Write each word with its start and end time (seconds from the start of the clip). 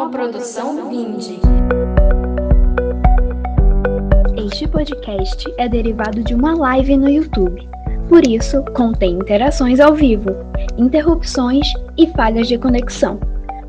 Uma 0.00 0.08
produção 0.08 0.88
Vinde. 0.88 1.38
Este 4.34 4.66
podcast 4.66 5.44
é 5.58 5.68
derivado 5.68 6.24
de 6.24 6.34
uma 6.34 6.56
live 6.56 6.96
no 6.96 7.06
YouTube. 7.06 7.68
Por 8.08 8.26
isso, 8.26 8.64
contém 8.72 9.16
interações 9.16 9.78
ao 9.78 9.94
vivo, 9.94 10.30
interrupções 10.78 11.66
e 11.98 12.06
falhas 12.12 12.48
de 12.48 12.56
conexão. 12.56 13.20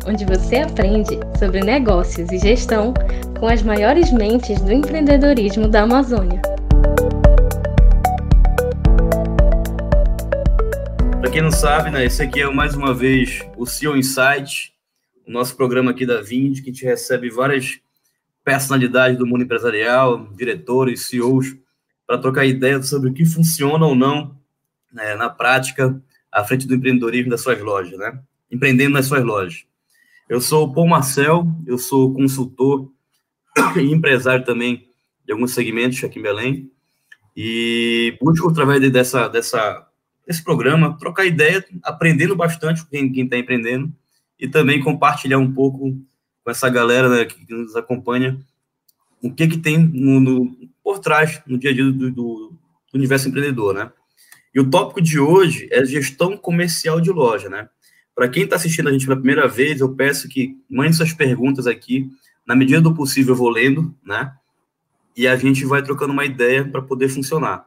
onde 0.08 0.24
você 0.24 0.60
aprende 0.60 1.20
sobre 1.38 1.60
negócios 1.60 2.32
e 2.32 2.38
gestão 2.38 2.94
com 3.40 3.48
as 3.48 3.62
maiores 3.62 4.12
mentes 4.12 4.60
do 4.62 4.72
empreendedorismo 4.72 5.68
da 5.68 5.84
Amazônia. 5.84 6.42
Para 11.22 11.32
quem 11.32 11.42
não 11.42 11.52
sabe, 11.52 11.92
né, 11.92 12.06
esse 12.06 12.22
aqui 12.22 12.42
é 12.42 12.50
mais 12.50 12.76
uma 12.76 12.94
vez 12.94 13.42
o 13.56 13.66
CEO 13.66 13.96
Insight, 13.96 14.74
o 15.28 15.32
nosso 15.32 15.56
programa 15.56 15.92
aqui 15.92 16.06
da 16.06 16.22
Vind, 16.22 16.62
que 16.62 16.70
a 16.70 16.74
gente 16.74 16.86
recebe 16.86 17.30
várias 17.30 17.80
personalidades 18.44 19.18
do 19.18 19.28
mundo 19.28 19.44
empresarial, 19.44 20.28
diretores, 20.34 21.06
CEOs, 21.06 21.56
para 22.08 22.18
trocar 22.18 22.46
ideias 22.46 22.90
sobre 22.90 23.10
o 23.10 23.14
que 23.14 23.26
funciona 23.26 23.86
ou 23.86 23.94
não 23.94 24.36
né, 24.92 25.16
na 25.16 25.30
prática 25.30 26.02
à 26.32 26.44
frente 26.44 26.66
do 26.66 26.74
empreendedorismo 26.74 27.30
das 27.30 27.42
suas 27.42 27.60
lojas, 27.62 27.98
né? 28.00 28.20
Empreendendo 28.50 28.94
nas 28.94 29.06
suas 29.06 29.24
lojas. 29.24 29.66
Eu 30.30 30.40
sou 30.40 30.66
o 30.66 30.74
Paul 30.74 30.88
Marcel, 30.88 31.46
eu 31.66 31.78
sou 31.78 32.14
consultor 32.14 32.90
e 33.78 33.92
empresário 33.92 34.46
também 34.46 34.88
de 35.26 35.32
alguns 35.32 35.54
segmentos 35.54 36.04
aqui 36.04 36.20
em 36.20 36.24
Belém. 36.24 36.72
E 37.36 38.18
busco, 38.22 38.50
através 38.50 38.92
dessa, 38.92 39.28
dessa, 39.28 39.88
desse 40.26 40.44
programa, 40.44 40.98
trocar 40.98 41.26
ideia, 41.26 41.64
aprendendo 41.84 42.36
bastante 42.36 42.84
com 42.84 42.90
quem 42.90 43.24
está 43.24 43.38
empreendendo 43.38 43.94
e 44.40 44.48
também 44.48 44.82
compartilhar 44.82 45.38
um 45.38 45.54
pouco 45.54 45.96
com 46.44 46.52
essa 46.52 46.70
galera 46.70 47.10
né, 47.10 47.26
que 47.26 47.54
nos 47.54 47.76
acompanha 47.76 48.40
o 49.22 49.34
que, 49.34 49.48
que 49.48 49.58
tem 49.58 49.78
no, 49.78 50.20
no, 50.20 50.58
por 50.84 51.00
trás, 51.00 51.42
no 51.46 51.58
dia 51.58 51.72
a 51.72 51.74
dia 51.74 51.84
do, 51.84 51.92
do, 51.92 52.12
do 52.12 52.58
universo 52.94 53.28
empreendedor, 53.28 53.74
né? 53.74 53.92
E 54.54 54.60
o 54.60 54.70
tópico 54.70 55.02
de 55.02 55.20
hoje 55.20 55.68
é 55.72 55.84
gestão 55.86 56.38
comercial 56.38 57.02
de 57.02 57.12
loja, 57.12 57.50
né? 57.50 57.68
Para 58.16 58.28
quem 58.28 58.44
está 58.44 58.56
assistindo 58.56 58.90
a 58.90 58.92
gente 58.92 59.06
pela 59.06 59.18
primeira 59.18 59.48
vez, 59.48 59.80
eu 59.80 59.94
peço 59.94 60.28
que 60.28 60.58
mande 60.70 60.96
suas 60.96 61.14
perguntas 61.14 61.68
aqui. 61.68 62.10
Na 62.48 62.56
medida 62.56 62.80
do 62.80 62.96
possível, 62.96 63.34
eu 63.34 63.38
vou 63.38 63.50
lendo, 63.50 63.94
né? 64.04 64.34
E 65.16 65.28
a 65.28 65.36
gente 65.36 65.66
vai 65.66 65.84
trocando 65.84 66.14
uma 66.14 66.24
ideia 66.24 66.64
para 66.64 66.82
poder 66.82 67.10
funcionar. 67.10 67.66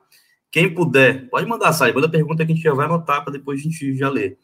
Quem 0.50 0.72
puder, 0.72 1.28
pode 1.28 1.46
mandar, 1.46 1.72
sai, 1.72 1.92
manda 1.92 2.08
pergunta 2.08 2.44
que 2.44 2.52
a 2.52 2.54
gente 2.54 2.64
já 2.64 2.72
vai 2.72 2.86
anotar 2.86 3.22
para 3.22 3.32
depois 3.32 3.60
a 3.60 3.62
gente 3.62 3.94
já 3.96 4.08
ler. 4.08 4.38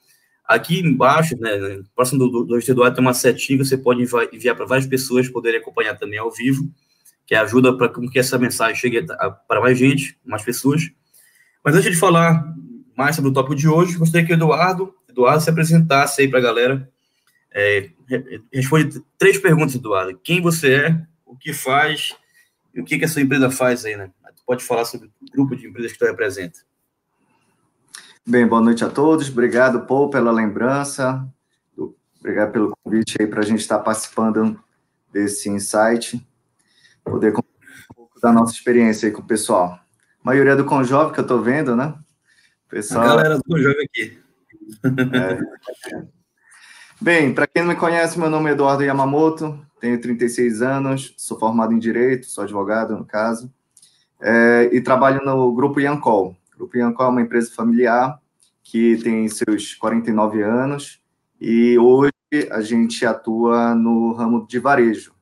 Aqui 0.45 0.79
embaixo, 0.79 1.37
né, 1.41 1.83
próximo 1.95 2.29
do, 2.29 2.45
do 2.45 2.59
Eduardo, 2.59 2.95
tem 2.95 3.05
uma 3.05 3.14
setinha 3.14 3.59
que 3.59 3.64
você 3.64 3.77
pode 3.77 4.07
enviar 4.33 4.55
para 4.55 4.67
várias 4.67 4.87
pessoas 4.87 5.29
poderem 5.29 5.59
acompanhar 5.59 5.97
também 5.97 6.19
ao 6.19 6.31
vivo, 6.31 6.70
que 7.27 7.34
ajuda 7.34 7.77
para 7.77 7.89
que 7.89 8.19
essa 8.19 8.39
mensagem 8.39 8.77
chegue 8.77 9.05
para 9.48 9.61
mais 9.61 9.77
gente, 9.77 10.17
mais 10.25 10.45
pessoas. 10.45 10.89
Mas 11.64 11.75
antes 11.75 11.91
de 11.91 11.97
falar 11.97 12.45
mais 12.97 13.17
sobre 13.17 13.31
o 13.31 13.33
tópico 13.33 13.57
de 13.57 13.67
hoje, 13.67 13.98
gostaria 13.98 14.25
que 14.25 14.33
o 14.33 14.37
Eduardo, 14.37 14.95
Eduardo 15.09 15.42
se 15.42 15.51
apresentasse 15.51 16.20
aí 16.20 16.29
para 16.29 16.39
a 16.39 16.42
galera. 16.42 16.89
É, 17.59 17.89
responde 18.53 19.03
três 19.17 19.39
perguntas, 19.39 19.75
Eduardo. 19.75 20.19
Quem 20.23 20.43
você 20.43 20.75
é, 20.75 21.07
o 21.25 21.35
que 21.35 21.55
faz 21.55 22.15
e 22.75 22.81
o 22.81 22.85
que, 22.85 22.98
que 22.98 23.07
a 23.07 23.09
sua 23.09 23.23
empresa 23.23 23.51
faz 23.51 23.87
aí, 23.87 23.97
né? 23.97 24.11
Tu 24.37 24.43
pode 24.45 24.63
falar 24.63 24.85
sobre 24.85 25.09
o 25.09 25.31
grupo 25.33 25.57
de 25.57 25.67
empresas 25.67 25.93
que 25.93 25.98
tu 25.98 26.05
representa. 26.05 26.59
Bem, 28.27 28.47
boa 28.47 28.61
noite 28.61 28.85
a 28.85 28.91
todos. 28.91 29.31
Obrigado, 29.31 29.87
Paul, 29.87 30.11
pela 30.11 30.31
lembrança. 30.31 31.27
Obrigado 32.20 32.53
pelo 32.53 32.77
convite 32.83 33.17
aí 33.19 33.27
para 33.27 33.41
a 33.41 33.45
gente 33.45 33.61
estar 33.61 33.79
participando 33.79 34.63
desse 35.11 35.48
insight, 35.48 36.20
poder 37.03 37.33
contar 37.33 37.48
um 37.92 37.95
pouco 37.95 38.20
da 38.20 38.33
nossa 38.33 38.53
experiência 38.53 39.09
aí 39.09 39.13
com 39.13 39.23
o 39.23 39.27
pessoal 39.27 39.80
maioria 40.27 40.57
do 40.57 40.64
Conjove 40.64 41.13
que 41.13 41.20
eu 41.20 41.23
estou 41.23 41.41
vendo, 41.41 41.77
né? 41.77 41.95
Pessoal... 42.69 43.05
A 43.05 43.09
galera 43.11 43.36
do 43.36 43.45
Conjove 43.45 43.80
aqui. 43.85 44.19
É. 45.14 46.07
Bem, 46.98 47.34
para 47.34 47.46
quem 47.46 47.62
não 47.62 47.68
me 47.68 47.77
conhece, 47.77 48.18
meu 48.18 48.30
nome 48.30 48.48
é 48.48 48.55
Eduardo 48.55 48.83
Yamamoto, 48.83 49.61
tenho 49.79 50.01
36 50.01 50.62
anos, 50.62 51.14
sou 51.18 51.39
formado 51.39 51.74
em 51.74 51.79
Direito, 51.79 52.24
sou 52.24 52.42
advogado, 52.42 52.96
no 52.96 53.05
caso, 53.05 53.52
é, 54.18 54.70
e 54.73 54.80
trabalho 54.80 55.23
no 55.23 55.55
Grupo 55.55 55.79
Yancol. 55.79 56.35
O 56.55 56.58
Grupo 56.58 56.79
Yancol 56.79 57.06
é 57.06 57.08
uma 57.11 57.20
empresa 57.20 57.52
familiar 57.55 58.18
que 58.64 58.96
tem 58.96 59.29
seus 59.29 59.74
49 59.74 60.42
anos 60.42 61.02
e 61.39 61.79
hoje 61.79 62.12
a 62.51 62.62
gente 62.62 63.05
atua 63.05 63.74
no 63.74 64.14
ramo 64.14 64.46
de 64.46 64.58
varejo, 64.58 65.12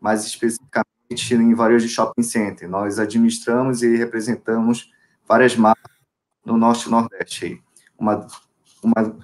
mais 0.00 0.26
especificamente 0.26 0.84
em 1.32 1.54
varejo 1.54 1.86
de 1.86 1.92
shopping 1.92 2.24
center. 2.24 2.68
Nós 2.68 2.98
administramos 2.98 3.84
e 3.84 3.96
representamos 3.96 4.90
várias 5.28 5.54
marcas 5.54 5.94
no 6.44 6.56
Norte 6.56 6.88
e 6.88 6.90
Nordeste. 6.90 7.62
Uma, 7.96 8.26
uma, 8.82 9.16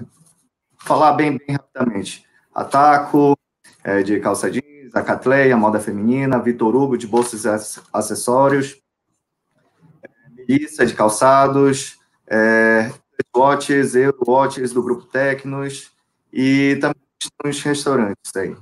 falar 0.86 1.12
bem, 1.12 1.36
bem 1.36 1.56
rapidamente. 1.56 2.24
Ataco, 2.54 3.36
é, 3.82 4.02
de 4.02 4.20
calça 4.20 4.50
jeans, 4.50 4.94
a 4.94 5.02
Catleia, 5.02 5.56
moda 5.56 5.80
feminina, 5.80 6.38
Vitor 6.38 6.74
Hugo, 6.74 6.96
de 6.96 7.06
bolsas 7.06 7.44
e 7.44 7.48
acessórios, 7.92 8.80
Melissa, 10.30 10.86
de 10.86 10.94
calçados, 10.94 11.98
é, 12.26 12.90
Watches, 13.36 13.92
Watches, 14.26 14.72
do 14.72 14.82
Grupo 14.82 15.04
Tecnos, 15.04 15.90
e 16.32 16.76
também 16.80 17.02
nos 17.44 17.60
restaurantes 17.62 18.34
aí. 18.36 18.56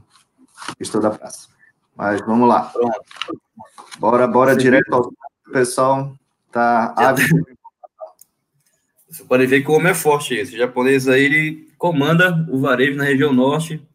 Estou 0.81 1.01
da 1.01 1.11
praça. 1.11 1.49
Mas 1.95 2.21
vamos 2.23 2.49
lá. 2.49 2.63
Pronto. 2.63 3.05
Bora, 3.99 4.27
bora 4.27 4.57
direto 4.57 4.93
ao 4.93 5.13
pessoal. 5.53 6.13
Tá 6.51 6.95
ávido. 6.97 7.45
Você 9.09 9.23
pode 9.25 9.47
ver 9.47 9.63
que 9.63 9.71
o 9.71 9.75
homem 9.75 9.93
é 9.93 9.95
forte. 9.95 10.35
Esse 10.35 10.57
japonês 10.57 11.07
aí, 11.07 11.23
ele 11.23 11.74
comanda 11.85 12.49
o 12.51 12.59
varejo 12.59 12.97
na 12.97 13.05
região 13.05 13.31
norte, 13.31 13.87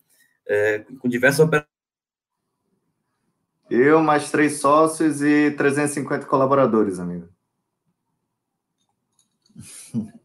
é, 0.47 0.85
com 0.99 1.09
diversas 1.09 1.39
operações. 1.39 1.73
Eu, 3.67 4.03
mais 4.03 4.29
três 4.29 4.59
sócios 4.59 5.23
e 5.23 5.49
350 5.57 6.27
colaboradores, 6.27 6.99
amigo. 6.99 7.27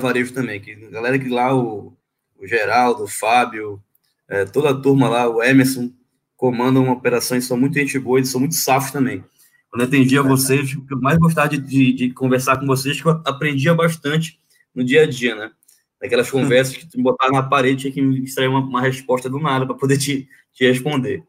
varejo 0.00 0.32
também, 0.32 0.58
que 0.58 0.72
a 0.72 0.88
galera 0.88 1.18
que 1.18 1.28
lá, 1.28 1.54
o, 1.54 1.94
o 2.38 2.46
Geraldo, 2.46 3.04
o 3.04 3.08
Fábio, 3.08 3.78
é, 4.26 4.46
toda 4.46 4.70
a 4.70 4.80
turma 4.80 5.06
lá, 5.06 5.28
o 5.28 5.42
Emerson, 5.42 5.92
comandam 6.34 6.84
uma 6.84 6.94
operação 6.94 7.36
e 7.36 7.42
são 7.42 7.58
muito 7.58 7.74
gente 7.74 7.98
boa 7.98 8.20
e 8.20 8.24
são 8.24 8.40
muito 8.40 8.54
safos 8.54 8.90
também. 8.90 9.22
Quando 9.70 9.82
eu 9.82 9.86
atendia 9.88 10.22
vocês, 10.22 10.72
o 10.72 10.84
que 10.86 10.94
eu 10.94 11.00
mais 11.00 11.18
gostava 11.18 11.48
de, 11.48 11.58
de, 11.58 11.92
de, 11.92 12.10
conversar 12.12 12.58
com 12.58 12.66
vocês, 12.66 13.00
que 13.00 13.06
eu 13.06 13.20
aprendia 13.24 13.74
bastante 13.74 14.40
no 14.74 14.82
dia 14.82 15.02
a 15.02 15.06
dia, 15.06 15.34
né? 15.34 15.50
Daquelas 16.00 16.30
conversas 16.30 16.76
que 16.76 16.86
tu 16.86 17.02
botar 17.02 17.30
na 17.30 17.42
parede, 17.42 17.90
tinha 17.90 17.92
que 17.92 18.22
extrair 18.22 18.48
uma, 18.48 18.60
uma 18.60 18.80
resposta 18.80 19.28
do 19.28 19.38
nada 19.38 19.66
para 19.66 19.74
poder 19.74 19.98
te, 19.98 20.28
te 20.54 20.66
responder. 20.66 21.22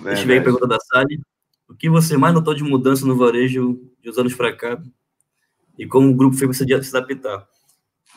É, 0.00 0.02
Deixa 0.02 0.22
eu 0.22 0.26
ver 0.26 0.38
a 0.40 0.42
pergunta 0.42 0.66
da 0.66 0.78
Sally. 0.80 1.20
O 1.68 1.74
que 1.74 1.88
você 1.88 2.16
mais 2.16 2.34
notou 2.34 2.54
de 2.54 2.62
mudança 2.62 3.06
no 3.06 3.16
varejo 3.16 3.80
de 4.02 4.10
uns 4.10 4.18
anos 4.18 4.34
para 4.34 4.54
cá? 4.54 4.80
E 5.78 5.86
como 5.86 6.10
o 6.10 6.14
grupo 6.14 6.36
fez 6.36 6.56
você 6.56 6.82
se 6.82 6.96
adaptar? 6.96 7.46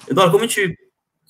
Eduardo, 0.07 0.31
como 0.31 0.43
a 0.43 0.47
gente 0.47 0.75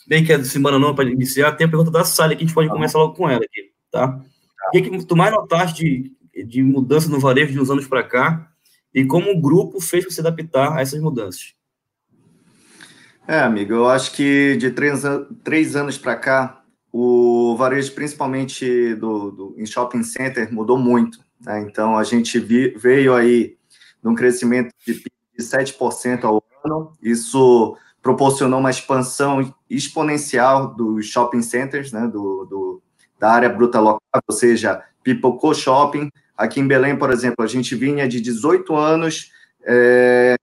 bem 0.07 0.23
que 0.23 0.33
é 0.33 0.37
de 0.37 0.47
semana 0.47 0.79
não 0.79 0.95
para 0.95 1.09
iniciar, 1.09 1.51
tem 1.51 1.67
a 1.67 1.69
pergunta 1.69 1.91
da 1.91 2.03
Sally 2.03 2.35
que 2.35 2.43
a 2.43 2.47
gente 2.47 2.55
pode 2.55 2.67
tá 2.67 2.73
começar 2.73 2.97
logo 2.97 3.13
com 3.13 3.29
ela 3.29 3.43
aqui, 3.43 3.71
tá? 3.91 4.07
tá? 4.07 4.23
O 4.67 4.71
que, 4.71 4.81
que 4.81 5.05
tu 5.05 5.15
mais 5.15 5.31
notaste 5.31 5.83
de, 5.83 6.11
de 6.43 6.63
mudança 6.63 7.09
no 7.09 7.19
varejo 7.19 7.51
de 7.51 7.59
uns 7.59 7.69
anos 7.69 7.87
para 7.87 8.03
cá 8.03 8.51
e 8.93 9.05
como 9.05 9.31
o 9.31 9.41
grupo 9.41 9.79
fez 9.79 10.03
você 10.05 10.21
adaptar 10.21 10.77
a 10.77 10.81
essas 10.81 10.99
mudanças? 10.99 11.53
É, 13.27 13.39
amigo, 13.39 13.73
eu 13.73 13.87
acho 13.87 14.11
que 14.13 14.57
de 14.57 14.71
três, 14.71 15.03
três 15.43 15.75
anos 15.75 15.97
para 15.97 16.15
cá, 16.15 16.63
o 16.91 17.55
varejo, 17.55 17.93
principalmente 17.93 18.95
do, 18.95 19.31
do, 19.31 19.55
em 19.55 19.65
shopping 19.65 20.01
center, 20.01 20.51
mudou 20.51 20.79
muito. 20.79 21.19
Né? 21.39 21.61
Então, 21.61 21.95
a 21.95 22.03
gente 22.03 22.39
vi, 22.39 22.69
veio 22.69 23.13
aí 23.13 23.55
num 24.01 24.15
crescimento 24.15 24.73
de, 24.85 24.93
de 24.93 25.43
7% 25.43 26.23
ao 26.23 26.43
ano. 26.65 26.93
Isso 27.03 27.77
proporcionou 28.01 28.59
uma 28.59 28.71
expansão 28.71 29.53
exponencial 29.69 30.73
dos 30.73 31.05
shopping 31.05 31.41
centers, 31.41 31.91
né, 31.91 32.07
do, 32.07 32.45
do, 32.45 32.81
da 33.19 33.29
área 33.29 33.49
bruta 33.49 33.79
local, 33.79 34.01
ou 34.27 34.35
seja, 34.35 34.83
pipocou 35.03 35.53
shopping. 35.53 36.09
Aqui 36.39 36.61
em 36.61 36.67
Belém, 36.67 36.95
por 36.95 37.11
exemplo, 37.11 37.43
a 37.43 37.47
gente 37.47 37.75
vinha 37.75 38.07
de 38.07 38.21
18 38.21 38.73
anos 38.73 39.29
é, 39.65 40.37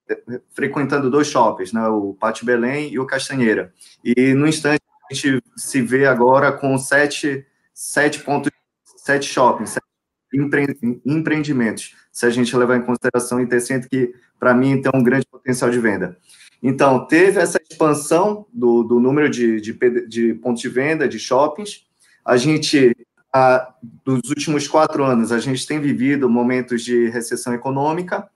frequentando 0.53 1.11
dois 1.11 1.27
shoppings, 1.27 1.73
né, 1.73 1.89
o 1.89 2.13
Pátio 2.13 2.45
Belém 2.45 2.93
e 2.93 2.99
o 2.99 3.07
Castanheira. 3.07 3.73
E 4.05 4.35
no 4.35 4.47
instante 4.47 4.83
a 5.11 5.15
gente 5.15 5.43
se 5.57 5.81
vê 5.81 6.05
agora 6.05 6.53
com 6.53 6.77
sete, 6.77 7.47
sete 7.73 8.21
pontos, 8.21 8.53
sete 8.99 9.25
shoppings, 9.25 9.71
sete 9.71 9.87
empre, 10.35 10.79
empreendimentos, 11.07 11.95
se 12.13 12.27
a 12.27 12.31
gente 12.31 12.55
levar 12.55 12.77
em 12.77 12.83
consideração 12.83 13.39
o 13.39 13.41
Intercentro, 13.41 13.89
que 13.89 14.15
para 14.39 14.53
mim 14.53 14.83
tem 14.83 14.93
um 14.95 15.03
grande 15.03 15.25
potencial 15.27 15.71
de 15.71 15.79
venda. 15.79 16.19
Então, 16.63 17.07
teve 17.07 17.41
essa 17.41 17.59
expansão 17.71 18.47
do, 18.53 18.83
do 18.83 19.01
número 19.01 19.31
de, 19.31 19.63
de, 19.63 19.73
de 20.07 20.35
pontos 20.35 20.61
de 20.61 20.69
venda, 20.69 21.09
de 21.09 21.19
shoppings. 21.19 21.87
A 22.25 22.37
gente, 22.37 22.96
a, 23.37 23.75
dos 24.05 24.31
últimos 24.31 24.67
quatro 24.67 25.05
anos, 25.05 25.31
a 25.31 25.39
gente 25.39 25.67
tem 25.67 25.79
vivido 25.79 26.29
momentos 26.29 26.83
de 26.83 27.09
recessão 27.11 27.53
econômica 27.53 28.29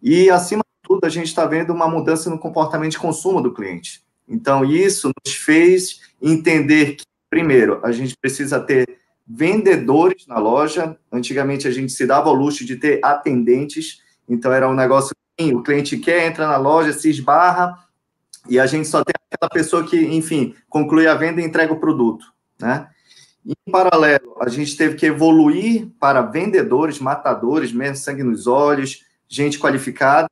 e, 0.00 0.30
acima 0.30 0.62
de 0.62 0.88
tudo, 0.88 1.04
a 1.04 1.08
gente 1.08 1.26
está 1.26 1.44
vendo 1.44 1.72
uma 1.72 1.88
mudança 1.88 2.30
no 2.30 2.38
comportamento 2.38 2.92
de 2.92 2.98
consumo 2.98 3.40
do 3.40 3.52
cliente. 3.52 4.04
Então, 4.28 4.64
isso 4.64 5.10
nos 5.24 5.34
fez 5.34 6.00
entender 6.22 6.94
que, 6.94 7.04
primeiro, 7.28 7.80
a 7.82 7.90
gente 7.90 8.16
precisa 8.16 8.60
ter 8.60 8.98
vendedores 9.26 10.26
na 10.26 10.38
loja. 10.38 10.96
Antigamente, 11.10 11.66
a 11.66 11.70
gente 11.70 11.92
se 11.92 12.06
dava 12.06 12.30
o 12.30 12.34
luxo 12.34 12.64
de 12.64 12.76
ter 12.76 13.00
atendentes, 13.02 13.98
então 14.28 14.52
era 14.52 14.68
um 14.68 14.74
negócio 14.74 15.14
o 15.52 15.62
cliente 15.64 15.96
quer, 15.96 16.28
entra 16.28 16.46
na 16.46 16.56
loja, 16.56 16.92
se 16.92 17.10
esbarra, 17.10 17.76
e 18.48 18.60
a 18.60 18.66
gente 18.66 18.86
só 18.86 19.02
tem 19.02 19.14
aquela 19.32 19.50
pessoa 19.50 19.84
que, 19.84 20.00
enfim, 20.00 20.54
conclui 20.68 21.08
a 21.08 21.14
venda 21.16 21.40
e 21.40 21.44
entrega 21.44 21.72
o 21.72 21.80
produto, 21.80 22.32
né? 22.60 22.88
Em 23.44 23.70
paralelo, 23.70 24.36
a 24.40 24.48
gente 24.48 24.76
teve 24.76 24.96
que 24.96 25.06
evoluir 25.06 25.88
para 26.00 26.22
vendedores, 26.22 26.98
matadores, 26.98 27.72
mesmo 27.72 27.96
sangue 27.96 28.22
nos 28.22 28.46
olhos, 28.46 29.04
gente 29.28 29.58
qualificada, 29.58 30.30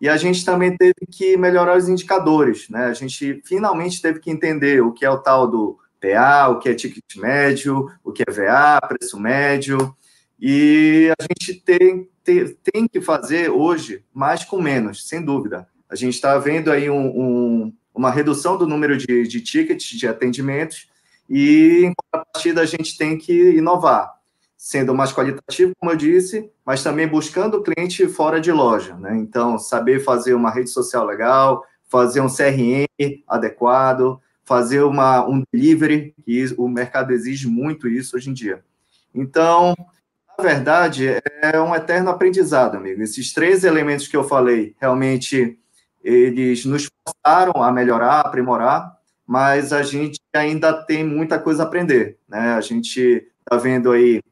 e 0.00 0.08
a 0.08 0.16
gente 0.16 0.44
também 0.44 0.76
teve 0.76 1.06
que 1.10 1.36
melhorar 1.36 1.76
os 1.76 1.88
indicadores, 1.88 2.68
né? 2.68 2.86
A 2.86 2.92
gente 2.92 3.40
finalmente 3.44 4.00
teve 4.00 4.20
que 4.20 4.30
entender 4.30 4.82
o 4.82 4.92
que 4.92 5.04
é 5.04 5.10
o 5.10 5.18
tal 5.18 5.48
do 5.48 5.78
PA, 6.00 6.48
o 6.48 6.58
que 6.58 6.68
é 6.68 6.74
ticket 6.74 7.16
médio, 7.16 7.88
o 8.04 8.12
que 8.12 8.24
é 8.26 8.32
VA, 8.32 8.80
preço 8.88 9.18
médio, 9.18 9.94
e 10.40 11.12
a 11.16 11.22
gente 11.22 11.60
tem, 11.60 12.08
tem, 12.24 12.56
tem 12.64 12.88
que 12.88 13.00
fazer 13.00 13.48
hoje 13.48 14.04
mais 14.12 14.44
com 14.44 14.60
menos, 14.60 15.06
sem 15.06 15.24
dúvida. 15.24 15.68
A 15.88 15.94
gente 15.94 16.14
está 16.14 16.36
vendo 16.36 16.72
aí 16.72 16.90
um, 16.90 17.06
um, 17.06 17.72
uma 17.94 18.10
redução 18.10 18.58
do 18.58 18.66
número 18.66 18.96
de, 18.96 19.22
de 19.22 19.40
tickets, 19.40 19.86
de 19.86 20.08
atendimentos, 20.08 20.88
e 21.34 21.86
em 21.86 21.92
partida 22.10 22.60
a 22.60 22.66
gente 22.66 22.98
tem 22.98 23.16
que 23.16 23.56
inovar, 23.56 24.12
sendo 24.54 24.94
mais 24.94 25.14
qualitativo, 25.14 25.72
como 25.80 25.90
eu 25.90 25.96
disse, 25.96 26.52
mas 26.62 26.82
também 26.82 27.08
buscando 27.08 27.56
o 27.56 27.62
cliente 27.62 28.06
fora 28.06 28.38
de 28.38 28.52
loja. 28.52 28.94
Né? 28.96 29.16
Então, 29.16 29.58
saber 29.58 30.00
fazer 30.00 30.34
uma 30.34 30.50
rede 30.50 30.68
social 30.68 31.06
legal, 31.06 31.64
fazer 31.88 32.20
um 32.20 32.28
CRM 32.28 32.86
adequado, 33.26 34.20
fazer 34.44 34.82
uma, 34.82 35.26
um 35.26 35.42
delivery, 35.50 36.14
que 36.22 36.54
o 36.58 36.68
mercado 36.68 37.12
exige 37.12 37.48
muito 37.48 37.88
isso 37.88 38.14
hoje 38.14 38.28
em 38.28 38.34
dia. 38.34 38.62
Então, 39.14 39.74
na 40.36 40.44
verdade, 40.44 41.06
é 41.40 41.58
um 41.58 41.74
eterno 41.74 42.10
aprendizado, 42.10 42.76
amigo. 42.76 43.02
Esses 43.02 43.32
três 43.32 43.64
elementos 43.64 44.06
que 44.06 44.16
eu 44.16 44.24
falei, 44.24 44.76
realmente, 44.78 45.58
eles 46.04 46.66
nos 46.66 46.90
forçaram 47.06 47.62
a 47.62 47.72
melhorar, 47.72 48.16
a 48.16 48.20
aprimorar, 48.20 48.98
mas 49.26 49.72
a 49.72 49.82
gente 49.82 50.20
ainda 50.38 50.72
tem 50.72 51.04
muita 51.04 51.38
coisa 51.38 51.62
a 51.62 51.66
aprender, 51.66 52.18
né? 52.28 52.54
A 52.54 52.60
gente 52.60 53.26
está 53.40 53.56
vendo 53.56 53.90
aí 53.92 54.22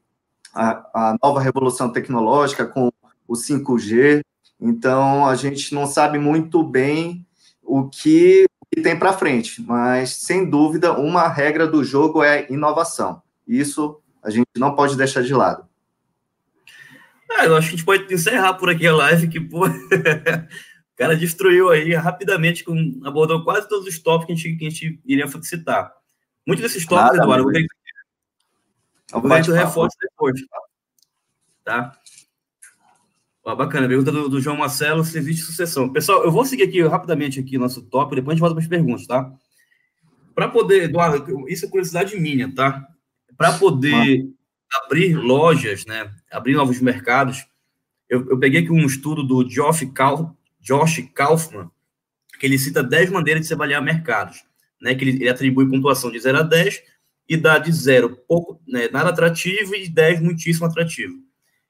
a, 0.54 1.10
a 1.10 1.16
nova 1.22 1.40
revolução 1.40 1.90
tecnológica 1.90 2.66
com 2.66 2.90
o 3.26 3.34
5G, 3.34 4.22
então 4.60 5.26
a 5.26 5.34
gente 5.34 5.74
não 5.74 5.86
sabe 5.86 6.18
muito 6.18 6.62
bem 6.62 7.24
o 7.62 7.88
que, 7.88 8.46
o 8.60 8.66
que 8.66 8.82
tem 8.82 8.98
para 8.98 9.12
frente, 9.12 9.62
mas 9.62 10.16
sem 10.16 10.48
dúvida 10.48 10.92
uma 10.92 11.28
regra 11.28 11.66
do 11.66 11.84
jogo 11.84 12.22
é 12.22 12.46
inovação. 12.50 13.22
Isso 13.46 14.00
a 14.22 14.30
gente 14.30 14.48
não 14.56 14.74
pode 14.74 14.96
deixar 14.96 15.22
de 15.22 15.34
lado. 15.34 15.64
Ah, 17.30 17.46
eu 17.46 17.56
acho 17.56 17.68
que 17.68 17.74
a 17.74 17.76
gente 17.76 17.86
pode 17.86 18.12
encerrar 18.12 18.54
por 18.54 18.68
aqui 18.68 18.86
a 18.86 18.94
live, 18.94 19.28
que 19.28 19.40
pô, 19.40 19.66
cara 21.00 21.16
destruiu 21.16 21.70
aí 21.70 21.94
rapidamente, 21.94 22.62
com, 22.62 23.00
abordou 23.02 23.42
quase 23.42 23.66
todos 23.66 23.88
os 23.88 23.98
tópicos 23.98 24.26
que 24.26 24.32
a 24.32 24.36
gente, 24.36 24.58
que 24.58 24.66
a 24.66 24.68
gente 24.68 25.00
iria 25.06 25.26
citar. 25.40 25.90
Muitos 26.46 26.62
desses 26.62 26.84
tópicos, 26.84 27.16
Nada, 27.16 27.24
Eduardo, 27.24 27.50
eu 29.12 29.20
vou 29.22 29.42
ter 29.42 29.52
reforço 29.52 29.96
depois. 29.98 30.42
Tá? 31.64 31.98
Ó, 33.42 33.56
bacana, 33.56 33.88
pergunta 33.88 34.12
do, 34.12 34.28
do, 34.28 34.42
João 34.42 34.58
Marcelo, 34.58 35.02
serviço 35.02 35.40
de 35.40 35.46
sucessão. 35.46 35.90
Pessoal, 35.90 36.22
eu 36.22 36.30
vou 36.30 36.44
seguir 36.44 36.64
aqui 36.64 36.82
rapidamente 36.82 37.40
aqui 37.40 37.56
nosso 37.56 37.80
tópico, 37.80 38.16
depois 38.16 38.32
a 38.32 38.34
gente 38.34 38.40
volta 38.40 38.54
para 38.54 38.62
as 38.62 38.68
perguntas, 38.68 39.06
tá? 39.06 39.32
Para 40.34 40.48
poder, 40.48 40.82
Eduardo, 40.82 41.48
isso 41.48 41.64
é 41.64 41.68
curiosidade 41.70 42.14
minha, 42.20 42.54
tá? 42.54 42.86
Para 43.38 43.54
poder 43.54 44.28
abrir 44.84 45.16
lojas, 45.16 45.86
né, 45.86 46.12
abrir 46.30 46.52
novos 46.52 46.78
mercados, 46.78 47.46
eu, 48.06 48.28
eu 48.28 48.38
peguei 48.38 48.60
aqui 48.60 48.70
um 48.70 48.84
estudo 48.84 49.22
do 49.22 49.42
Josh, 49.44 49.90
Kauf, 49.94 50.30
Josh 50.60 51.08
Kaufman, 51.14 51.70
que 52.38 52.46
ele 52.46 52.58
cita 52.58 52.82
10 52.82 53.10
maneiras 53.10 53.42
de 53.42 53.48
se 53.48 53.54
avaliar 53.54 53.82
mercados, 53.82 54.44
né, 54.80 54.94
que 54.94 55.04
ele, 55.04 55.16
ele 55.22 55.28
atribui 55.28 55.68
pontuação 55.68 56.10
de 56.10 56.18
0 56.18 56.38
a 56.38 56.42
10 56.42 56.82
e 57.28 57.36
dá 57.36 57.58
de 57.58 57.70
0 57.70 58.16
pouco, 58.26 58.60
né, 58.66 58.88
nada 58.90 59.10
atrativo 59.10 59.74
e 59.74 59.84
de 59.84 59.90
10 59.90 60.20
muitíssimo 60.20 60.66
atrativo. 60.66 61.14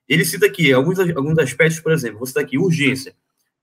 Ele 0.08 0.24
cita 0.24 0.46
aqui 0.46 0.72
alguns, 0.72 0.98
alguns 0.98 1.38
aspectos, 1.38 1.80
por 1.80 1.92
exemplo, 1.92 2.18
vou 2.18 2.26
citar 2.26 2.42
aqui 2.42 2.58
urgência. 2.58 3.14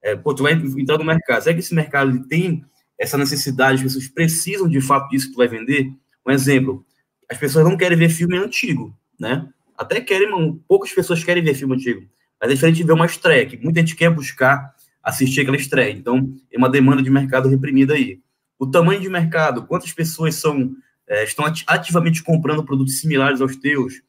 É, 0.02 0.16
pô, 0.16 0.34
tu 0.34 0.44
vai 0.44 0.54
entrar 0.54 0.98
no 0.98 1.04
mercado, 1.04 1.44
será 1.44 1.54
que 1.54 1.60
esse 1.60 1.74
mercado 1.74 2.26
tem 2.28 2.64
essa 2.98 3.18
necessidade, 3.18 3.78
as 3.78 3.84
pessoas 3.84 4.08
precisam 4.08 4.68
de 4.68 4.80
fato 4.80 5.10
disso 5.10 5.28
que 5.28 5.34
tu 5.34 5.38
vai 5.38 5.48
vender? 5.48 5.92
Um 6.26 6.32
exemplo, 6.32 6.86
as 7.30 7.38
pessoas 7.38 7.66
não 7.66 7.76
querem 7.76 7.98
ver 7.98 8.10
filme 8.10 8.38
antigo, 8.38 8.98
né? 9.20 9.50
Até 9.78 10.00
querem, 10.02 10.62
poucas 10.68 10.92
pessoas 10.92 11.24
querem 11.24 11.44
ver 11.44 11.54
filme 11.54 11.76
antigo, 11.76 12.08
mas 12.40 12.50
é 12.50 12.54
diferente 12.54 12.78
de 12.78 12.84
ver 12.84 12.94
uma 12.94 13.06
estreia, 13.06 13.46
que 13.46 13.58
muita 13.58 13.80
gente 13.82 13.96
quer 13.96 14.10
buscar 14.10 14.74
assistir 15.08 15.42
aquela 15.42 15.56
estreia. 15.56 15.94
Então, 15.94 16.30
é 16.52 16.58
uma 16.58 16.70
demanda 16.70 17.02
de 17.02 17.10
mercado 17.10 17.48
reprimida 17.48 17.94
aí. 17.94 18.20
O 18.60 18.68
tamanho 18.68 19.00
de 19.00 19.10
mercado, 19.10 19.66
quantas 19.66 19.94
pessoas 19.94 20.36
são 20.36 20.76
é, 21.08 21.24
estão 21.24 21.46
ativamente 21.66 22.22
comprando 22.22 22.66
produtos 22.66 23.00
similares 23.00 23.40
aos 23.40 23.56
teus, 23.56 24.02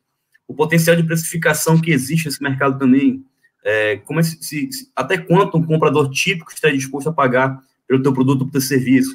o 0.49 0.55
potencial 0.55 0.97
de 0.97 1.05
precificação 1.05 1.81
que 1.81 1.93
existe 1.93 2.27
nesse 2.27 2.43
mercado 2.43 2.77
também, 2.77 3.25
é, 3.65 3.99
como 3.99 4.19
é, 4.19 4.23
se, 4.25 4.43
se, 4.43 4.91
até 4.97 5.17
quanto 5.17 5.57
um 5.57 5.65
comprador 5.65 6.11
típico 6.11 6.51
está 6.51 6.69
disposto 6.71 7.09
a 7.09 7.13
pagar 7.13 7.63
pelo 7.87 8.03
teu 8.03 8.13
produto 8.13 8.43
ou 8.43 8.51
teu 8.51 8.61
serviço, 8.61 9.15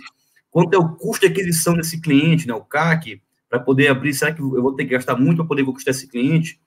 quanto 0.49 0.73
é 0.73 0.77
o 0.77 0.95
custo 0.95 1.25
de 1.25 1.33
aquisição 1.33 1.73
desse 1.73 1.99
cliente, 1.99 2.47
né, 2.47 2.53
o 2.53 2.61
CAC, 2.61 3.21
para 3.49 3.59
poder 3.59 3.89
abrir, 3.89 4.13
será 4.13 4.31
que 4.31 4.41
eu 4.41 4.61
vou 4.61 4.73
ter 4.73 4.85
que 4.85 4.91
gastar 4.91 5.17
muito 5.17 5.37
para 5.37 5.47
poder 5.47 5.65
conquistar 5.65 5.91
esse 5.91 6.07
cliente? 6.07 6.59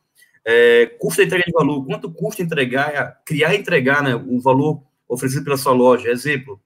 É, 0.45 0.87
custo 0.99 1.23
de 1.23 1.27
entrega 1.27 1.45
de 1.47 1.53
valor, 1.53 1.85
quanto 1.87 2.13
custa 2.13 2.43
entregar, 2.43 3.23
criar 3.25 3.55
e 3.55 3.59
entregar 3.59 4.03
né, 4.03 4.15
o 4.15 4.39
valor 4.39 4.83
oferecido 5.09 5.45
pela 5.45 5.57
sua 5.57 5.73
loja? 5.73 6.09
Exemplo, 6.09 6.61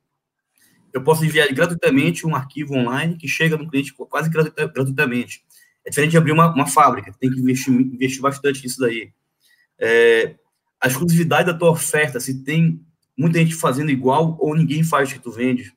eu 0.93 1.03
posso 1.03 1.25
enviar 1.25 1.53
gratuitamente 1.53 2.27
um 2.27 2.35
arquivo 2.35 2.75
online 2.75 3.17
que 3.17 3.29
chega 3.29 3.57
no 3.57 3.69
cliente 3.69 3.93
quase 3.95 4.29
gratuitamente. 4.29 5.45
É 5.85 5.91
diferente 5.91 6.11
de 6.11 6.19
abrir 6.19 6.33
uma, 6.33 6.53
uma 6.53 6.67
fábrica, 6.67 7.15
tem 7.19 7.31
que 7.31 7.41
investir, 7.41 7.73
investir 7.73 8.21
bastante 8.21 8.63
nisso 8.63 8.81
daí. 8.81 9.13
É, 9.79 10.35
a 10.81 10.89
exclusividade 10.89 11.51
da 11.51 11.57
tua 11.57 11.71
oferta, 11.71 12.21
se 12.21 12.43
tem 12.43 12.81
muita 13.17 13.39
gente 13.39 13.55
fazendo 13.55 13.91
igual 13.91 14.37
ou 14.41 14.55
ninguém 14.55 14.83
faz 14.83 15.11
o 15.11 15.13
que 15.15 15.21
tu 15.21 15.31
vende. 15.31 15.73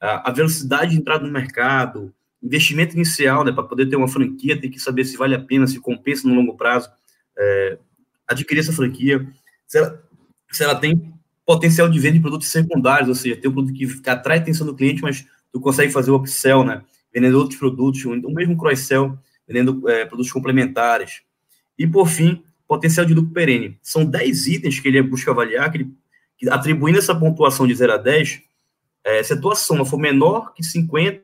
A, 0.00 0.30
velocidade 0.30 0.92
de 0.92 0.98
entrada 0.98 1.24
no 1.24 1.32
mercado, 1.32 2.12
investimento 2.42 2.94
inicial, 2.94 3.44
né, 3.44 3.52
para 3.52 3.64
poder 3.64 3.86
ter 3.86 3.96
uma 3.96 4.08
franquia, 4.08 4.58
tem 4.58 4.70
que 4.70 4.80
saber 4.80 5.04
se 5.04 5.16
vale 5.16 5.34
a 5.34 5.38
pena, 5.38 5.66
se 5.66 5.78
compensa 5.78 6.26
no 6.26 6.34
longo 6.34 6.56
prazo 6.56 6.90
é, 7.38 7.78
adquirir 8.26 8.60
essa 8.60 8.72
franquia, 8.72 9.26
se 9.66 9.78
ela, 9.78 10.02
se 10.50 10.64
ela 10.64 10.74
tem 10.74 11.12
potencial 11.50 11.88
de 11.88 11.98
venda 11.98 12.14
de 12.14 12.20
produtos 12.20 12.46
secundários, 12.46 13.08
ou 13.08 13.14
seja, 13.16 13.34
ter 13.34 13.48
um 13.48 13.52
produto 13.52 13.74
que, 13.74 14.08
atrai 14.08 14.38
a 14.38 14.40
atenção 14.40 14.64
do 14.64 14.72
cliente, 14.72 15.02
mas 15.02 15.26
tu 15.52 15.58
consegue 15.58 15.90
fazer 15.90 16.12
o 16.12 16.14
upsell, 16.14 16.62
né, 16.62 16.80
vendendo 17.12 17.36
outros 17.38 17.58
produtos, 17.58 18.04
ou 18.04 18.32
mesmo 18.32 18.56
cross-sell, 18.56 19.18
vendendo 19.48 19.90
é, 19.90 20.04
produtos 20.04 20.30
complementares. 20.30 21.22
E, 21.76 21.88
por 21.88 22.06
fim, 22.06 22.44
potencial 22.68 23.04
de 23.04 23.14
lucro 23.14 23.32
perene. 23.32 23.76
São 23.82 24.04
10 24.04 24.46
itens 24.46 24.78
que 24.78 24.86
ele 24.86 25.02
busca 25.02 25.32
avaliar, 25.32 25.72
que 25.72 25.78
ele, 25.78 25.92
atribuindo 26.48 26.98
essa 27.00 27.16
pontuação 27.16 27.66
de 27.66 27.74
0 27.74 27.94
a 27.94 27.96
10, 27.96 28.42
é, 29.02 29.20
se 29.24 29.32
a 29.32 29.40
tua 29.40 29.56
soma 29.56 29.84
for 29.84 29.98
menor 29.98 30.54
que 30.54 30.62
50, 30.62 31.20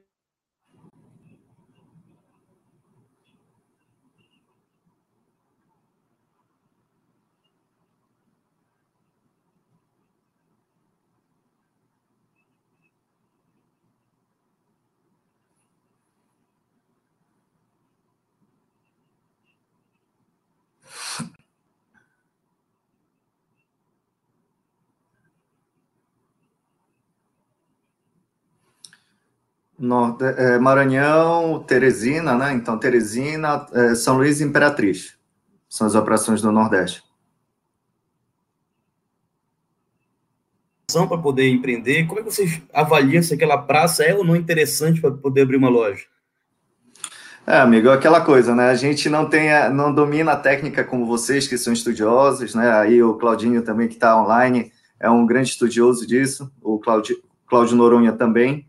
Norte, 29.87 30.25
é, 30.25 30.59
Maranhão, 30.59 31.63
Teresina, 31.67 32.37
né? 32.37 32.53
Então, 32.53 32.79
Teresina, 32.79 33.67
é, 33.73 33.95
São 33.95 34.17
Luís 34.17 34.41
e 34.41 34.45
Imperatriz. 34.45 35.17
São 35.69 35.87
as 35.87 35.95
operações 35.95 36.43
do 36.43 36.53
Nordeste. 36.53 37.03
Para 40.93 41.19
poder 41.19 41.49
empreender, 41.49 42.07
como 42.07 42.21
é 42.21 42.23
que 42.23 42.31
vocês 42.31 42.63
avaliam 42.73 43.23
se 43.23 43.35
aquela 43.35 43.59
praça 43.59 44.03
é 44.05 44.15
ou 44.15 44.25
não 44.25 44.37
interessante 44.37 45.01
para 45.01 45.11
poder 45.11 45.43
abrir 45.43 45.57
uma 45.57 45.69
loja? 45.69 46.05
É, 47.47 47.59
amigo, 47.59 47.89
é 47.89 47.93
aquela 47.93 48.21
coisa, 48.21 48.55
né? 48.55 48.71
A 48.71 48.75
gente 48.75 49.09
não 49.09 49.29
tem, 49.29 49.49
não 49.73 49.93
domina 49.93 50.33
a 50.33 50.37
técnica 50.37 50.83
como 50.83 51.07
vocês, 51.07 51.47
que 51.47 51.59
são 51.59 51.73
estudiosos, 51.73 52.55
né? 52.55 52.73
Aí 52.73 53.03
o 53.03 53.15
Claudinho 53.15 53.63
também, 53.63 53.89
que 53.89 53.95
está 53.95 54.21
online, 54.21 54.73
é 54.99 55.11
um 55.11 55.27
grande 55.27 55.51
estudioso 55.51 56.07
disso. 56.07 56.51
O 56.63 56.79
Claudio, 56.79 57.17
Cláudio 57.47 57.77
Noronha 57.77 58.13
também 58.13 58.67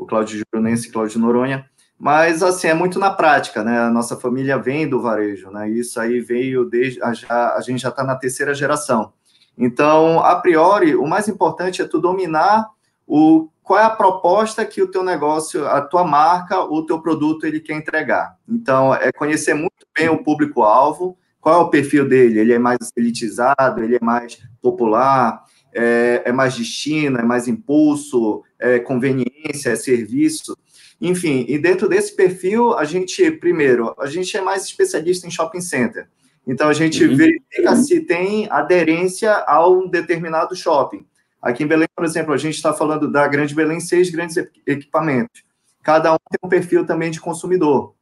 o 0.00 0.06
Cláudio 0.06 0.42
Juronense 0.54 0.88
e 0.88 0.90
Cláudio 0.90 1.20
Noronha, 1.20 1.66
mas 1.98 2.42
assim, 2.42 2.68
é 2.68 2.74
muito 2.74 2.98
na 2.98 3.10
prática, 3.10 3.62
né? 3.62 3.78
A 3.80 3.90
nossa 3.90 4.16
família 4.16 4.56
vem 4.56 4.88
do 4.88 5.02
varejo, 5.02 5.50
né? 5.50 5.68
Isso 5.68 6.00
aí 6.00 6.20
veio 6.20 6.64
desde 6.64 6.98
a, 7.02 7.54
a 7.54 7.60
gente 7.60 7.82
já 7.82 7.90
está 7.90 8.02
na 8.02 8.16
terceira 8.16 8.54
geração. 8.54 9.12
Então, 9.58 10.20
a 10.20 10.36
priori, 10.36 10.96
o 10.96 11.06
mais 11.06 11.28
importante 11.28 11.82
é 11.82 11.84
tu 11.84 12.00
dominar 12.00 12.70
o 13.06 13.50
qual 13.62 13.78
é 13.78 13.84
a 13.84 13.90
proposta 13.90 14.64
que 14.64 14.80
o 14.80 14.90
teu 14.90 15.04
negócio, 15.04 15.66
a 15.68 15.82
tua 15.82 16.02
marca, 16.02 16.60
o 16.60 16.84
teu 16.86 17.02
produto 17.02 17.44
ele 17.44 17.60
quer 17.60 17.74
entregar. 17.74 18.36
Então, 18.48 18.94
é 18.94 19.12
conhecer 19.12 19.52
muito 19.52 19.86
bem 19.94 20.08
o 20.08 20.24
público-alvo, 20.24 21.18
qual 21.40 21.54
é 21.54 21.58
o 21.58 21.68
perfil 21.68 22.08
dele, 22.08 22.40
ele 22.40 22.54
é 22.54 22.58
mais 22.58 22.78
elitizado, 22.96 23.82
ele 23.82 23.96
é 23.96 24.00
mais 24.00 24.38
popular, 24.62 25.44
é, 25.74 26.22
é 26.26 26.32
mais 26.32 26.54
destino, 26.54 27.18
é 27.18 27.22
mais 27.22 27.48
impulso, 27.48 28.42
é 28.58 28.78
conveniência, 28.78 29.70
é 29.70 29.76
serviço. 29.76 30.56
Enfim, 31.00 31.46
e 31.48 31.58
dentro 31.58 31.88
desse 31.88 32.14
perfil, 32.14 32.76
a 32.76 32.84
gente, 32.84 33.30
primeiro, 33.30 33.94
a 33.98 34.06
gente 34.06 34.36
é 34.36 34.40
mais 34.40 34.64
especialista 34.64 35.26
em 35.26 35.30
shopping 35.30 35.60
center. 35.60 36.08
Então, 36.46 36.68
a 36.68 36.72
gente 36.72 37.04
uhum. 37.04 37.16
verifica 37.16 37.76
se 37.76 38.00
tem 38.00 38.48
aderência 38.50 39.32
a 39.46 39.66
um 39.68 39.88
determinado 39.88 40.54
shopping. 40.54 41.06
Aqui 41.40 41.64
em 41.64 41.66
Belém, 41.66 41.88
por 41.94 42.04
exemplo, 42.04 42.34
a 42.34 42.36
gente 42.36 42.56
está 42.56 42.72
falando 42.72 43.10
da 43.10 43.26
Grande 43.26 43.54
Belém, 43.54 43.80
seis 43.80 44.10
grandes 44.10 44.36
equipamentos. 44.66 45.42
Cada 45.82 46.12
um 46.12 46.18
tem 46.30 46.38
um 46.42 46.48
perfil 46.48 46.84
também 46.84 47.10
de 47.10 47.20
consumidor. 47.20 47.94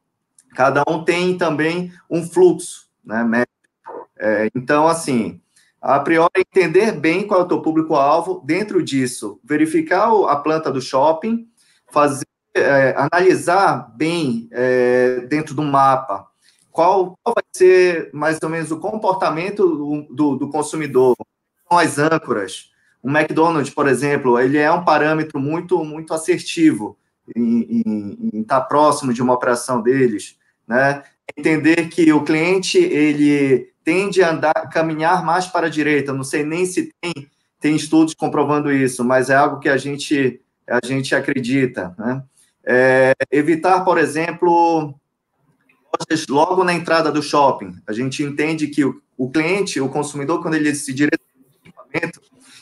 Cada 0.55 0.83
um 0.89 1.05
tem 1.05 1.39
também 1.39 1.93
um 2.11 2.25
fluxo, 2.25 2.89
né? 3.05 3.45
É, 4.19 4.49
então, 4.57 4.89
assim, 4.89 5.41
a 5.81 6.01
priori, 6.01 6.31
entender 6.39 6.93
bem 6.93 7.27
qual 7.27 7.41
é 7.41 7.43
o 7.45 7.49
teu 7.49 7.63
público-alvo, 7.63 8.43
dentro 8.45 8.83
disso, 8.83 9.41
verificar 9.45 10.11
a 10.29 10.37
planta 10.37 10.71
do 10.73 10.81
shopping, 10.81 11.47
fazer, 11.91 12.27
é, 12.55 12.95
analisar 12.97 13.93
bem 13.97 14.49
é, 14.51 15.21
dentro 15.29 15.55
do 15.55 15.63
mapa 15.63 16.29
qual, 16.79 17.19
qual, 17.25 17.35
vai 17.35 17.43
ser 17.53 18.09
mais 18.13 18.39
ou 18.41 18.49
menos 18.49 18.71
o 18.71 18.79
comportamento 18.79 19.67
do, 19.67 20.15
do, 20.15 20.37
do 20.37 20.49
consumidor, 20.49 21.17
são 21.69 21.77
as 21.77 21.99
âncoras. 21.99 22.71
O 23.03 23.11
McDonald's, 23.11 23.75
por 23.75 23.89
exemplo, 23.89 24.39
ele 24.39 24.59
é 24.59 24.71
um 24.71 24.85
parâmetro 24.85 25.41
muito, 25.41 25.83
muito 25.85 26.15
assertivo 26.15 26.97
em, 27.35 27.83
estar 28.33 28.61
próximo 28.61 29.13
de 29.13 29.21
uma 29.21 29.35
operação 29.35 29.83
deles, 29.83 30.37
né? 30.69 31.03
Entender 31.37 31.89
que 31.89 32.13
o 32.13 32.23
cliente, 32.23 32.79
ele 32.79 33.73
tende 33.89 34.23
a 34.23 34.33
andar, 34.33 34.69
caminhar 34.71 35.25
mais 35.25 35.47
para 35.47 35.69
a 35.69 35.71
direita. 35.71 36.13
Não 36.13 36.23
sei 36.23 36.45
nem 36.45 36.67
se 36.67 36.93
tem, 37.01 37.11
tem 37.59 37.75
estudos 37.75 38.13
comprovando 38.13 38.71
isso, 38.71 39.03
mas 39.03 39.31
é 39.31 39.35
algo 39.35 39.61
que 39.61 39.69
a 39.71 39.79
gente, 39.79 40.43
a 40.69 40.87
gente 40.87 41.15
acredita. 41.15 41.95
Né? 41.97 42.23
É, 42.67 43.15
evitar, 43.31 43.83
por 43.87 43.97
exemplo, 43.97 44.95
logo 46.29 46.65
na 46.65 46.75
entrada 46.75 47.11
do 47.11 47.23
shopping. 47.23 47.77
A 47.87 47.95
gente 47.95 48.23
entende 48.23 48.67
que 48.67 48.85
o, 48.85 49.01
o 49.17 49.31
cliente, 49.31 49.81
o 49.81 49.89
consumidor, 49.89 50.43
quando 50.43 50.57
ele 50.57 50.75
se 50.75 50.93
direciona 50.93 51.27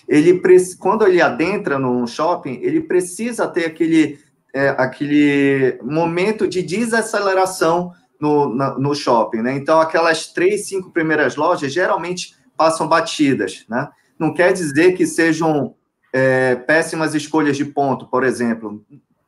ele, 0.07 0.41
quando 0.79 1.09
ele 1.09 1.21
adentra 1.21 1.77
no 1.77 2.07
shopping, 2.07 2.61
ele 2.63 2.83
precisa 2.83 3.49
ter 3.49 3.65
aquele, 3.65 4.21
é, 4.55 4.69
aquele 4.79 5.77
momento 5.83 6.47
de 6.47 6.63
desaceleração 6.63 7.93
no, 8.21 8.49
no 8.49 8.95
shopping, 8.95 9.43
né? 9.43 9.55
Então, 9.55 9.81
aquelas 9.81 10.29
três, 10.29 10.67
cinco 10.67 10.91
primeiras 10.91 11.37
lojas 11.37 11.73
geralmente 11.73 12.35
passam 12.57 12.89
batidas, 12.89 13.65
né? 13.69 13.89
Não 14.19 14.33
quer 14.33 14.53
dizer 14.53 14.93
que 14.97 15.07
sejam 15.07 15.75
é, 16.13 16.55
péssimas 16.55 17.15
escolhas 17.15 17.57
de 17.57 17.65
ponto, 17.65 18.07
por 18.07 18.25
exemplo. 18.25 18.85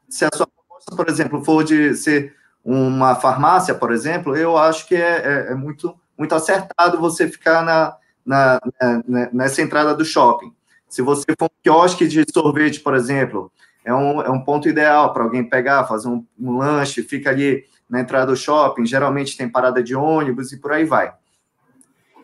Se 0.09 0.25
a 0.25 0.31
sua 0.35 0.47
proposta, 0.47 0.97
por 0.97 1.09
exemplo, 1.09 1.45
for 1.45 1.63
de 1.63 1.95
ser 1.95 2.35
uma 2.65 3.15
farmácia, 3.15 3.75
por 3.75 3.93
exemplo, 3.93 4.37
eu 4.37 4.57
acho 4.57 4.87
que 4.87 4.95
é, 4.95 5.47
é, 5.49 5.53
é 5.53 5.55
muito, 5.55 5.95
muito 6.17 6.35
acertado 6.35 6.99
você 6.99 7.29
ficar 7.29 7.63
na, 7.63 7.97
na, 8.25 8.61
na, 9.07 9.31
nessa 9.33 9.63
entrada 9.63 9.95
do 9.95 10.05
shopping. 10.05 10.53
Se 10.89 11.03
você 11.03 11.27
for 11.39 11.47
um 11.47 11.63
quiosque 11.63 12.09
de 12.09 12.25
sorvete, 12.33 12.81
por 12.81 12.95
exemplo, 12.95 13.53
é 13.85 13.95
um, 13.95 14.23
é 14.23 14.31
um 14.31 14.41
ponto 14.41 14.69
ideal 14.69 15.13
para 15.13 15.25
alguém 15.25 15.49
pegar, 15.49 15.85
fazer 15.85 16.09
um, 16.09 16.25
um 16.39 16.57
lanche, 16.57 17.03
fica 17.03 17.31
ali 17.31 17.65
na 17.89 18.01
entrada 18.01 18.27
do 18.27 18.37
shopping, 18.37 18.85
geralmente 18.85 19.37
tem 19.37 19.49
parada 19.49 19.83
de 19.83 19.95
ônibus 19.95 20.53
e 20.53 20.59
por 20.59 20.73
aí 20.73 20.85
vai. 20.85 21.13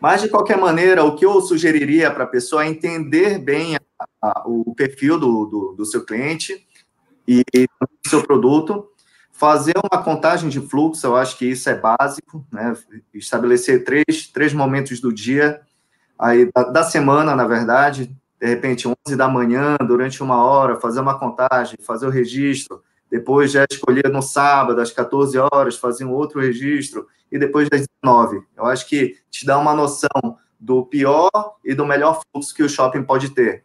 Mas, 0.01 0.21
de 0.21 0.29
qualquer 0.29 0.57
maneira, 0.57 1.03
o 1.03 1.15
que 1.15 1.25
eu 1.25 1.41
sugeriria 1.41 2.11
para 2.11 2.25
a 2.25 2.27
pessoa 2.27 2.63
é 2.63 2.67
entender 2.67 3.39
bem 3.39 3.75
a, 3.75 3.79
a, 4.21 4.43
o 4.45 4.75
perfil 4.75 5.17
do, 5.17 5.45
do, 5.45 5.75
do, 5.77 5.85
seu 5.85 6.05
cliente 6.05 6.65
e 7.27 7.43
do 7.51 8.09
seu 8.09 8.21
produto, 8.21 8.87
fazer 9.31 9.73
uma 9.77 10.03
contagem 10.03 10.49
de 10.49 10.61
fluxo, 10.61 11.07
eu 11.07 11.15
acho 11.15 11.37
que 11.37 11.45
isso 11.45 11.69
é 11.69 11.75
básico, 11.75 12.45
né? 12.51 12.73
estabelecer 13.13 13.83
três, 13.83 14.27
três 14.31 14.53
momentos 14.53 14.99
do 14.99 15.11
dia, 15.11 15.61
aí 16.19 16.51
da, 16.53 16.63
da 16.63 16.83
semana, 16.83 17.35
na 17.35 17.47
verdade, 17.47 18.15
de 18.39 18.47
repente, 18.47 18.87
11 18.87 19.15
da 19.15 19.27
manhã, 19.27 19.77
durante 19.87 20.21
uma 20.21 20.43
hora, 20.43 20.79
fazer 20.79 20.99
uma 20.99 21.17
contagem, 21.17 21.77
fazer 21.81 22.05
o 22.05 22.11
registro, 22.11 22.83
depois 23.15 23.53
já 23.53 23.65
escolher 23.69 24.09
no 24.09 24.21
sábado, 24.21 24.81
às 24.81 24.91
14 24.91 25.37
horas, 25.37 25.77
fazer 25.77 26.03
um 26.03 26.11
outro 26.11 26.41
registro, 26.41 27.07
e 27.31 27.39
depois 27.39 27.69
das 27.69 27.85
19. 28.03 28.41
Eu 28.57 28.65
acho 28.65 28.89
que 28.89 29.15
te 29.31 29.45
dá 29.45 29.57
uma 29.57 29.73
noção 29.73 30.37
do 30.59 30.85
pior 30.85 31.31
e 31.63 31.73
do 31.73 31.85
melhor 31.85 32.19
fluxo 32.29 32.53
que 32.53 32.61
o 32.61 32.67
shopping 32.67 33.03
pode 33.03 33.29
ter. 33.29 33.63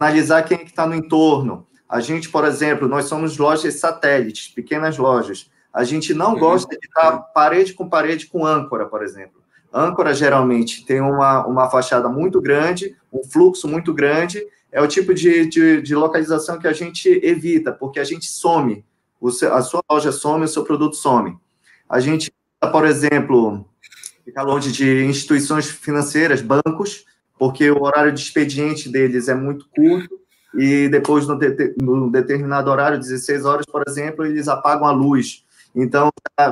Analisar 0.00 0.42
quem 0.42 0.56
é 0.56 0.60
que 0.64 0.70
está 0.70 0.86
no 0.86 0.94
entorno. 0.94 1.66
A 1.86 2.00
gente, 2.00 2.30
por 2.30 2.46
exemplo, 2.46 2.88
nós 2.88 3.04
somos 3.04 3.36
lojas 3.36 3.74
satélites, 3.74 4.48
pequenas 4.48 4.96
lojas. 4.96 5.50
A 5.70 5.84
gente 5.84 6.14
não 6.14 6.32
uhum. 6.32 6.38
gosta 6.38 6.78
de 6.78 6.86
estar 6.86 7.18
parede 7.34 7.74
com 7.74 7.86
parede 7.86 8.26
com 8.26 8.46
âncora, 8.46 8.86
por 8.86 9.02
exemplo. 9.02 9.42
Âncora 9.72 10.14
geralmente 10.14 10.86
tem 10.86 11.02
uma, 11.02 11.46
uma 11.46 11.68
fachada 11.68 12.08
muito 12.08 12.40
grande, 12.40 12.96
um 13.12 13.22
fluxo 13.22 13.68
muito 13.68 13.92
grande, 13.92 14.42
é 14.76 14.82
o 14.82 14.86
tipo 14.86 15.14
de, 15.14 15.46
de, 15.46 15.80
de, 15.80 15.94
localização 15.94 16.58
que 16.58 16.68
a 16.68 16.72
gente 16.74 17.08
evita, 17.24 17.72
porque 17.72 17.98
a 17.98 18.04
gente 18.04 18.26
some, 18.26 18.84
seu, 19.32 19.54
a 19.54 19.62
sua 19.62 19.82
loja 19.90 20.12
some, 20.12 20.44
o 20.44 20.48
seu 20.48 20.64
produto 20.64 20.94
some. 20.96 21.34
A 21.88 21.98
gente, 21.98 22.30
por 22.70 22.84
exemplo, 22.84 23.66
fica 24.22 24.42
longe 24.42 24.70
de 24.70 25.02
instituições 25.06 25.70
financeiras, 25.70 26.42
bancos, 26.42 27.06
porque 27.38 27.70
o 27.70 27.84
horário 27.84 28.12
de 28.12 28.20
expediente 28.20 28.90
deles 28.90 29.28
é 29.28 29.34
muito 29.34 29.66
curto, 29.74 30.20
e 30.54 30.90
depois, 30.90 31.26
no, 31.26 31.38
de, 31.38 31.74
no 31.80 32.10
determinado 32.10 32.70
horário, 32.70 32.98
16 32.98 33.46
horas, 33.46 33.64
por 33.64 33.82
exemplo, 33.88 34.26
eles 34.26 34.46
apagam 34.46 34.86
a 34.86 34.92
luz. 34.92 35.42
Então, 35.74 36.10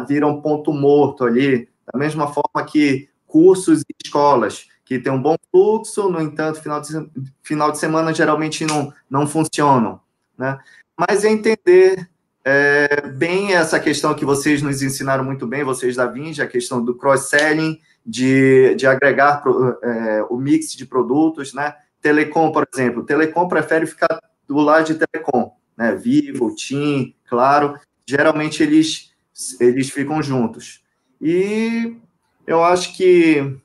vira 0.09 0.27
um 0.27 0.41
ponto 0.41 0.73
morto 0.73 1.25
ali, 1.25 1.69
da 1.93 1.99
mesma 1.99 2.27
forma 2.29 2.65
que 2.67 3.07
cursos 3.27 3.83
e 3.83 3.95
escolas 4.03 4.67
que 4.85 4.99
tem 4.99 5.13
um 5.13 5.21
bom 5.21 5.37
fluxo, 5.51 6.11
no 6.11 6.21
entanto, 6.21 6.61
final 6.61 6.81
de, 6.81 7.11
final 7.43 7.73
de 7.73 7.79
semana 7.79 8.13
geralmente 8.13 8.65
não, 8.67 8.93
não 9.09 9.27
funcionam. 9.27 10.01
Né? 10.37 10.59
Mas 10.97 11.25
é 11.25 11.31
entender 11.31 12.09
é, 12.45 13.09
bem 13.09 13.55
essa 13.55 13.81
questão 13.81 14.15
que 14.15 14.25
vocês 14.25 14.61
nos 14.61 14.83
ensinaram 14.83 15.25
muito 15.25 15.47
bem, 15.47 15.65
vocês 15.65 15.97
da 15.97 16.07
Vinge, 16.07 16.43
a 16.43 16.47
questão 16.47 16.85
do 16.85 16.95
cross-selling, 16.95 17.81
de, 18.05 18.75
de 18.75 18.87
agregar 18.87 19.43
pro, 19.43 19.79
é, 19.83 20.23
o 20.29 20.37
mix 20.37 20.73
de 20.73 20.85
produtos, 20.85 21.55
né? 21.55 21.75
Telecom, 22.03 22.53
por 22.53 22.69
exemplo, 22.73 23.03
Telecom 23.03 23.49
prefere 23.49 23.87
ficar 23.87 24.21
do 24.47 24.59
lado 24.59 24.85
de 24.85 24.95
Telecom, 24.95 25.53
né? 25.75 25.95
Vivo, 25.95 26.55
TIM, 26.55 27.15
claro, 27.27 27.79
geralmente 28.07 28.63
eles, 28.63 29.11
eles 29.59 29.89
ficam 29.89 30.23
juntos. 30.23 30.83
E 31.19 31.97
eu 32.47 32.63
acho 32.63 32.95
que 32.95 33.57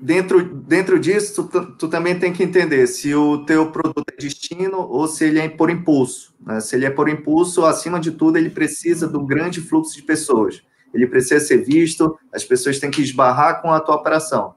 dentro, 0.00 0.42
dentro 0.42 0.98
disso, 0.98 1.46
tu, 1.48 1.66
tu, 1.76 1.88
também 1.88 2.18
tem 2.18 2.32
que 2.32 2.42
entender 2.42 2.86
se 2.86 3.14
o 3.14 3.44
teu 3.44 3.70
produto 3.70 4.04
é 4.10 4.20
destino 4.20 4.80
ou 4.80 5.06
se 5.06 5.24
ele 5.24 5.38
é 5.38 5.48
por 5.48 5.70
impulso. 5.70 6.34
Né? 6.44 6.60
Se 6.60 6.76
ele 6.76 6.86
é 6.86 6.90
por 6.90 7.08
impulso, 7.08 7.64
acima 7.64 8.00
de 8.00 8.10
tudo, 8.10 8.38
ele 8.38 8.50
precisa 8.50 9.06
do 9.06 9.24
grande 9.24 9.60
fluxo 9.60 9.94
de 9.94 10.02
pessoas. 10.02 10.62
Ele 10.92 11.06
precisa 11.06 11.38
ser 11.44 11.58
visto, 11.58 12.18
as 12.32 12.44
pessoas 12.44 12.78
têm 12.78 12.90
que 12.90 13.02
esbarrar 13.02 13.60
com 13.60 13.72
a 13.72 13.80
tua 13.80 13.94
operação. 13.94 14.54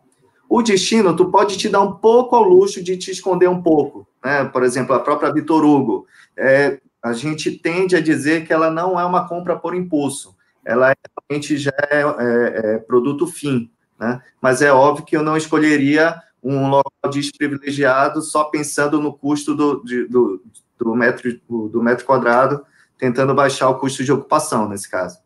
O 0.50 0.62
destino, 0.62 1.16
tu 1.16 1.30
pode 1.30 1.58
te 1.58 1.68
dar 1.68 1.82
um 1.82 1.94
pouco 1.94 2.36
ao 2.36 2.44
luxo 2.44 2.84
de 2.84 2.98
te 2.98 3.12
esconder 3.12 3.50
um 3.50 3.62
pouco. 3.62 4.08
Né? 4.24 4.46
Por 4.46 4.64
exemplo, 4.64 4.96
a 4.96 5.00
própria 5.00 5.32
Vitor 5.32 5.64
Hugo. 5.64 6.08
É, 6.38 6.80
a 7.04 7.12
gente 7.12 7.52
tende 7.52 7.96
a 7.96 8.02
dizer 8.02 8.46
que 8.46 8.54
ela 8.54 8.72
não 8.72 9.00
é 9.00 9.04
uma 9.04 9.28
compra 9.28 9.58
por 9.58 9.76
impulso, 9.76 10.36
ela 10.66 10.96
realmente 11.30 11.58
já 11.58 11.74
é, 11.92 12.02
é, 12.02 12.76
é 12.76 12.78
produto 12.78 13.28
fim, 13.28 13.70
né? 14.00 14.22
Mas 14.42 14.62
é 14.62 14.72
óbvio 14.72 15.06
que 15.06 15.16
eu 15.16 15.24
não 15.24 15.38
escolheria 15.38 16.22
um 16.44 16.68
local 16.68 17.12
desprivilegiado 17.12 18.22
só 18.22 18.46
pensando 18.46 19.00
no 19.00 19.14
custo 19.14 19.56
do, 19.56 19.84
de, 19.84 20.06
do, 20.08 20.44
do, 20.78 20.96
metro, 20.96 21.40
do 21.48 21.82
metro 21.82 22.06
quadrado, 22.06 22.66
tentando 22.98 23.34
baixar 23.34 23.70
o 23.70 23.80
custo 23.80 24.04
de 24.04 24.12
ocupação 24.12 24.68
nesse 24.68 24.90
caso. 24.90 25.20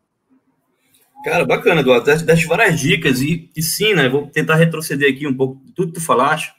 Cara, 1.24 1.44
bacana, 1.44 1.80
Eduardo. 1.80 2.04
Deste 2.24 2.46
várias 2.46 2.78
dicas 2.78 3.20
e, 3.20 3.50
e 3.56 3.62
sim, 3.62 3.94
né? 3.94 4.08
Vou 4.08 4.28
tentar 4.28 4.54
retroceder 4.54 5.12
aqui 5.12 5.26
um 5.26 5.36
pouco 5.36 5.60
tudo 5.74 5.92
que 5.92 5.98
tu 5.98 6.04
falaste, 6.04 6.52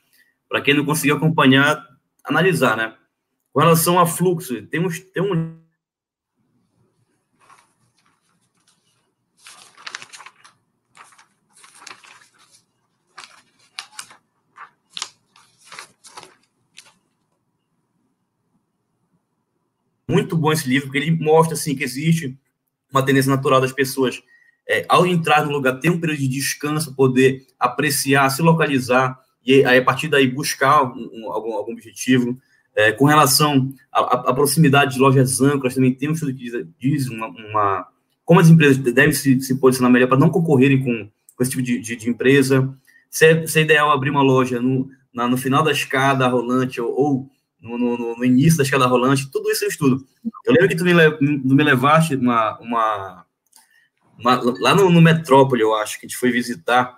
para 0.50 0.62
quem 0.62 0.74
não 0.74 0.86
conseguiu 0.86 1.16
acompanhar, 1.16 1.88
analisar, 2.24 2.76
né? 2.76 2.94
Com 3.54 3.62
relação 3.62 3.98
a 3.98 4.06
fluxo, 4.06 4.62
temos 4.64 5.00
tem 5.00 5.24
um 5.24 5.59
muito 20.10 20.36
bom 20.36 20.52
esse 20.52 20.68
livro, 20.68 20.88
porque 20.88 20.98
ele 20.98 21.12
mostra 21.12 21.54
assim 21.54 21.76
que 21.76 21.84
existe 21.84 22.36
uma 22.92 23.06
tendência 23.06 23.30
natural 23.30 23.62
das 23.62 23.72
pessoas 23.72 24.22
é, 24.68 24.84
ao 24.90 25.06
entrar 25.06 25.46
no 25.46 25.52
lugar 25.52 25.80
ter 25.80 25.90
um 25.90 26.00
período 26.00 26.20
de 26.20 26.28
descanso, 26.28 26.96
poder 26.96 27.46
apreciar, 27.60 28.30
se 28.30 28.42
localizar 28.42 29.20
e 29.46 29.66
aí 29.66 29.78
a 29.78 29.84
partir 29.84 30.08
daí 30.08 30.28
buscar 30.28 30.84
um, 30.84 31.32
algum, 31.32 31.54
algum 31.54 31.74
objetivo. 31.74 32.38
É, 32.76 32.92
com 32.92 33.06
relação 33.06 33.74
à, 33.92 34.30
à, 34.30 34.34
proximidade 34.34 34.94
de 34.94 35.00
lojas 35.00 35.42
âncoras, 35.42 35.74
também 35.74 35.94
tem 35.94 36.08
um 36.08 36.14
estudo 36.14 36.34
que 36.34 36.44
diz, 36.44 36.68
diz 36.80 37.10
uma, 37.10 37.28
uma, 37.28 37.88
como 38.24 38.40
as 38.40 38.48
empresas 38.48 38.78
devem 38.78 39.12
se, 39.12 39.42
se 39.42 39.56
posicionar 39.56 39.92
melhor 39.92 40.08
para 40.08 40.20
não 40.20 40.30
concorrerem 40.30 40.80
com, 40.80 41.10
com 41.36 41.44
esse 41.44 41.52
tipo 41.52 41.64
de, 41.64 41.80
de, 41.80 41.96
de 41.96 42.10
empresa. 42.10 42.74
Se 43.10 43.26
é, 43.26 43.48
se 43.48 43.60
é, 43.60 43.64
ideal 43.64 43.92
abrir 43.92 44.12
uma 44.12 44.22
loja 44.22 44.62
no, 44.62 44.88
na, 45.14 45.28
no 45.28 45.36
final 45.36 45.64
da 45.64 45.72
escada 45.72 46.28
rolante 46.28 46.80
ou, 46.80 46.94
ou 46.94 47.30
no, 47.62 47.78
no, 47.78 48.16
no, 48.16 48.26
início 48.26 48.58
da 48.58 48.64
escada 48.64 48.86
rolante, 48.86 49.30
tudo 49.30 49.50
isso 49.52 49.66
eu 49.66 49.70
estudo. 49.70 50.06
Eu 50.46 50.54
lembro 50.54 50.70
que 50.70 50.76
tu 50.76 50.86
me, 50.86 50.94
me 51.22 51.64
levaste 51.64 52.16
uma, 52.16 52.58
uma, 52.60 53.26
uma 54.18 54.36
lá 54.60 54.74
no, 54.74 54.90
no, 54.90 55.02
Metrópole, 55.02 55.62
eu 55.62 55.76
acho, 55.76 56.00
que 56.00 56.06
a 56.06 56.10
gente 56.10 56.18
foi 56.18 56.32
visitar, 56.32 56.98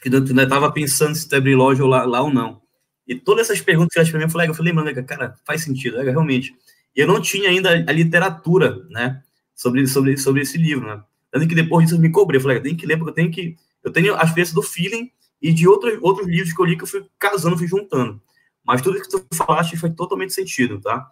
que 0.00 0.10
tu 0.10 0.16
ainda 0.16 0.44
estava 0.44 0.72
pensando 0.72 1.14
se 1.14 1.28
tu 1.28 1.36
abrir 1.36 1.54
loja 1.54 1.84
lá, 1.86 2.04
lá 2.04 2.22
ou 2.22 2.32
não. 2.32 2.62
E 3.06 3.14
todas 3.14 3.50
essas 3.50 3.60
perguntas 3.60 3.92
que 3.92 3.98
elas 3.98 4.10
para 4.10 4.18
mim, 4.18 4.24
eu 4.24 4.30
falei, 4.30 4.48
eu 4.48 4.54
falei, 4.54 4.72
mano, 4.72 5.04
cara, 5.04 5.34
faz 5.44 5.62
sentido, 5.62 6.00
é, 6.00 6.04
realmente. 6.04 6.54
E 6.96 7.00
eu 7.00 7.06
não 7.06 7.20
tinha 7.20 7.50
ainda 7.50 7.70
a 7.70 7.92
literatura, 7.92 8.86
né, 8.88 9.22
sobre, 9.54 9.86
sobre, 9.86 10.16
sobre 10.16 10.42
esse 10.42 10.56
livro, 10.56 10.86
né. 10.86 11.02
Tanto 11.30 11.48
que 11.48 11.54
depois 11.54 11.86
disso 11.86 11.96
eu 11.96 12.00
me 12.00 12.10
cobrei, 12.10 12.38
eu 12.38 12.42
falei, 12.42 12.60
tem 12.60 12.76
que 12.76 12.86
ler, 12.86 12.96
porque 12.96 13.10
eu 13.10 13.14
tenho 13.14 13.30
que, 13.30 13.56
eu 13.82 13.90
tenho 13.90 14.14
as 14.14 14.32
peças 14.32 14.54
do 14.54 14.62
feeling 14.62 15.10
e 15.40 15.52
de 15.52 15.66
outros, 15.66 15.98
outros 16.02 16.28
livros 16.28 16.52
que 16.52 16.60
eu 16.60 16.66
li 16.66 16.76
que 16.76 16.84
eu 16.84 16.86
fui 16.86 17.04
casando, 17.18 17.56
fui 17.58 17.66
juntando. 17.66 18.20
Mas 18.64 18.82
tudo 18.82 19.00
que 19.00 19.08
tu 19.08 19.24
falaste 19.34 19.76
faz 19.76 19.94
totalmente 19.94 20.32
sentido, 20.32 20.80
tá? 20.80 21.10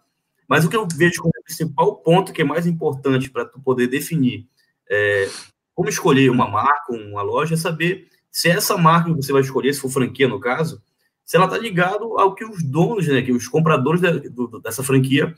Mas 0.48 0.64
o 0.64 0.68
que 0.68 0.76
eu 0.76 0.86
vejo 0.96 1.22
como 1.22 1.32
principal 1.44 1.96
ponto 1.96 2.32
que 2.32 2.42
é 2.42 2.44
mais 2.44 2.66
importante 2.66 3.30
para 3.30 3.44
tu 3.44 3.60
poder 3.60 3.86
definir 3.86 4.46
é, 4.90 5.28
como 5.74 5.88
escolher 5.88 6.30
uma 6.30 6.48
marca, 6.48 6.92
uma 6.92 7.22
loja, 7.22 7.54
é 7.54 7.56
saber 7.56 8.08
se 8.30 8.48
essa 8.48 8.76
marca 8.76 9.10
que 9.10 9.16
você 9.16 9.32
vai 9.32 9.42
escolher, 9.42 9.72
se 9.72 9.80
for 9.80 9.90
franquia 9.90 10.28
no 10.28 10.40
caso, 10.40 10.82
se 11.24 11.36
ela 11.36 11.46
está 11.46 11.56
ligado 11.56 12.18
ao 12.18 12.34
que 12.34 12.44
os 12.44 12.62
donos, 12.62 13.06
né, 13.06 13.22
que 13.22 13.32
os 13.32 13.46
compradores 13.48 14.00
de, 14.00 14.28
do, 14.28 14.60
dessa 14.60 14.82
franquia 14.82 15.34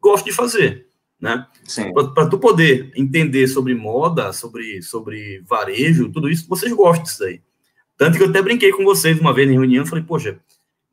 gostam 0.00 0.30
de 0.30 0.32
fazer, 0.32 0.88
né? 1.20 1.46
Para 2.14 2.28
tu 2.28 2.38
poder 2.38 2.92
entender 2.96 3.46
sobre 3.46 3.74
moda, 3.74 4.32
sobre, 4.32 4.82
sobre 4.82 5.42
varejo, 5.46 6.10
tudo 6.10 6.28
isso, 6.28 6.48
vocês 6.48 6.72
gostam 6.72 7.04
disso 7.04 7.24
aí. 7.24 7.40
Tanto 7.96 8.16
que 8.16 8.24
eu 8.24 8.28
até 8.28 8.42
brinquei 8.42 8.72
com 8.72 8.84
vocês 8.84 9.20
uma 9.20 9.32
vez 9.32 9.48
em 9.48 9.54
reunião, 9.54 9.86
falei, 9.86 10.04
poxa, 10.04 10.40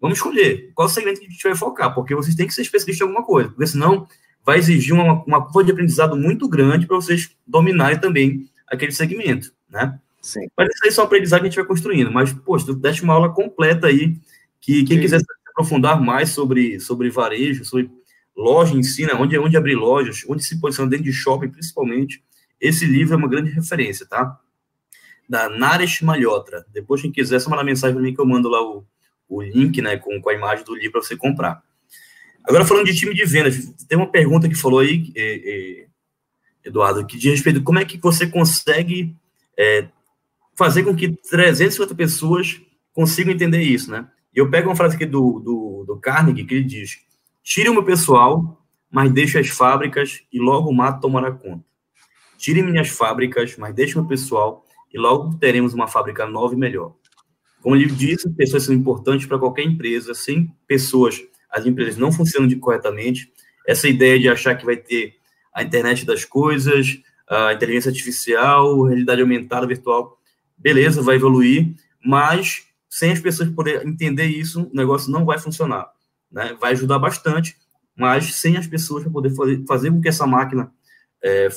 Vamos 0.02 0.18
escolher 0.18 0.72
qual 0.74 0.90
segmento 0.90 1.20
que 1.20 1.28
a 1.28 1.30
gente 1.30 1.44
vai 1.44 1.56
focar, 1.56 1.94
porque 1.94 2.16
vocês 2.16 2.36
têm 2.36 2.48
que 2.48 2.54
ser 2.54 2.64
especialistas 2.64 3.06
em 3.06 3.10
alguma 3.10 3.26
coisa, 3.26 3.50
porque 3.50 3.68
senão 3.68 4.08
vai 4.44 4.58
exigir 4.58 4.94
uma, 4.94 5.24
uma 5.26 5.46
curva 5.46 5.66
de 5.66 5.72
aprendizado 5.72 6.18
muito 6.18 6.50
grande 6.50 6.88
para 6.88 6.96
vocês 6.96 7.30
dominarem 7.46 8.00
também 8.00 8.50
aquele 8.68 8.92
segmento, 8.92 9.54
né? 9.70 10.00
Sim. 10.20 10.48
Mas 10.58 10.70
isso 10.70 10.86
aí 10.86 10.92
são 10.92 11.04
aprendizado 11.04 11.42
que 11.42 11.48
a 11.48 11.50
gente 11.50 11.60
vai 11.60 11.66
construindo. 11.66 12.12
Mas, 12.12 12.34
poxa, 12.34 12.66
tu 12.66 12.74
deste 12.74 13.04
uma 13.04 13.14
aula 13.14 13.30
completa 13.34 13.88
aí, 13.88 14.18
que 14.60 14.84
quem 14.84 14.98
Sim. 14.98 15.02
quiser 15.02 15.20
se 15.20 15.26
aprofundar 15.50 16.02
mais 16.02 16.30
sobre, 16.30 16.80
sobre 16.80 17.10
varejo, 17.10 17.64
sobre 17.64 17.92
loja 18.36 18.76
ensina, 18.76 19.16
onde, 19.16 19.38
onde 19.38 19.58
abrir 19.58 19.76
lojas, 19.76 20.24
onde 20.28 20.44
se 20.44 20.60
posicionar 20.60 20.90
dentro 20.90 21.06
de 21.06 21.14
shopping, 21.14 21.50
principalmente, 21.50 22.24
esse 22.60 22.86
livro 22.86 23.14
é 23.14 23.18
uma 23.18 23.28
grande 23.28 23.52
referência, 23.52 24.06
tá? 24.06 24.40
Da 25.28 25.50
Naresh 25.50 26.02
Malhotra. 26.02 26.66
Depois, 26.72 27.02
quem 27.02 27.12
quiser, 27.12 27.40
só 27.40 27.50
mandar 27.50 27.64
mensagem 27.64 27.96
para 27.96 28.04
mim 28.04 28.14
que 28.14 28.22
eu 28.22 28.26
mando 28.26 28.50
lá 28.50 28.62
o, 28.62 28.86
o 29.32 29.42
link, 29.42 29.82
né, 29.82 29.98
com, 29.98 30.20
com 30.22 30.30
a 30.30 30.34
imagem 30.34 30.66
do 30.66 30.76
livro 30.76 30.92
para 30.92 31.02
você 31.02 31.16
comprar. 31.16 31.64
Agora, 32.44 32.66
falando 32.66 32.86
de 32.86 32.96
time 32.96 33.14
de 33.14 33.24
vendas, 33.24 33.74
tem 33.88 33.98
uma 33.98 34.12
pergunta 34.12 34.50
que 34.50 34.56
falou 34.56 34.80
aí, 34.80 35.12
é, 35.16 35.84
é, 35.84 35.88
Eduardo, 36.66 37.06
que 37.06 37.18
diz 37.18 37.32
respeito 37.32 37.64
como 37.64 37.80
é 37.80 37.86
que 37.86 37.98
você 37.98 38.28
consegue 38.28 39.16
é, 39.58 39.88
fazer 40.58 40.84
com 40.84 40.96
que 40.96 41.10
350 41.30 41.96
pessoas 41.96 42.62
consigam 42.94 43.34
entender 43.34 43.62
isso, 43.62 43.90
né? 43.90 44.08
Eu 44.34 44.50
pego 44.50 44.70
uma 44.70 44.76
frase 44.76 44.96
aqui 44.96 45.06
do, 45.06 45.40
do, 45.40 45.86
do 45.88 45.98
Carnegie, 45.98 46.46
que 46.46 46.56
ele 46.56 46.64
diz, 46.64 47.00
tire 47.44 47.70
o 47.70 47.74
meu 47.74 47.84
pessoal, 47.84 48.62
mas 48.90 49.12
deixe 49.12 49.38
as 49.38 49.48
fábricas 49.48 50.24
e 50.32 50.40
logo 50.40 50.70
o 50.70 50.74
mato 50.74 51.02
tomará 51.02 51.32
conta. 51.32 51.64
Tire 52.38 52.62
minhas 52.62 52.90
fábricas, 52.90 53.56
mas 53.58 53.74
deixe 53.74 53.96
o 53.96 54.02
meu 54.02 54.08
pessoal 54.08 54.66
e 54.94 54.98
logo 54.98 55.36
teremos 55.38 55.74
uma 55.74 55.88
fábrica 55.88 56.26
nova 56.26 56.54
e 56.54 56.58
melhor. 56.58 56.96
Como 57.62 57.76
ele 57.76 57.86
disse, 57.86 58.30
pessoas 58.32 58.64
são 58.64 58.74
importantes 58.74 59.26
para 59.28 59.38
qualquer 59.38 59.64
empresa. 59.64 60.14
Sem 60.14 60.54
pessoas, 60.68 61.22
as 61.50 61.66
empresas 61.66 61.98
não 61.98 62.12
funcionam 62.12 62.48
de, 62.48 62.56
corretamente. 62.56 63.32
Essa 63.68 63.88
ideia 63.88 64.20
de 64.20 64.28
achar 64.28 64.56
que 64.56 64.66
vai 64.66 64.76
ter 64.76 65.16
a 65.54 65.64
internet 65.64 66.06
das 66.06 66.26
coisas, 66.26 67.00
a 67.30 67.54
inteligência 67.54 67.90
artificial, 67.90 68.84
realidade 68.84 69.22
aumentada, 69.22 69.68
virtual, 69.68 70.18
beleza, 70.58 71.02
vai 71.02 71.16
evoluir, 71.16 71.74
mas 72.04 72.68
sem 72.90 73.12
as 73.12 73.20
pessoas 73.20 73.50
poderem 73.50 73.88
entender 73.88 74.26
isso, 74.26 74.64
o 74.64 74.76
negócio 74.76 75.12
não 75.12 75.24
vai 75.24 75.40
funcionar. 75.40 75.90
Né? 76.32 76.58
Vai 76.60 76.74
ajudar 76.74 77.00
bastante, 77.00 77.56
mas 77.96 78.36
sem 78.36 78.58
as 78.58 78.68
pessoas 78.68 79.04
para 79.04 79.12
poder 79.12 79.34
fazer, 79.36 79.64
fazer 79.68 79.92
com 79.92 80.02
que 80.02 80.10
essa 80.10 80.28
máquina 80.28 80.72
é, 81.24 81.50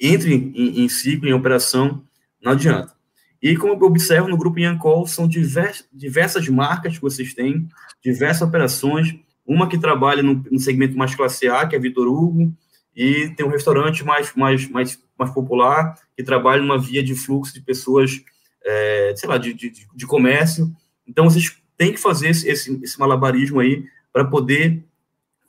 entre 0.00 0.34
em, 0.34 0.84
em 0.84 0.88
ciclo, 0.88 1.28
em 1.28 1.32
operação, 1.32 2.04
não 2.42 2.52
adianta. 2.52 2.97
E 3.40 3.56
como 3.56 3.72
eu 3.72 3.86
observo 3.86 4.28
no 4.28 4.36
grupo 4.36 4.58
Yancol, 4.58 5.06
são 5.06 5.28
diversas 5.28 6.48
marcas 6.48 6.96
que 6.96 7.02
vocês 7.02 7.34
têm, 7.34 7.68
diversas 8.02 8.42
operações. 8.42 9.14
Uma 9.46 9.68
que 9.68 9.78
trabalha 9.78 10.22
no, 10.22 10.44
no, 10.50 10.58
segmento 10.58 10.96
mais 10.96 11.14
classe 11.14 11.48
A, 11.48 11.66
que 11.66 11.74
é 11.74 11.78
Vitor 11.78 12.06
Hugo, 12.06 12.52
e 12.94 13.30
tem 13.30 13.46
um 13.46 13.50
restaurante 13.50 14.04
mais, 14.04 14.34
mais, 14.34 14.68
mais, 14.68 14.98
mais 15.16 15.30
popular, 15.30 15.94
que 16.16 16.22
trabalha 16.22 16.60
numa 16.60 16.78
via 16.78 17.02
de 17.02 17.14
fluxo 17.14 17.54
de 17.54 17.60
pessoas, 17.62 18.20
é, 18.64 19.14
sei 19.16 19.28
lá, 19.28 19.38
de, 19.38 19.54
de, 19.54 19.70
de, 19.94 20.06
comércio. 20.06 20.70
Então, 21.06 21.24
vocês 21.24 21.56
têm 21.76 21.92
que 21.92 22.00
fazer 22.00 22.30
esse, 22.30 22.48
esse, 22.48 22.78
esse 22.82 22.98
malabarismo 22.98 23.60
aí 23.60 23.84
para 24.12 24.24
poder 24.24 24.84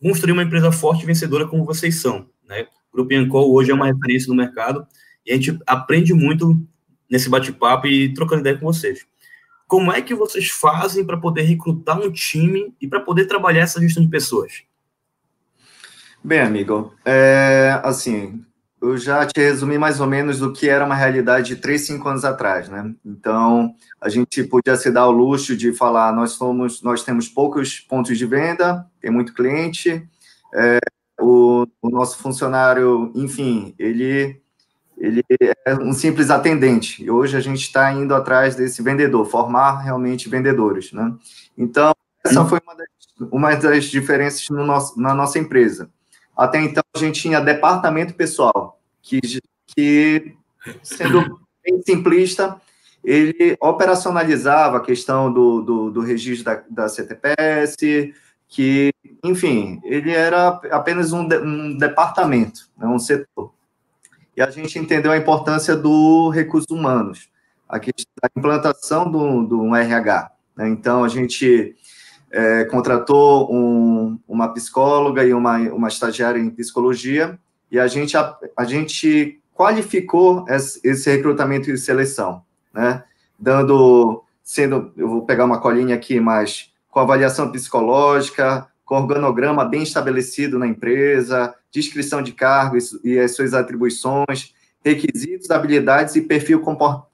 construir 0.01 0.31
uma 0.31 0.43
empresa 0.43 0.71
forte 0.71 1.03
e 1.03 1.07
vencedora 1.07 1.47
como 1.47 1.65
vocês 1.65 1.95
são. 1.95 2.29
Né? 2.47 2.67
O 2.91 2.97
Grupo 2.97 3.13
Yancol 3.13 3.51
hoje 3.51 3.71
é 3.71 3.73
uma 3.73 3.87
referência 3.87 4.29
no 4.29 4.35
mercado 4.35 4.87
e 5.25 5.31
a 5.31 5.35
gente 5.35 5.59
aprende 5.65 6.13
muito 6.13 6.55
nesse 7.09 7.29
bate-papo 7.29 7.87
e 7.87 8.13
trocando 8.13 8.41
ideia 8.41 8.57
com 8.57 8.65
vocês. 8.65 9.05
Como 9.67 9.91
é 9.91 10.01
que 10.01 10.15
vocês 10.15 10.49
fazem 10.49 11.05
para 11.05 11.17
poder 11.17 11.43
recrutar 11.43 11.99
um 11.99 12.11
time 12.11 12.73
e 12.81 12.87
para 12.87 12.99
poder 12.99 13.25
trabalhar 13.25 13.61
essa 13.61 13.79
gestão 13.79 14.03
de 14.03 14.09
pessoas? 14.09 14.63
Bem, 16.23 16.39
amigo, 16.39 16.93
é, 17.05 17.79
assim, 17.83 18.43
eu 18.81 18.97
já 18.97 19.25
te 19.25 19.39
resumi 19.39 19.77
mais 19.77 19.99
ou 19.99 20.07
menos 20.07 20.39
do 20.39 20.51
que 20.51 20.69
era 20.69 20.85
uma 20.85 20.95
realidade 20.95 21.49
de 21.49 21.55
3, 21.57 21.81
5 21.81 22.09
anos 22.09 22.25
atrás, 22.25 22.67
né? 22.69 22.93
Então, 23.05 23.75
a 24.01 24.09
gente 24.09 24.43
podia 24.43 24.75
se 24.75 24.91
dar 24.91 25.07
o 25.07 25.11
luxo 25.11 25.55
de 25.55 25.73
falar, 25.73 26.13
nós 26.13 26.31
somos, 26.31 26.81
nós 26.81 27.03
temos 27.03 27.27
poucos 27.27 27.79
pontos 27.79 28.17
de 28.17 28.25
venda, 28.25 28.85
tem 28.99 29.11
muito 29.11 29.33
cliente, 29.33 30.07
é, 30.53 30.79
o, 31.19 31.67
o 31.81 31.89
nosso 31.89 32.17
funcionário, 32.17 33.11
enfim, 33.15 33.75
ele 33.77 34.41
ele 34.99 35.23
é 35.65 35.73
um 35.75 35.93
simples 35.93 36.29
atendente. 36.29 37.03
E 37.03 37.09
hoje 37.09 37.37
a 37.37 37.39
gente 37.39 37.61
está 37.61 37.91
indo 37.93 38.13
atrás 38.13 38.55
desse 38.55 38.83
vendedor, 38.83 39.25
formar 39.25 39.79
realmente 39.79 40.29
vendedores, 40.29 40.91
né? 40.91 41.13
Então, 41.57 41.93
essa 42.23 42.45
foi 42.45 42.59
uma 42.65 42.75
das, 42.75 42.87
uma 43.31 43.55
das 43.55 43.85
diferenças 43.85 44.47
no 44.49 44.65
nosso, 44.65 44.99
na 44.99 45.15
nossa 45.15 45.39
empresa. 45.39 45.89
Até 46.35 46.61
então, 46.61 46.83
a 46.95 46.99
gente 46.99 47.21
tinha 47.21 47.39
departamento 47.39 48.13
pessoal, 48.13 48.79
que, 49.01 49.19
que 49.67 50.35
sendo 50.83 51.39
bem 51.63 51.81
simplista, 51.85 52.59
ele 53.03 53.57
operacionalizava 53.61 54.77
a 54.77 54.81
questão 54.81 55.31
do, 55.31 55.61
do, 55.61 55.91
do 55.91 56.01
registro 56.01 56.45
da, 56.45 56.63
da 56.69 56.89
CTPS, 56.89 58.13
que 58.47 58.91
enfim, 59.23 59.79
ele 59.83 60.11
era 60.11 60.59
apenas 60.71 61.13
um, 61.13 61.27
de, 61.27 61.37
um 61.37 61.77
departamento, 61.77 62.69
né, 62.77 62.87
um 62.87 62.99
setor. 62.99 63.53
E 64.39 64.41
a 64.41 64.49
gente 64.49 64.79
entendeu 64.79 65.11
a 65.11 65.17
importância 65.17 65.75
do 65.75 66.29
recursos 66.29 66.71
humanos, 66.71 67.27
a, 67.67 67.75
a 67.75 68.29
implantação 68.37 69.11
do, 69.11 69.43
do 69.43 69.75
RH. 69.75 70.31
Né? 70.55 70.69
Então, 70.69 71.03
a 71.03 71.09
gente 71.09 71.75
é, 72.31 72.63
contratou 72.63 73.53
um, 73.53 74.17
uma 74.25 74.47
psicóloga 74.53 75.25
e 75.25 75.33
uma, 75.33 75.57
uma 75.57 75.89
estagiária 75.89 76.39
em 76.39 76.49
psicologia, 76.49 77.37
e 77.69 77.77
a 77.77 77.85
gente, 77.87 78.15
a, 78.15 78.33
a 78.55 78.63
gente 78.63 79.41
qualificou 79.53 80.45
esse, 80.47 80.79
esse 80.85 81.11
recrutamento 81.11 81.69
e 81.69 81.77
seleção, 81.77 82.41
né? 82.73 83.03
Dando, 83.37 84.23
sendo, 84.41 84.93
eu 84.95 85.09
vou 85.09 85.25
pegar 85.25 85.43
uma 85.43 85.59
colinha 85.59 85.95
aqui, 85.95 86.17
mas 86.17 86.71
com 86.89 87.01
avaliação 87.01 87.51
psicológica, 87.51 88.68
com 88.89 88.95
organograma 88.95 89.63
bem 89.63 89.83
estabelecido 89.83 90.57
na 90.57 90.65
empresa, 90.65 91.53
descrição 91.71 92.23
de 92.23 92.31
cargo 92.31 92.75
e 93.03 93.19
as 93.19 93.35
suas 93.35 93.53
atribuições, 93.53 94.55
requisitos, 94.83 95.51
habilidades 95.51 96.15
e 96.15 96.23
perfil 96.23 96.59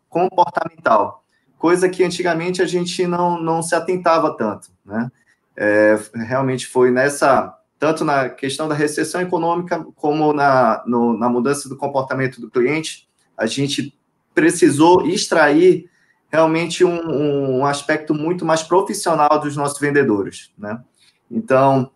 comportamental, 0.08 1.26
coisa 1.58 1.90
que 1.90 2.02
antigamente 2.02 2.62
a 2.62 2.66
gente 2.66 3.06
não, 3.06 3.42
não 3.42 3.62
se 3.62 3.76
atentava 3.76 4.38
tanto, 4.38 4.70
né? 4.86 5.12
É, 5.58 6.00
realmente 6.14 6.66
foi 6.66 6.92
nessa, 6.92 7.54
tanto 7.78 8.06
na 8.06 8.30
questão 8.30 8.70
da 8.70 8.76
recessão 8.76 9.20
econômica, 9.20 9.86
como 9.98 10.32
na, 10.32 10.82
no, 10.88 11.18
na 11.18 11.28
mudança 11.28 11.68
do 11.68 11.76
comportamento 11.76 12.40
do 12.40 12.50
cliente, 12.50 13.06
a 13.38 13.46
gente 13.46 13.94
precisou 14.34 15.06
extrair 15.06 15.90
realmente 16.32 16.86
um, 16.86 17.58
um 17.60 17.66
aspecto 17.66 18.14
muito 18.14 18.46
mais 18.46 18.64
profissional 18.64 19.42
dos 19.42 19.58
nossos 19.58 19.78
vendedores, 19.78 20.54
né? 20.58 20.82
Então, 21.30 21.92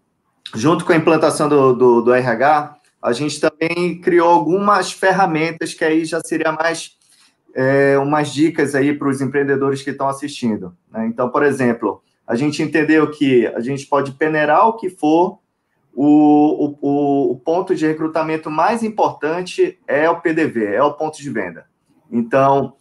junto 0.56 0.86
com 0.86 0.92
a 0.92 0.96
implantação 0.96 1.48
do, 1.48 1.74
do, 1.74 2.02
do 2.02 2.14
RH, 2.14 2.76
a 3.02 3.14
gente 3.14 3.40
também 3.40 4.00
criou 4.02 4.30
algumas 4.30 4.92
ferramentas 4.92 5.74
que 5.74 5.86
aí 5.86 6.04
já 6.06 6.20
seria 6.22 6.52
mais 6.52 6.98
é, 7.56 7.98
umas 7.98 8.34
dicas 8.34 8.76
aí 8.76 8.94
para 8.94 9.08
os 9.08 9.22
empreendedores 9.22 9.82
que 9.82 9.92
estão 9.92 10.08
assistindo. 10.08 10.76
Né? 10.92 11.08
Então, 11.08 11.30
por 11.30 11.44
exemplo, 11.44 12.02
a 12.28 12.36
gente 12.36 12.62
entendeu 12.62 13.10
que 13.10 13.48
a 13.48 13.60
gente 13.60 13.86
pode 13.86 14.12
peneirar 14.12 14.68
o 14.68 14.74
que 14.74 14.90
for, 14.90 15.40
o, 15.94 16.76
o, 16.80 17.32
o 17.32 17.36
ponto 17.38 17.74
de 17.74 17.86
recrutamento 17.86 18.50
mais 18.50 18.84
importante 18.84 19.80
é 19.88 20.10
o 20.10 20.22
PDV, 20.22 20.76
é 20.76 20.84
o 20.84 20.94
ponto 20.94 21.18
de 21.18 21.30
venda. 21.30 21.66
Então, 22.12 22.74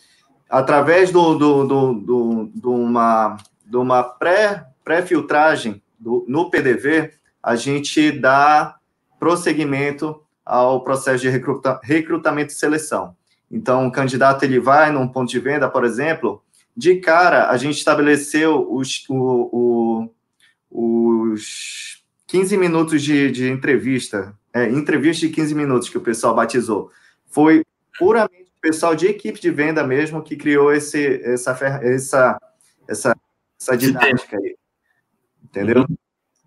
através 0.48 1.10
do, 1.10 1.34
do, 1.34 1.66
do, 1.66 1.94
do, 1.94 2.50
de 2.54 2.66
uma, 2.66 3.36
de 3.64 3.76
uma 3.76 4.02
pré, 4.02 4.66
pré-filtragem 5.98 6.24
no 6.28 6.50
PDV, 6.50 7.12
a 7.42 7.56
gente 7.56 8.12
dá 8.12 8.76
prosseguimento 9.18 10.22
ao 10.44 10.82
processo 10.82 11.22
de 11.22 11.28
recruta, 11.28 11.80
recrutamento 11.82 12.52
e 12.52 12.56
seleção. 12.56 13.16
Então, 13.50 13.86
o 13.86 13.92
candidato 13.92 14.44
ele 14.44 14.60
vai 14.60 14.90
num 14.92 15.08
ponto 15.08 15.30
de 15.30 15.40
venda, 15.40 15.68
por 15.68 15.84
exemplo, 15.84 16.42
de 16.76 16.96
cara 16.96 17.50
a 17.50 17.56
gente 17.56 17.76
estabeleceu 17.76 18.70
os, 18.70 19.04
o, 19.08 20.10
o, 20.70 21.30
os 21.32 22.04
15 22.26 22.56
minutos 22.56 23.02
de, 23.02 23.30
de 23.30 23.50
entrevista, 23.50 24.34
é, 24.52 24.68
entrevista 24.68 25.26
de 25.26 25.32
15 25.32 25.54
minutos 25.54 25.88
que 25.88 25.98
o 25.98 26.02
pessoal 26.02 26.34
batizou. 26.34 26.90
Foi 27.26 27.64
puramente 27.98 28.52
o 28.56 28.60
pessoal 28.60 28.94
de 28.94 29.06
equipe 29.06 29.40
de 29.40 29.50
venda 29.50 29.84
mesmo 29.84 30.22
que 30.22 30.36
criou 30.36 30.72
esse, 30.72 31.20
essa, 31.24 31.50
essa, 31.82 32.38
essa, 32.86 33.16
essa 33.60 33.76
didática 33.76 34.36
aí. 34.36 34.58
Entendeu? 35.62 35.84
Uhum. 35.88 35.96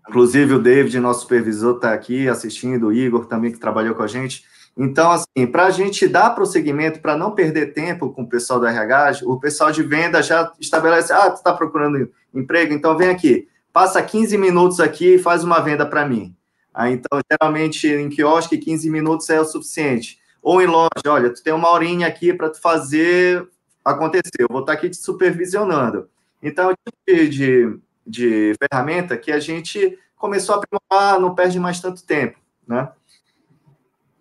Inclusive, 0.08 0.54
o 0.54 0.58
David, 0.58 0.98
nosso 0.98 1.20
supervisor, 1.20 1.76
está 1.76 1.92
aqui 1.92 2.28
assistindo, 2.28 2.88
o 2.88 2.92
Igor 2.92 3.26
também, 3.26 3.52
que 3.52 3.58
trabalhou 3.58 3.94
com 3.94 4.02
a 4.02 4.06
gente. 4.06 4.44
Então, 4.76 5.10
assim, 5.10 5.46
para 5.46 5.66
a 5.66 5.70
gente 5.70 6.08
dar 6.08 6.30
prosseguimento, 6.30 7.00
para 7.00 7.16
não 7.16 7.32
perder 7.32 7.72
tempo 7.72 8.10
com 8.10 8.22
o 8.22 8.28
pessoal 8.28 8.58
do 8.58 8.66
RH, 8.66 9.20
o 9.24 9.38
pessoal 9.38 9.70
de 9.70 9.82
venda 9.82 10.22
já 10.22 10.52
estabelece: 10.58 11.12
ah, 11.12 11.30
tu 11.30 11.36
está 11.36 11.52
procurando 11.52 12.10
emprego, 12.34 12.72
então 12.72 12.96
vem 12.96 13.10
aqui, 13.10 13.48
passa 13.72 14.02
15 14.02 14.36
minutos 14.38 14.80
aqui 14.80 15.14
e 15.14 15.18
faz 15.18 15.44
uma 15.44 15.60
venda 15.60 15.86
para 15.86 16.06
mim. 16.06 16.34
Ah, 16.74 16.90
então, 16.90 17.20
geralmente, 17.30 17.86
em 17.86 18.08
quiosque, 18.08 18.56
15 18.56 18.90
minutos 18.90 19.28
é 19.28 19.40
o 19.40 19.44
suficiente. 19.44 20.18
Ou 20.42 20.60
em 20.60 20.66
loja, 20.66 20.88
olha, 21.06 21.30
tu 21.30 21.42
tem 21.42 21.52
uma 21.52 21.70
horinha 21.70 22.06
aqui 22.06 22.32
para 22.32 22.48
tu 22.50 22.60
fazer 22.60 23.46
acontecer, 23.84 24.40
eu 24.40 24.48
vou 24.50 24.60
estar 24.60 24.72
tá 24.72 24.78
aqui 24.78 24.88
te 24.88 24.96
supervisionando. 24.96 26.08
Então, 26.42 26.70
tipo 26.70 26.98
de, 27.06 27.28
de 27.28 27.78
de 28.06 28.54
ferramenta 28.58 29.16
que 29.16 29.30
a 29.30 29.40
gente 29.40 29.98
começou 30.16 30.54
a 30.54 30.58
aprimorar, 30.58 31.20
não 31.20 31.34
perde 31.34 31.58
mais 31.58 31.80
tanto 31.80 32.04
tempo, 32.04 32.38
né? 32.66 32.90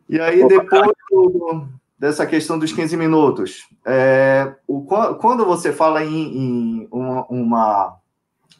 E 0.10 0.20
aí, 0.20 0.46
depois 0.46 0.92
do, 1.10 1.68
dessa 1.98 2.26
questão 2.26 2.60
dos 2.60 2.74
15 2.74 2.98
minutos, 2.98 3.68
é, 3.86 4.56
o, 4.68 4.82
quando 4.82 5.46
você 5.46 5.72
fala 5.72 6.04
em, 6.04 6.38
em 6.38 6.88
uma, 6.92 7.26
uma, 7.28 7.98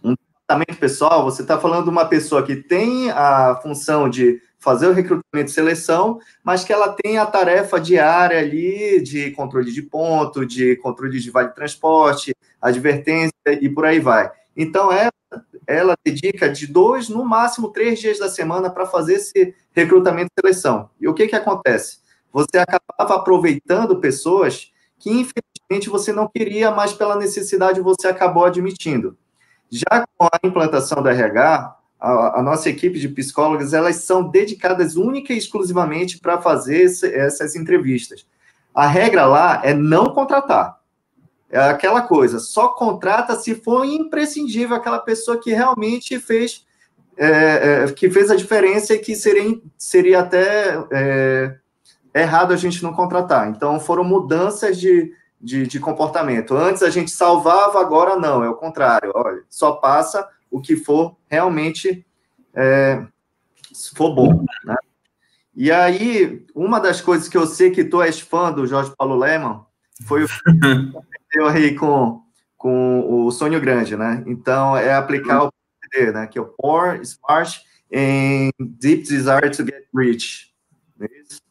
um 0.04 0.16
tratamento 0.48 0.78
pessoal, 0.80 1.24
você 1.24 1.42
está 1.42 1.60
falando 1.60 1.86
de 1.86 1.90
uma 1.90 2.06
pessoa 2.06 2.44
que 2.44 2.56
tem 2.56 3.10
a 3.12 3.60
função 3.62 4.08
de 4.08 4.40
fazer 4.60 4.88
o 4.88 4.94
recrutamento 4.94 5.50
e 5.50 5.54
seleção, 5.54 6.20
mas 6.44 6.64
que 6.64 6.72
ela 6.72 6.90
tem 6.90 7.18
a 7.18 7.26
tarefa 7.26 7.80
diária 7.80 8.38
ali 8.38 9.02
de 9.02 9.32
controle 9.32 9.72
de 9.72 9.82
ponto, 9.82 10.46
de 10.46 10.76
controle 10.78 11.20
de 11.20 11.32
vale 11.32 11.50
de 11.50 11.56
transporte, 11.56 12.36
advertência 12.62 13.34
e 13.60 13.68
por 13.68 13.86
aí 13.86 14.00
vai. 14.00 14.32
Então, 14.56 14.92
ela, 14.92 15.12
ela 15.66 15.96
dedica 16.04 16.50
de 16.50 16.68
dois, 16.68 17.10
no 17.10 17.24
máximo 17.26 17.70
três 17.70 18.00
dias 18.00 18.20
da 18.20 18.30
semana 18.30 18.70
para 18.70 18.86
fazer 18.86 19.16
esse 19.16 19.56
recrutamento 19.72 20.30
e 20.38 20.42
seleção. 20.42 20.90
E 21.00 21.08
o 21.08 21.14
que, 21.14 21.28
que 21.28 21.36
acontece? 21.36 22.00
Você 22.32 22.58
acabava 22.58 23.16
aproveitando 23.16 24.00
pessoas 24.00 24.72
que, 25.00 25.10
infelizmente, 25.10 25.90
você 25.90 26.12
não 26.14 26.28
queria, 26.28 26.72
mas 26.72 26.94
pela 26.94 27.16
necessidade 27.16 27.82
você 27.82 28.08
acabou 28.08 28.46
admitindo. 28.46 29.18
Já 29.70 30.06
com 30.18 30.26
a 30.26 30.40
implantação 30.44 31.02
do 31.02 31.10
RH, 31.10 31.78
a, 32.00 32.40
a 32.40 32.44
nossa 32.44 32.70
equipe 32.70 33.00
de 33.00 33.08
psicólogos, 33.08 33.74
elas 33.74 33.98
são 33.98 34.28
dedicadas 34.28 34.96
única 34.96 35.34
e 35.34 35.38
exclusivamente 35.38 36.20
para 36.20 36.42
fazer 36.42 36.82
esse, 36.82 37.08
essas 37.14 37.56
entrevistas. 37.56 38.26
A 38.74 38.88
regra 38.88 39.26
lá 39.26 39.62
é 39.64 39.74
não 39.74 40.14
contratar. 40.14 40.81
É 41.52 41.60
aquela 41.60 42.02
coisa, 42.02 42.40
só 42.40 42.70
contrata 42.70 43.36
se 43.36 43.56
for 43.56 43.84
imprescindível 43.84 44.76
aquela 44.76 45.00
pessoa 45.00 45.38
que 45.38 45.52
realmente 45.52 46.18
fez 46.18 46.66
é, 47.18 47.84
é, 47.84 47.92
que 47.92 48.10
fez 48.10 48.32
a 48.32 48.36
diferença 48.36 48.94
e 48.94 49.00
que 49.00 49.16
seria, 49.16 49.60
seria 49.78 50.20
até 50.22 50.84
é, 50.92 51.56
errado 52.16 52.54
a 52.54 52.58
gente 52.58 52.82
não 52.82 52.94
contratar. 52.94 53.50
Então, 53.50 53.80
foram 53.80 54.04
mudanças 54.04 54.80
de, 54.80 55.14
de, 55.40 55.68
de, 55.68 55.80
comportamento. 55.80 56.56
Antes 56.56 56.82
a 56.82 56.90
gente 56.90 57.12
salvava, 57.12 57.80
agora 57.80 58.16
não, 58.16 58.44
é 58.44 58.50
o 58.50 58.56
contrário. 58.56 59.12
Olha, 59.14 59.44
só 59.50 59.74
passa 59.74 60.28
o 60.50 60.60
que 60.60 60.76
for 60.76 61.16
realmente, 61.30 62.06
é, 62.56 63.06
se 63.72 63.94
for 63.94 64.16
bom. 64.16 64.44
Né? 64.64 64.76
E 65.56 65.72
aí, 65.72 66.46
uma 66.56 66.80
das 66.80 67.02
coisas 67.02 67.28
que 67.28 67.38
eu 67.38 67.46
sei 67.46 67.72
que 67.72 67.84
tu 67.84 68.02
és 68.02 68.20
fã 68.20 68.52
do 68.52 68.66
Jorge 68.66 68.94
Paulo 68.98 69.16
Leman 69.16 69.66
foi 70.08 70.24
o 70.24 70.28
aprendeu 71.32 71.48
aí 71.48 71.76
com, 71.76 72.22
com 72.58 73.26
o 73.26 73.32
sonho 73.32 73.60
grande, 73.60 73.96
né? 73.96 74.24
Então, 74.28 74.76
é 74.76 74.94
aplicar 74.94 75.44
o 75.44 75.52
PDD, 75.82 76.12
né? 76.12 76.28
Que 76.28 76.38
é 76.38 76.42
o 76.42 76.46
Poor, 76.46 77.00
Smart 77.02 77.62
and 77.94 78.52
Deep 78.60 79.04
Desire 79.04 79.50
to 79.52 79.66
Get 79.66 79.88
Rich. 79.96 80.52
É 81.00 81.06
isso? 81.20 81.42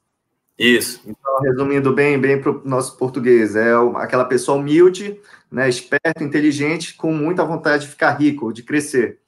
Isso. 0.58 1.00
Então, 1.06 1.40
resumindo 1.40 1.94
bem, 1.94 2.20
bem 2.20 2.40
para 2.40 2.50
o 2.50 2.62
nosso 2.64 2.96
português, 2.98 3.56
é 3.56 3.72
aquela 3.96 4.26
pessoa 4.26 4.58
humilde, 4.58 5.18
né, 5.50 5.68
esperto, 5.68 6.22
inteligente, 6.22 6.94
com 6.94 7.12
muita 7.12 7.44
vontade 7.44 7.84
de 7.84 7.90
ficar 7.90 8.12
rico, 8.12 8.52
de 8.52 8.62
crescer. 8.62 9.18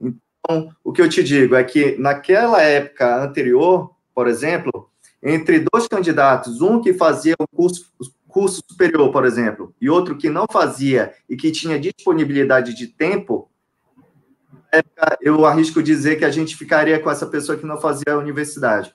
Então, 0.00 0.72
o 0.84 0.92
que 0.92 1.02
eu 1.02 1.08
te 1.08 1.24
digo 1.24 1.56
é 1.56 1.64
que 1.64 1.96
naquela 1.98 2.62
época 2.62 3.22
anterior, 3.22 3.90
por 4.14 4.28
exemplo, 4.28 4.88
entre 5.20 5.66
dois 5.72 5.88
candidatos, 5.88 6.60
um 6.60 6.80
que 6.80 6.94
fazia 6.94 7.34
o 7.38 7.48
curso, 7.48 7.90
curso 8.28 8.62
superior, 8.68 9.10
por 9.10 9.24
exemplo, 9.24 9.74
e 9.80 9.88
outro 9.88 10.16
que 10.16 10.28
não 10.28 10.46
fazia 10.50 11.14
e 11.28 11.36
que 11.36 11.50
tinha 11.50 11.78
disponibilidade 11.78 12.74
de 12.74 12.86
tempo, 12.86 13.50
eu 15.20 15.46
arrisco 15.46 15.82
dizer 15.82 16.16
que 16.16 16.24
a 16.24 16.30
gente 16.30 16.56
ficaria 16.56 16.98
com 16.98 17.10
essa 17.10 17.26
pessoa 17.26 17.56
que 17.56 17.66
não 17.66 17.80
fazia 17.80 18.12
a 18.12 18.18
universidade. 18.18 18.94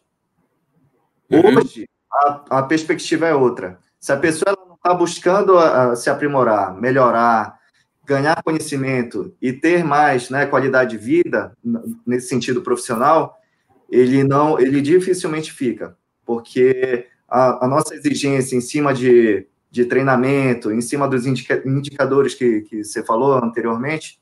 Uhum. 1.29 1.57
Hoje, 1.57 1.87
a, 2.11 2.59
a, 2.59 2.63
perspectiva 2.63 3.27
é 3.27 3.33
outra. 3.33 3.79
Se 3.99 4.11
a 4.11 4.17
pessoa 4.17 4.55
não 4.67 4.75
está 4.75 4.93
buscando 4.93 5.57
a, 5.57 5.91
a 5.91 5.95
se 5.95 6.09
aprimorar, 6.09 6.75
melhorar, 6.75 7.57
ganhar 8.05 8.43
conhecimento 8.43 9.33
e 9.41 9.53
ter 9.53 9.83
mais 9.83 10.29
né, 10.29 10.45
qualidade 10.45 10.91
de 10.91 10.97
vida, 10.97 11.55
nesse 12.05 12.27
sentido 12.27 12.61
profissional, 12.61 13.37
ele 13.89 14.23
não, 14.23 14.59
ele 14.59 14.81
dificilmente 14.81 15.51
fica, 15.51 15.95
porque 16.25 17.07
a, 17.31 17.65
a 17.65 17.67
nossa 17.67 17.95
exigência 17.95 18.57
em 18.57 18.61
cima 18.61 18.93
de, 18.93 19.47
de 19.71 19.85
treinamento, 19.85 20.69
em 20.69 20.81
cima 20.81 21.07
dos 21.07 21.25
indica, 21.25 21.63
indicadores 21.65 22.35
que, 22.35 22.61
que 22.61 22.83
você 22.83 23.01
falou 23.01 23.33
anteriormente, 23.33 24.19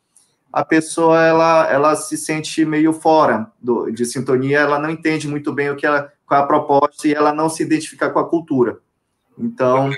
a 0.54 0.64
pessoa 0.64 1.20
ela, 1.24 1.68
ela 1.72 1.96
se 1.96 2.16
sente 2.16 2.64
meio 2.64 2.94
fora 2.94 3.52
do, 3.60 3.90
de 3.90 4.06
sintonia, 4.06 4.60
ela 4.60 4.78
não 4.78 4.92
entende 4.92 5.28
muito 5.28 5.52
bem 5.52 5.72
o 5.72 5.76
que 5.76 5.88
ela, 5.88 6.12
qual 6.26 6.40
é 6.40 6.44
a 6.44 6.48
proposta 6.48 7.08
e 7.08 7.14
ela 7.14 7.34
não 7.34 7.50
se 7.50 7.64
identifica 7.64 8.10
com 8.12 8.20
a 8.20 8.30
cultura. 8.30 8.80
Então, 9.38 9.92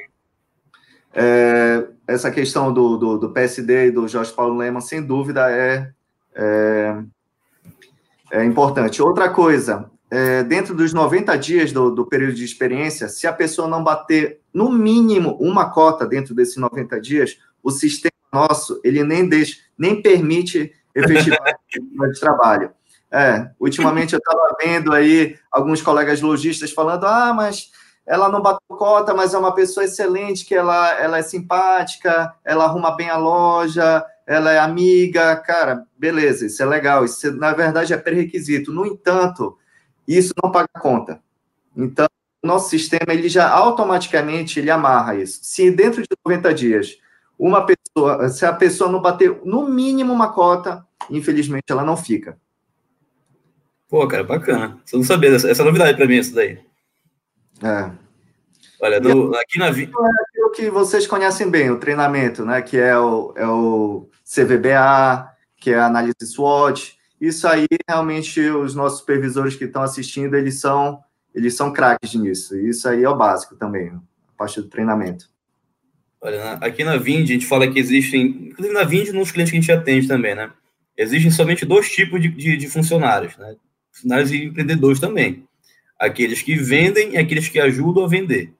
é, 1.13 1.85
essa 2.07 2.31
questão 2.31 2.73
do, 2.73 2.97
do, 2.97 3.17
do, 3.17 3.29
PSD 3.31 3.87
e 3.87 3.91
do 3.91 4.07
Jorge 4.07 4.31
Paulo 4.31 4.55
Lema, 4.55 4.79
sem 4.79 5.01
dúvida, 5.01 5.51
é, 5.51 5.91
é, 6.33 7.03
é 8.31 8.45
importante. 8.45 9.01
Outra 9.01 9.29
coisa, 9.29 9.89
é, 10.11 10.43
dentro 10.43 10.75
dos 10.75 10.93
90 10.93 11.37
dias 11.37 11.71
do, 11.71 11.89
do, 11.89 12.05
período 12.05 12.33
de 12.33 12.43
experiência, 12.43 13.07
se 13.07 13.25
a 13.25 13.31
pessoa 13.31 13.67
não 13.67 13.81
bater 13.81 14.41
no 14.53 14.69
mínimo 14.69 15.37
uma 15.39 15.69
cota 15.69 16.05
dentro 16.05 16.35
desses 16.35 16.57
90 16.57 16.99
dias, 16.99 17.37
o 17.63 17.71
sistema 17.71 18.11
nosso, 18.31 18.81
ele 18.83 19.03
nem 19.05 19.27
deixa, 19.27 19.57
nem 19.77 20.01
permite 20.01 20.73
efetivar 20.93 21.55
de 22.11 22.19
trabalho. 22.19 22.71
É, 23.09 23.49
ultimamente 23.59 24.13
eu 24.13 24.19
estava 24.19 24.55
vendo 24.61 24.93
aí 24.93 25.37
alguns 25.49 25.81
colegas 25.81 26.21
lojistas 26.21 26.71
falando, 26.71 27.05
ah, 27.05 27.33
mas 27.33 27.71
ela 28.05 28.27
não 28.29 28.41
bateu 28.41 28.77
cota, 28.77 29.13
mas 29.13 29.33
é 29.33 29.37
uma 29.37 29.53
pessoa 29.53 29.85
excelente, 29.85 30.45
que 30.45 30.55
ela, 30.55 30.91
ela 30.99 31.17
é 31.19 31.21
simpática, 31.21 32.33
ela 32.43 32.65
arruma 32.65 32.95
bem 32.95 33.09
a 33.09 33.17
loja, 33.17 34.03
ela 34.27 34.51
é 34.51 34.59
amiga, 34.59 35.35
cara, 35.37 35.85
beleza, 35.97 36.45
isso 36.45 36.61
é 36.61 36.65
legal, 36.65 37.05
isso 37.05 37.31
na 37.37 37.53
verdade 37.53 37.93
é 37.93 37.97
pré-requisito. 37.97 38.71
No 38.71 38.85
entanto, 38.85 39.57
isso 40.07 40.33
não 40.41 40.51
paga 40.51 40.69
conta. 40.79 41.21
Então, 41.75 42.07
nosso 42.43 42.69
sistema 42.69 43.13
ele 43.13 43.29
já 43.29 43.49
automaticamente 43.49 44.59
ele 44.59 44.71
amarra 44.71 45.15
isso. 45.15 45.39
Se 45.43 45.69
dentro 45.71 46.01
de 46.01 46.07
90 46.25 46.53
dias 46.53 46.97
uma 47.37 47.65
pessoa, 47.65 48.29
se 48.29 48.45
a 48.45 48.53
pessoa 48.53 48.91
não 48.91 49.01
bater 49.01 49.41
no 49.43 49.67
mínimo 49.67 50.13
uma 50.13 50.33
cota, 50.33 50.85
infelizmente 51.09 51.65
ela 51.69 51.83
não 51.83 51.97
fica. 51.97 52.37
Pô, 53.87 54.07
cara, 54.07 54.23
bacana. 54.23 54.79
Você 54.85 54.95
não 54.95 55.03
sabia 55.03 55.35
essa 55.35 55.49
é 55.49 55.65
novidade 55.65 55.97
para 55.97 56.07
mim, 56.07 56.17
isso 56.17 56.33
daí. 56.33 56.59
É. 57.61 57.91
Olha, 58.79 58.99
do, 58.99 59.35
aqui 59.35 59.59
na 59.59 59.69
vida. 59.69 59.91
É 60.35 60.45
o 60.45 60.49
que 60.49 60.69
vocês 60.69 61.05
conhecem 61.05 61.49
bem, 61.49 61.69
o 61.69 61.77
treinamento, 61.77 62.45
né? 62.45 62.61
Que 62.61 62.77
é 62.77 62.97
o, 62.97 63.33
é 63.35 63.45
o 63.45 64.09
CVBA, 64.25 65.29
que 65.57 65.71
é 65.71 65.77
a 65.77 65.85
análise 65.85 66.15
SWOT. 66.23 66.97
Isso 67.21 67.47
aí, 67.47 67.67
realmente, 67.87 68.41
os 68.41 68.73
nossos 68.73 69.01
supervisores 69.01 69.55
que 69.55 69.65
estão 69.65 69.83
assistindo, 69.83 70.35
eles 70.35 70.59
são, 70.59 70.99
eles 71.35 71.55
são 71.55 71.71
craques 71.71 72.15
nisso. 72.15 72.57
Isso 72.57 72.89
aí 72.89 73.03
é 73.03 73.09
o 73.09 73.15
básico 73.15 73.55
também, 73.55 73.89
a 73.89 74.01
parte 74.35 74.59
do 74.59 74.67
treinamento. 74.67 75.29
Olha, 76.19 76.53
aqui 76.53 76.83
na 76.83 76.97
Vind, 76.97 77.25
a 77.25 77.33
gente 77.33 77.45
fala 77.45 77.71
que 77.71 77.77
existem, 77.77 78.49
inclusive 78.49 78.73
na 78.73 78.83
Vind, 78.83 79.09
nos 79.09 79.31
clientes 79.31 79.51
que 79.51 79.57
a 79.57 79.61
gente 79.61 79.71
atende 79.71 80.07
também, 80.07 80.33
né? 80.33 80.51
Existem 80.97 81.29
somente 81.29 81.63
dois 81.63 81.91
tipos 81.91 82.19
de, 82.19 82.27
de, 82.27 82.57
de 82.57 82.67
funcionários, 82.67 83.37
né? 83.37 83.55
Funcionários 83.91 84.31
e 84.31 84.45
empreendedores 84.45 84.99
também. 84.99 85.45
Aqueles 85.99 86.41
que 86.41 86.55
vendem 86.55 87.13
e 87.13 87.17
aqueles 87.17 87.47
que 87.47 87.59
ajudam 87.59 88.03
a 88.03 88.07
vender. 88.07 88.51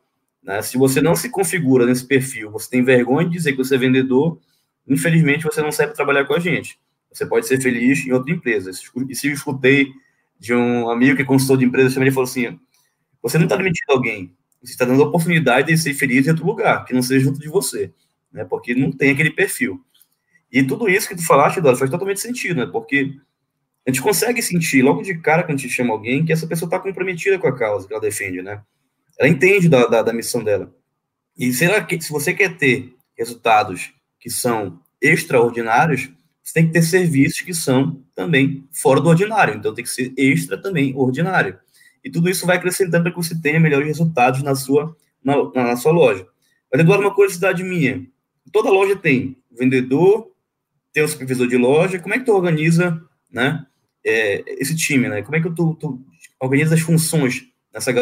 Né? 0.43 0.62
Se 0.62 0.78
você 0.78 1.02
não 1.02 1.15
se 1.15 1.30
configura 1.30 1.86
nesse 1.86 2.06
perfil, 2.06 2.52
você 2.52 2.69
tem 2.69 2.84
vergonha 2.84 3.28
de 3.28 3.34
dizer 3.34 3.54
que 3.54 3.58
você 3.58 3.74
é 3.74 3.78
vendedor, 3.80 4.39
infelizmente 4.88 5.43
você 5.43 5.62
não 5.62 5.71
serve 5.71 5.95
trabalhar 5.95 6.26
com 6.26 6.36
a 6.36 6.39
gente. 6.39 6.80
Você 7.12 7.26
pode 7.26 7.47
ser 7.47 7.62
feliz 7.62 8.06
em 8.06 8.12
outra 8.12 8.32
empresa. 8.32 8.71
E 9.10 9.15
se 9.15 9.28
eu 9.28 9.34
escutei 9.34 9.88
de 10.39 10.54
um 10.54 10.89
amigo 10.89 11.15
que 11.15 11.21
é 11.21 11.26
consultor 11.26 11.58
de 11.58 11.65
empresa, 11.65 12.00
ele 12.00 12.12
falou 12.12 12.28
assim: 12.28 12.60
você 13.21 13.38
não 13.38 13.45
está 13.45 13.56
demitindo 13.56 13.91
alguém, 13.91 14.36
você 14.62 14.71
está 14.71 14.86
dando 14.86 15.04
a 15.04 15.08
oportunidade 15.08 15.67
de 15.67 15.78
ser 15.78 15.93
feliz 15.93 16.26
em 16.26 16.32
outro 16.32 16.45
lugar, 16.45 16.86
que 16.86 16.93
não 16.93 17.02
seja 17.02 17.26
junto 17.26 17.39
de 17.39 17.50
você, 17.50 17.91
né? 18.32 18.45
Porque 18.45 18.74
não 18.74 18.91
tem 18.91 19.12
aquele 19.12 19.32
perfil. 19.32 19.84
E 20.52 20.63
tudo 20.63 20.89
isso 20.89 21.08
que 21.08 21.15
tu 21.15 21.26
falaste, 21.26 21.58
Eduardo, 21.58 21.80
faz 21.80 21.89
totalmente 21.91 22.19
sentido, 22.19 22.65
né? 22.65 22.65
Porque 22.65 23.15
a 23.86 23.89
gente 23.89 24.02
consegue 24.02 24.41
sentir 24.41 24.82
logo 24.82 25.02
de 25.02 25.17
cara 25.17 25.43
quando 25.43 25.58
a 25.58 25.62
gente 25.62 25.74
chama 25.74 25.93
alguém 25.93 26.26
que 26.26 26.32
essa 26.32 26.47
pessoa 26.47 26.67
está 26.67 26.80
comprometida 26.80 27.39
com 27.39 27.47
a 27.47 27.58
causa 27.58 27.88
que 27.88 27.93
ela 27.93 28.02
defende, 28.02 28.41
né? 28.41 28.62
Ela 29.17 29.30
entende 29.30 29.69
da, 29.69 29.86
da, 29.88 30.02
da 30.02 30.13
missão 30.13 30.43
dela. 30.43 30.74
E 31.38 31.52
será 31.54 31.84
que 31.84 32.00
se 32.02 32.12
você 32.12 32.34
quer 32.34 32.58
ter 32.58 32.93
resultados 33.17 33.93
que 34.19 34.30
são 34.30 34.80
extraordinários, 35.02 36.10
você 36.43 36.54
tem 36.54 36.67
que 36.67 36.73
ter 36.73 36.82
serviços 36.82 37.41
que 37.41 37.54
são 37.54 38.01
também 38.15 38.67
fora 38.71 38.99
do 38.99 39.10
ordinário. 39.10 39.56
Então 39.56 39.73
tem 39.73 39.84
que 39.84 39.89
ser 39.89 40.13
extra 40.17 40.62
também 40.62 40.93
ordinário. 40.95 41.58
E 42.04 42.10
tudo 42.10 42.30
isso 42.30 42.45
vai 42.45 42.58
acrescentando 42.58 43.04
para 43.04 43.12
que 43.12 43.17
você 43.17 43.39
tenha 43.39 43.60
melhores 43.60 43.88
resultados 43.88 44.41
na 44.41 44.56
sua, 44.56 44.95
na, 45.23 45.36
na 45.54 45.77
sua 45.77 45.91
loja. 45.91 46.25
Mas, 46.71 46.82
Eduardo, 46.82 47.04
uma 47.04 47.13
curiosidade 47.13 47.63
minha. 47.63 48.06
Toda 48.51 48.71
loja 48.71 48.95
tem 48.95 49.38
vendedor, 49.51 50.32
tem 50.91 51.04
o 51.04 51.08
supervisor 51.08 51.47
de 51.47 51.58
loja. 51.58 51.99
Como 51.99 52.13
é 52.13 52.19
que 52.19 52.25
tu 52.25 52.34
organiza 52.34 53.01
né, 53.32 53.65
é, 54.04 54.43
esse 54.60 54.75
time? 54.75 55.08
Né? 55.08 55.21
Como 55.21 55.36
é 55.36 55.41
que 55.41 55.49
tu, 55.51 55.75
tu 55.75 56.01
organiza 56.39 56.73
as 56.73 56.82
funções 56.82 57.47
nessa 57.73 57.93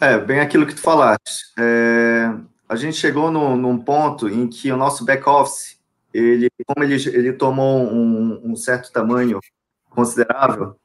É, 0.00 0.16
bem 0.16 0.38
aquilo 0.38 0.66
que 0.66 0.74
tu 0.74 0.80
falaste. 0.80 1.52
É, 1.58 2.32
a 2.68 2.76
gente 2.76 2.96
chegou 2.96 3.30
no, 3.32 3.56
num 3.56 3.78
ponto 3.78 4.28
em 4.28 4.46
que 4.46 4.70
o 4.70 4.76
nosso 4.76 5.04
back-office, 5.04 5.76
ele, 6.14 6.48
como 6.66 6.84
ele, 6.84 6.94
ele 7.08 7.32
tomou 7.32 7.80
um, 7.80 8.52
um, 8.52 8.56
certo 8.56 8.92
tamanho 8.92 9.40
considerável, 9.90 10.76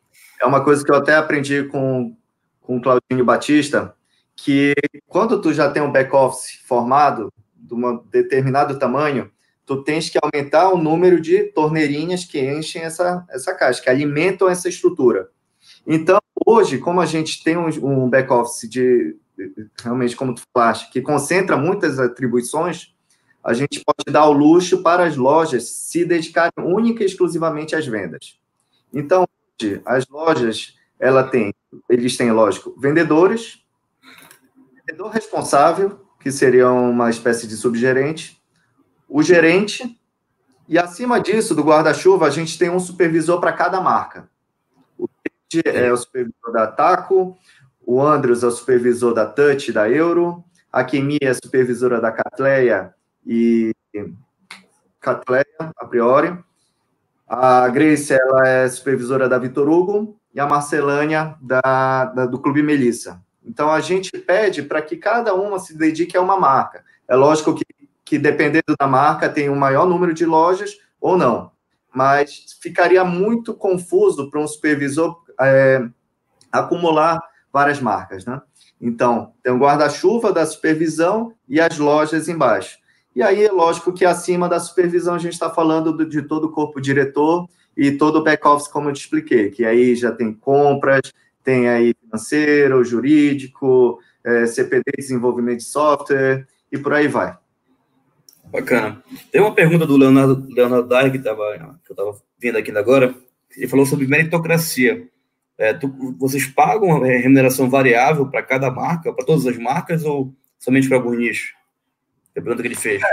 é 0.41 0.45
uma 0.45 0.63
coisa 0.63 0.83
que 0.83 0.91
eu 0.91 0.95
até 0.95 1.15
aprendi 1.15 1.63
com, 1.65 2.15
com 2.61 2.77
o 2.77 2.81
Claudinho 2.81 3.23
Batista, 3.23 3.95
que 4.35 4.73
quando 5.07 5.39
tu 5.39 5.53
já 5.53 5.69
tem 5.69 5.83
um 5.83 5.91
back-office 5.91 6.59
formado, 6.65 7.31
de 7.55 7.73
um 7.75 8.03
determinado 8.09 8.79
tamanho, 8.79 9.31
tu 9.65 9.83
tens 9.83 10.09
que 10.09 10.19
aumentar 10.21 10.69
o 10.69 10.77
número 10.77 11.21
de 11.21 11.43
torneirinhas 11.43 12.25
que 12.25 12.39
enchem 12.39 12.81
essa, 12.81 13.23
essa 13.29 13.53
caixa, 13.53 13.81
que 13.81 13.89
alimentam 13.89 14.49
essa 14.49 14.67
estrutura. 14.67 15.29
Então, 15.85 16.19
hoje, 16.45 16.77
como 16.77 17.01
a 17.01 17.05
gente 17.05 17.43
tem 17.43 17.57
um, 17.57 17.67
um 17.83 18.09
back-office 18.09 18.69
de, 18.69 19.15
realmente, 19.81 20.15
como 20.15 20.33
tu 20.33 20.41
falaste, 20.53 20.91
que 20.91 21.01
concentra 21.01 21.57
muitas 21.57 21.99
atribuições, 21.99 22.93
a 23.43 23.53
gente 23.53 23.83
pode 23.83 24.11
dar 24.11 24.27
o 24.27 24.33
luxo 24.33 24.81
para 24.81 25.05
as 25.05 25.17
lojas 25.17 25.69
se 25.69 26.05
dedicarem 26.05 26.53
única 26.57 27.03
e 27.03 27.05
exclusivamente 27.05 27.75
às 27.75 27.85
vendas. 27.85 28.39
Então, 28.93 29.27
hoje, 29.59 29.81
as 29.85 30.07
lojas, 30.07 30.75
ela 30.99 31.23
tem, 31.23 31.53
eles 31.89 32.15
têm, 32.15 32.31
lógico, 32.31 32.73
vendedores, 32.79 33.61
vendedor 34.87 35.09
responsável, 35.09 35.99
que 36.19 36.31
seria 36.31 36.71
uma 36.71 37.09
espécie 37.09 37.47
de 37.47 37.57
subgerente, 37.57 38.41
o 39.09 39.21
gerente, 39.21 39.99
e 40.69 40.79
acima 40.79 41.19
disso, 41.19 41.53
do 41.53 41.63
guarda-chuva, 41.63 42.25
a 42.25 42.29
gente 42.29 42.57
tem 42.57 42.69
um 42.69 42.79
supervisor 42.79 43.41
para 43.41 43.51
cada 43.51 43.81
marca 43.81 44.29
é 45.65 45.91
o 45.91 45.97
supervisor 45.97 46.51
da 46.51 46.67
Taco, 46.67 47.37
o 47.85 48.01
Andrews 48.01 48.43
é 48.43 48.47
o 48.47 48.51
supervisor 48.51 49.13
da 49.13 49.25
Touch, 49.25 49.71
da 49.71 49.89
Euro, 49.89 50.43
a 50.71 50.83
Kemi 50.83 51.17
é 51.21 51.29
a 51.29 51.33
supervisora 51.33 51.99
da 51.99 52.11
Catleia 52.11 52.93
e 53.25 53.73
Catleia, 54.99 55.45
a 55.59 55.85
priori, 55.85 56.37
a 57.27 57.67
Grace 57.67 58.13
ela 58.13 58.47
é 58.47 58.69
supervisora 58.69 59.27
da 59.27 59.37
Vitor 59.37 59.67
Hugo 59.69 60.19
e 60.33 60.39
a 60.39 60.47
Marcelânia 60.47 61.35
da, 61.41 62.05
da 62.05 62.25
do 62.25 62.39
Clube 62.39 62.61
Melissa. 62.61 63.21
Então 63.43 63.71
a 63.71 63.79
gente 63.79 64.11
pede 64.11 64.63
para 64.63 64.81
que 64.81 64.97
cada 64.97 65.33
uma 65.33 65.59
se 65.59 65.77
dedique 65.77 66.15
a 66.15 66.21
uma 66.21 66.39
marca. 66.39 66.83
É 67.07 67.15
lógico 67.15 67.53
que, 67.53 67.65
que 68.05 68.17
dependendo 68.17 68.75
da 68.79 68.87
marca 68.87 69.29
tem 69.29 69.49
um 69.49 69.55
maior 69.55 69.85
número 69.85 70.13
de 70.13 70.25
lojas 70.25 70.77
ou 70.99 71.17
não, 71.17 71.51
mas 71.93 72.57
ficaria 72.61 73.03
muito 73.03 73.53
confuso 73.53 74.29
para 74.29 74.39
um 74.39 74.47
supervisor 74.47 75.22
é, 75.39 75.87
acumular 76.51 77.19
várias 77.51 77.79
marcas, 77.79 78.25
né? 78.25 78.41
Então, 78.81 79.33
tem 79.41 79.53
o 79.53 79.57
guarda-chuva 79.57 80.33
da 80.33 80.45
supervisão 80.45 81.33
e 81.47 81.61
as 81.61 81.77
lojas 81.77 82.27
embaixo. 82.27 82.77
E 83.15 83.21
aí, 83.21 83.45
é 83.45 83.51
lógico 83.51 83.93
que 83.93 84.05
acima 84.05 84.49
da 84.49 84.59
supervisão 84.59 85.15
a 85.15 85.19
gente 85.19 85.33
está 85.33 85.49
falando 85.49 85.95
do, 85.95 86.05
de 86.05 86.21
todo 86.23 86.45
o 86.45 86.51
corpo 86.51 86.81
diretor 86.81 87.47
e 87.77 87.91
todo 87.91 88.17
o 88.17 88.23
back-office, 88.23 88.67
como 88.67 88.89
eu 88.89 88.93
te 88.93 89.01
expliquei, 89.01 89.51
que 89.51 89.65
aí 89.65 89.95
já 89.95 90.11
tem 90.11 90.33
compras, 90.33 91.13
tem 91.43 91.69
aí 91.69 91.93
financeiro, 92.01 92.83
jurídico, 92.83 93.99
é, 94.23 94.45
CPD, 94.45 94.83
desenvolvimento 94.97 95.59
de 95.59 95.65
software 95.65 96.47
e 96.71 96.77
por 96.77 96.93
aí 96.93 97.07
vai. 97.07 97.37
Bacana. 98.45 99.03
Tem 99.31 99.41
uma 99.41 99.53
pergunta 99.53 99.85
do 99.85 99.97
Leonardo, 99.97 100.47
Leonardo 100.49 100.87
Dyer, 100.87 101.11
que, 101.11 101.19
que 101.19 101.27
eu 101.27 101.75
estava 101.89 102.15
vendo 102.39 102.57
aqui 102.57 102.71
agora, 102.71 103.15
ele 103.55 103.67
falou 103.67 103.85
sobre 103.85 104.07
meritocracia. 104.07 105.07
É, 105.57 105.73
tu, 105.73 106.15
vocês 106.17 106.47
pagam 106.47 107.05
é, 107.05 107.17
remuneração 107.17 107.69
variável 107.69 108.27
para 108.27 108.43
cada 108.43 108.71
marca, 108.71 109.13
para 109.13 109.25
todas 109.25 109.45
as 109.45 109.57
marcas, 109.57 110.03
ou 110.03 110.33
somente 110.57 110.87
para 110.87 110.97
algum 110.97 111.13
nicho? 111.13 111.53
É 112.35 112.39
a 112.39 112.43
pergunta 112.43 112.61
que 112.63 112.67
ele 112.67 112.75
fez. 112.75 113.01
É, 113.01 113.07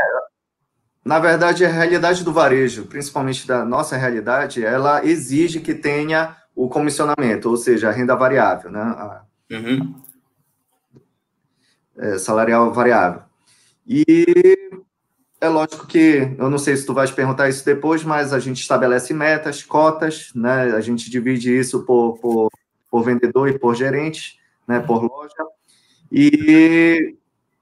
na 1.05 1.19
verdade, 1.19 1.65
a 1.65 1.69
realidade 1.69 2.23
do 2.25 2.33
varejo, 2.33 2.87
principalmente 2.87 3.47
da 3.47 3.65
nossa 3.65 3.97
realidade, 3.97 4.65
ela 4.65 5.05
exige 5.05 5.61
que 5.61 5.75
tenha 5.75 6.37
o 6.55 6.69
comissionamento, 6.69 7.49
ou 7.49 7.57
seja, 7.57 7.89
a 7.89 7.93
renda 7.93 8.15
variável, 8.15 8.71
né? 8.71 8.81
A, 8.81 9.23
uhum. 9.51 9.95
é, 11.99 12.19
salarial 12.19 12.73
variável. 12.73 13.23
E 13.87 14.60
é 15.41 15.49
lógico 15.49 15.87
que, 15.87 16.35
eu 16.39 16.51
não 16.51 16.59
sei 16.59 16.77
se 16.77 16.85
tu 16.85 16.93
vais 16.93 17.11
perguntar 17.11 17.49
isso 17.49 17.65
depois, 17.65 18.05
mas 18.05 18.33
a 18.33 18.39
gente 18.39 18.61
estabelece 18.61 19.15
metas, 19.15 19.63
cotas, 19.63 20.31
né? 20.35 20.73
A 20.75 20.81
gente 20.81 21.11
divide 21.11 21.57
isso 21.57 21.85
por, 21.85 22.19
por, 22.19 22.51
por 22.91 23.03
vendedor 23.03 23.49
e 23.49 23.59
por 23.59 23.75
gerente, 23.75 24.39
né? 24.69 24.81
Por 24.81 25.03
loja. 25.03 25.35
E, 26.13 27.17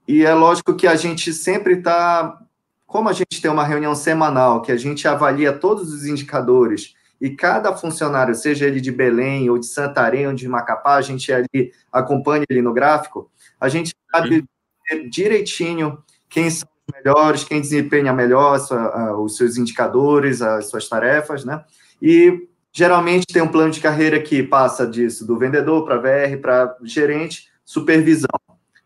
e 0.06 0.24
é 0.24 0.34
lógico 0.34 0.74
que 0.74 0.86
a 0.86 0.96
gente 0.96 1.32
sempre 1.32 1.74
está 1.74 2.40
como 2.88 3.10
a 3.10 3.12
gente 3.12 3.42
tem 3.42 3.50
uma 3.50 3.64
reunião 3.64 3.94
semanal 3.94 4.62
que 4.62 4.72
a 4.72 4.76
gente 4.76 5.06
avalia 5.06 5.52
todos 5.52 5.92
os 5.92 6.06
indicadores 6.06 6.94
e 7.20 7.28
cada 7.28 7.76
funcionário, 7.76 8.34
seja 8.34 8.66
ele 8.66 8.80
de 8.80 8.90
Belém 8.90 9.50
ou 9.50 9.58
de 9.58 9.66
Santarém 9.66 10.26
ou 10.26 10.32
de 10.32 10.48
Macapá, 10.48 10.94
a 10.94 11.02
gente 11.02 11.30
ali 11.30 11.70
acompanha 11.92 12.46
ele 12.48 12.62
no 12.62 12.72
gráfico, 12.72 13.30
a 13.60 13.68
gente 13.68 13.94
sabe 14.10 14.42
direitinho 15.10 16.02
quem 16.30 16.48
são 16.48 16.66
melhores, 16.92 17.44
quem 17.44 17.60
desempenha 17.60 18.12
melhor 18.12 18.58
sua, 18.58 19.18
os 19.20 19.36
seus 19.36 19.56
indicadores, 19.56 20.42
as 20.42 20.68
suas 20.68 20.88
tarefas, 20.88 21.44
né? 21.44 21.64
E 22.00 22.48
geralmente 22.72 23.26
tem 23.26 23.42
um 23.42 23.48
plano 23.48 23.70
de 23.70 23.80
carreira 23.80 24.20
que 24.20 24.42
passa 24.42 24.86
disso, 24.86 25.26
do 25.26 25.38
vendedor 25.38 25.84
para 25.84 25.98
VR, 25.98 26.40
para 26.40 26.76
gerente, 26.84 27.48
supervisão, 27.64 28.28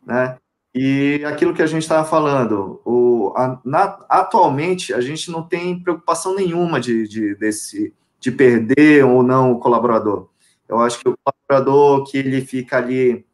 né? 0.06 0.36
E 0.74 1.22
aquilo 1.26 1.52
que 1.52 1.62
a 1.62 1.66
gente 1.66 1.82
estava 1.82 2.08
falando, 2.08 2.80
o, 2.84 3.32
a, 3.36 3.60
na, 3.62 3.98
atualmente 4.08 4.94
a 4.94 5.02
gente 5.02 5.30
não 5.30 5.42
tem 5.42 5.78
preocupação 5.78 6.34
nenhuma 6.34 6.80
de, 6.80 7.06
de, 7.06 7.34
desse, 7.34 7.92
de 8.18 8.30
perder 8.30 9.04
ou 9.04 9.22
não 9.22 9.52
o 9.52 9.58
colaborador. 9.58 10.28
Eu 10.66 10.80
acho 10.80 10.98
que 10.98 11.08
o 11.08 11.18
colaborador 11.22 12.04
que 12.10 12.16
ele 12.16 12.40
fica 12.40 12.78
ali, 12.78 13.26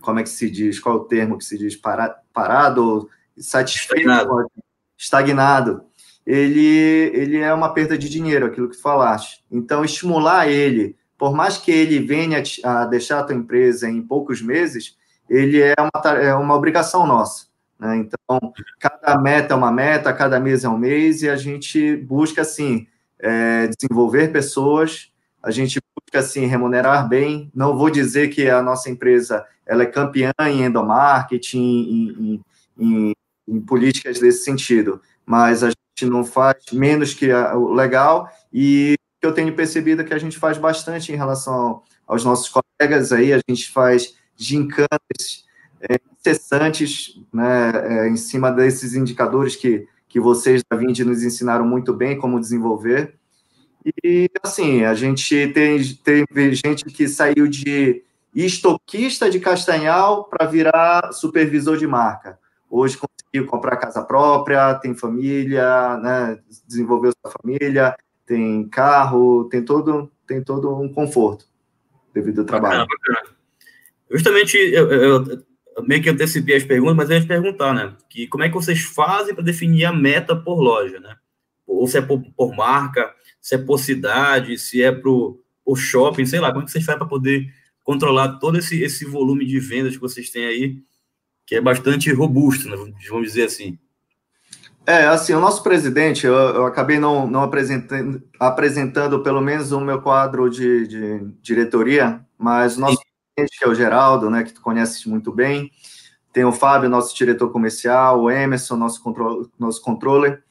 como 0.00 0.20
é 0.20 0.22
que 0.22 0.28
se 0.28 0.48
diz? 0.48 0.78
Qual 0.78 0.96
é 0.96 1.00
o 1.00 1.04
termo 1.04 1.36
que 1.36 1.44
se 1.44 1.58
diz? 1.58 1.74
Para, 1.74 2.20
parado, 2.32 3.08
satisfeito, 3.38 4.08
estagnado. 4.96 5.82
Ele, 6.26 7.10
ele 7.14 7.36
é 7.38 7.52
uma 7.54 7.72
perda 7.72 7.96
de 7.96 8.08
dinheiro, 8.08 8.46
aquilo 8.46 8.68
que 8.68 8.80
falaste. 8.80 9.44
Então, 9.50 9.84
estimular 9.84 10.48
ele, 10.48 10.96
por 11.16 11.32
mais 11.32 11.56
que 11.56 11.70
ele 11.70 12.00
venha 12.00 12.42
a 12.64 12.84
deixar 12.84 13.20
a 13.20 13.24
tua 13.24 13.36
empresa 13.36 13.88
em 13.88 14.02
poucos 14.02 14.42
meses, 14.42 14.96
ele 15.28 15.60
é 15.60 15.74
uma, 15.78 16.10
é 16.18 16.34
uma 16.34 16.54
obrigação 16.54 17.06
nossa. 17.06 17.46
Né? 17.78 17.96
Então, 17.98 18.52
cada 18.78 19.20
meta 19.20 19.54
é 19.54 19.56
uma 19.56 19.70
meta, 19.70 20.12
cada 20.12 20.40
mês 20.40 20.64
é 20.64 20.68
um 20.68 20.78
mês, 20.78 21.22
e 21.22 21.28
a 21.28 21.36
gente 21.36 21.96
busca, 21.96 22.42
assim, 22.42 22.86
é, 23.18 23.68
desenvolver 23.68 24.32
pessoas, 24.32 25.12
a 25.42 25.50
gente 25.50 25.80
busca, 25.94 26.18
assim, 26.18 26.46
remunerar 26.46 27.08
bem. 27.08 27.50
Não 27.54 27.76
vou 27.76 27.90
dizer 27.90 28.28
que 28.28 28.48
a 28.50 28.62
nossa 28.62 28.90
empresa 28.90 29.44
ela 29.64 29.82
é 29.82 29.86
campeã 29.86 30.32
em 30.40 30.64
endomarketing, 30.64 31.58
em, 31.58 32.08
em, 32.18 32.44
em, 32.78 33.14
em 33.48 33.60
políticas 33.60 34.18
desse 34.18 34.44
sentido, 34.44 35.00
mas 35.24 35.62
a 35.62 35.68
gente 35.68 36.10
não 36.10 36.24
faz 36.24 36.56
menos 36.72 37.14
que 37.14 37.32
o 37.32 37.72
legal, 37.72 38.28
e 38.52 38.96
eu 39.22 39.32
tenho 39.32 39.54
percebido 39.54 40.02
é 40.02 40.04
que 40.04 40.14
a 40.14 40.18
gente 40.18 40.38
faz 40.38 40.58
bastante 40.58 41.12
em 41.12 41.16
relação 41.16 41.82
aos 42.06 42.24
nossos 42.24 42.48
colegas 42.48 43.12
aí, 43.12 43.32
a 43.32 43.40
gente 43.48 43.70
faz 43.70 44.14
gincanas 44.36 45.44
é, 45.80 45.98
incessantes 46.18 47.20
né, 47.32 47.72
é, 47.84 48.08
em 48.08 48.16
cima 48.16 48.50
desses 48.50 48.94
indicadores 48.94 49.56
que, 49.56 49.86
que 50.08 50.20
vocês 50.20 50.62
da 50.68 50.76
Vind 50.76 50.98
nos 51.00 51.22
ensinaram 51.22 51.66
muito 51.66 51.92
bem 51.92 52.18
como 52.18 52.40
desenvolver. 52.40 53.14
E, 54.04 54.28
assim, 54.42 54.84
a 54.84 54.94
gente 54.94 55.48
tem, 55.48 55.82
teve 55.94 56.54
gente 56.54 56.84
que 56.86 57.06
saiu 57.06 57.46
de 57.46 58.02
estoquista 58.34 59.30
de 59.30 59.38
Castanhal 59.38 60.24
para 60.24 60.46
virar 60.46 61.12
supervisor 61.12 61.76
de 61.76 61.86
marca. 61.86 62.38
Hoje 62.68 62.98
conseguiu 63.36 63.46
comprar 63.46 63.76
casa 63.76 64.02
própria, 64.02 64.74
tem 64.74 64.94
família, 64.94 65.96
né, 65.98 66.38
desenvolveu 66.66 67.12
sua 67.12 67.32
família, 67.40 67.96
tem 68.24 68.68
carro, 68.68 69.44
tem 69.50 69.64
todo, 69.64 70.10
tem 70.26 70.42
todo 70.42 70.74
um 70.74 70.92
conforto 70.92 71.46
devido 72.14 72.40
ao 72.40 72.46
trabalho. 72.46 72.80
Bacana, 72.80 73.14
bacana. 73.14 73.36
Justamente, 74.10 74.56
eu, 74.56 74.90
eu, 74.90 75.24
eu, 75.76 75.84
meio 75.86 76.02
que 76.02 76.08
antecipei 76.08 76.56
as 76.56 76.64
perguntas, 76.64 76.96
mas 76.96 77.10
eu 77.10 77.16
ia 77.16 77.22
te 77.22 77.28
perguntar, 77.28 77.74
né? 77.74 77.94
Que 78.08 78.26
como 78.26 78.44
é 78.44 78.48
que 78.48 78.54
vocês 78.54 78.80
fazem 78.82 79.34
para 79.34 79.44
definir 79.44 79.84
a 79.84 79.92
meta 79.92 80.34
por 80.34 80.60
loja, 80.60 81.00
né? 81.00 81.16
Ou 81.66 81.86
se 81.86 81.98
é 81.98 82.00
por, 82.00 82.22
por 82.36 82.54
marca, 82.54 83.12
se 83.40 83.56
é 83.56 83.58
por 83.58 83.78
cidade, 83.78 84.58
se 84.58 84.82
é 84.82 84.92
por, 84.92 85.40
por 85.64 85.76
shopping, 85.76 86.24
sei 86.24 86.40
lá, 86.40 86.50
como 86.50 86.62
é 86.62 86.64
que 86.64 86.70
vocês 86.70 86.84
fazem 86.84 86.98
para 86.98 87.08
poder 87.08 87.46
controlar 87.82 88.38
todo 88.38 88.58
esse, 88.58 88.82
esse 88.82 89.04
volume 89.04 89.44
de 89.44 89.58
vendas 89.60 89.94
que 89.94 90.00
vocês 90.00 90.30
têm 90.30 90.46
aí, 90.46 90.76
que 91.46 91.54
é 91.54 91.60
bastante 91.60 92.12
robusto, 92.12 92.68
né? 92.68 92.76
vamos 93.08 93.28
dizer 93.28 93.44
assim. 93.44 93.78
É, 94.86 95.06
assim, 95.06 95.32
o 95.32 95.40
nosso 95.40 95.62
presidente, 95.62 96.26
eu, 96.26 96.34
eu 96.34 96.66
acabei 96.66 96.98
não, 96.98 97.26
não 97.26 97.42
apresentando, 97.42 98.22
apresentando 98.38 99.20
pelo 99.20 99.40
menos 99.40 99.72
o 99.72 99.80
meu 99.80 100.00
quadro 100.00 100.48
de, 100.48 100.86
de 100.86 101.24
diretoria, 101.42 102.20
mas 102.38 102.76
o 102.76 102.80
nosso 102.80 102.98
que 103.36 103.64
é 103.64 103.68
o 103.68 103.74
Geraldo, 103.74 104.30
né, 104.30 104.44
que 104.44 104.52
tu 104.52 104.62
conheces 104.62 105.04
muito 105.04 105.30
bem. 105.30 105.70
Tem 106.32 106.44
o 106.44 106.52
Fábio, 106.52 106.88
nosso 106.88 107.14
diretor 107.14 107.50
comercial, 107.50 108.22
o 108.22 108.30
Emerson, 108.30 108.76
nosso, 108.76 109.02
control, 109.02 109.48
nosso 109.58 109.82
controller. 109.82 110.42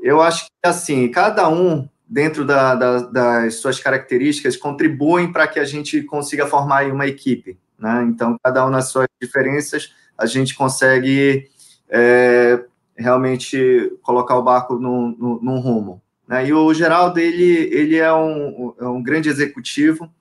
Eu 0.00 0.20
acho 0.20 0.44
que, 0.44 0.50
assim, 0.68 1.08
cada 1.10 1.48
um, 1.48 1.88
dentro 2.06 2.44
da, 2.44 2.74
da, 2.74 2.98
das 3.00 3.56
suas 3.56 3.80
características, 3.80 4.56
contribuem 4.56 5.32
para 5.32 5.46
que 5.46 5.58
a 5.58 5.64
gente 5.64 6.02
consiga 6.02 6.46
formar 6.46 6.86
uma 6.86 7.06
equipe. 7.06 7.58
Né? 7.78 8.04
Então, 8.08 8.36
cada 8.42 8.66
um 8.66 8.70
nas 8.70 8.88
suas 8.88 9.08
diferenças, 9.20 9.92
a 10.20 10.26
gente 10.26 10.54
consegue 10.54 11.48
é, 11.88 12.62
realmente 12.96 13.90
colocar 14.02 14.36
o 14.36 14.42
barco 14.42 14.78
num, 14.78 15.58
rumo. 15.60 16.02
Né? 16.28 16.48
E 16.48 16.52
o 16.52 16.72
Geraldo, 16.74 17.18
ele, 17.18 17.68
ele 17.74 17.96
é, 17.96 18.12
um, 18.12 18.74
é 18.78 18.86
um 18.86 19.02
grande 19.02 19.28
executivo, 19.28 20.12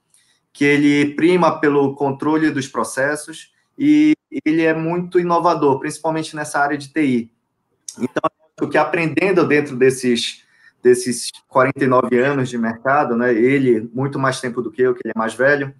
que 0.53 0.63
ele 0.63 1.13
prima 1.13 1.59
pelo 1.59 1.93
controle 1.95 2.49
dos 2.49 2.67
processos 2.67 3.51
e 3.77 4.13
ele 4.45 4.63
é 4.63 4.73
muito 4.73 5.19
inovador, 5.19 5.79
principalmente 5.79 6.35
nessa 6.35 6.59
área 6.59 6.77
de 6.77 6.91
TI. 6.91 7.31
Então, 7.97 8.29
o 8.61 8.67
que 8.67 8.77
aprendendo 8.77 9.45
dentro 9.45 9.75
desses 9.75 10.43
desses 10.81 11.29
49 11.49 12.17
anos 12.17 12.49
de 12.49 12.57
mercado, 12.57 13.15
né, 13.15 13.33
ele 13.33 13.89
muito 13.93 14.17
mais 14.17 14.39
tempo 14.39 14.61
do 14.61 14.71
que 14.71 14.81
eu, 14.81 14.93
que 14.93 15.01
ele 15.03 15.11
é 15.13 15.19
mais 15.19 15.33
velho, 15.33 15.73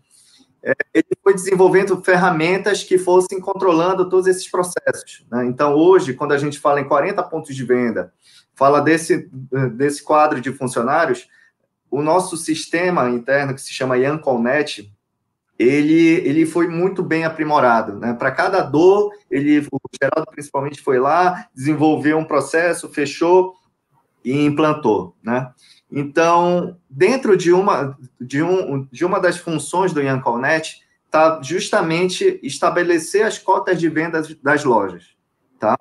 ele 0.93 1.07
foi 1.23 1.33
desenvolvendo 1.33 2.01
ferramentas 2.03 2.83
que 2.83 2.97
fossem 2.97 3.39
controlando 3.39 4.09
todos 4.09 4.27
esses 4.27 4.49
processos. 4.49 5.25
Né? 5.31 5.45
Então, 5.45 5.73
hoje, 5.73 6.13
quando 6.13 6.33
a 6.33 6.37
gente 6.37 6.59
fala 6.59 6.81
em 6.81 6.87
40 6.87 7.21
pontos 7.23 7.55
de 7.55 7.63
venda, 7.63 8.13
fala 8.53 8.81
desse, 8.81 9.29
desse 9.73 10.03
quadro 10.03 10.41
de 10.41 10.51
funcionários, 10.51 11.27
o 11.89 12.01
nosso 12.01 12.37
sistema 12.37 13.09
interno, 13.09 13.53
que 13.53 13.61
se 13.61 13.73
chama 13.73 13.97
Yancolnet, 13.97 14.91
ele, 15.57 16.13
ele 16.25 16.45
foi 16.45 16.67
muito 16.67 17.03
bem 17.03 17.25
aprimorado. 17.25 17.97
Né? 17.97 18.13
Para 18.13 18.31
cada 18.31 18.61
dor, 18.61 19.11
ele, 19.29 19.59
o 19.71 19.79
Geraldo 20.01 20.31
principalmente 20.31 20.81
foi 20.81 20.99
lá, 20.99 21.47
desenvolveu 21.53 22.17
um 22.17 22.25
processo, 22.25 22.89
fechou 22.89 23.53
e 24.23 24.45
implantou. 24.45 25.15
Né? 25.21 25.51
Então, 25.91 26.77
dentro 26.89 27.35
de 27.35 27.51
uma, 27.51 27.97
de, 28.19 28.43
um, 28.43 28.87
de 28.91 29.03
uma 29.03 29.19
das 29.19 29.37
funções 29.37 29.91
do 29.91 30.01
Yancolnet, 30.01 30.81
está 31.05 31.41
justamente 31.41 32.39
estabelecer 32.43 33.25
as 33.25 33.37
cotas 33.39 33.79
de 33.79 33.89
vendas 33.89 34.33
das 34.35 34.63
lojas. 34.63 35.15
Tá? 35.59 35.75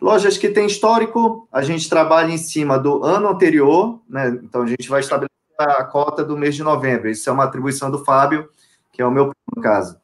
Lojas 0.00 0.36
que 0.36 0.50
têm 0.50 0.66
histórico, 0.66 1.48
a 1.50 1.62
gente 1.62 1.88
trabalha 1.88 2.30
em 2.30 2.38
cima 2.38 2.78
do 2.78 3.02
ano 3.02 3.28
anterior, 3.28 4.00
né? 4.08 4.38
então 4.42 4.62
a 4.62 4.66
gente 4.66 4.88
vai 4.88 5.00
estabelecer 5.00 5.30
a 5.58 5.84
cota 5.84 6.22
do 6.22 6.36
mês 6.36 6.54
de 6.54 6.62
novembro. 6.62 7.08
Isso 7.08 7.28
é 7.28 7.32
uma 7.32 7.44
atribuição 7.44 7.90
do 7.90 8.04
Fábio, 8.04 8.48
que 8.92 9.00
é 9.00 9.06
o 9.06 9.10
meu 9.10 9.32
caso. 9.62 9.96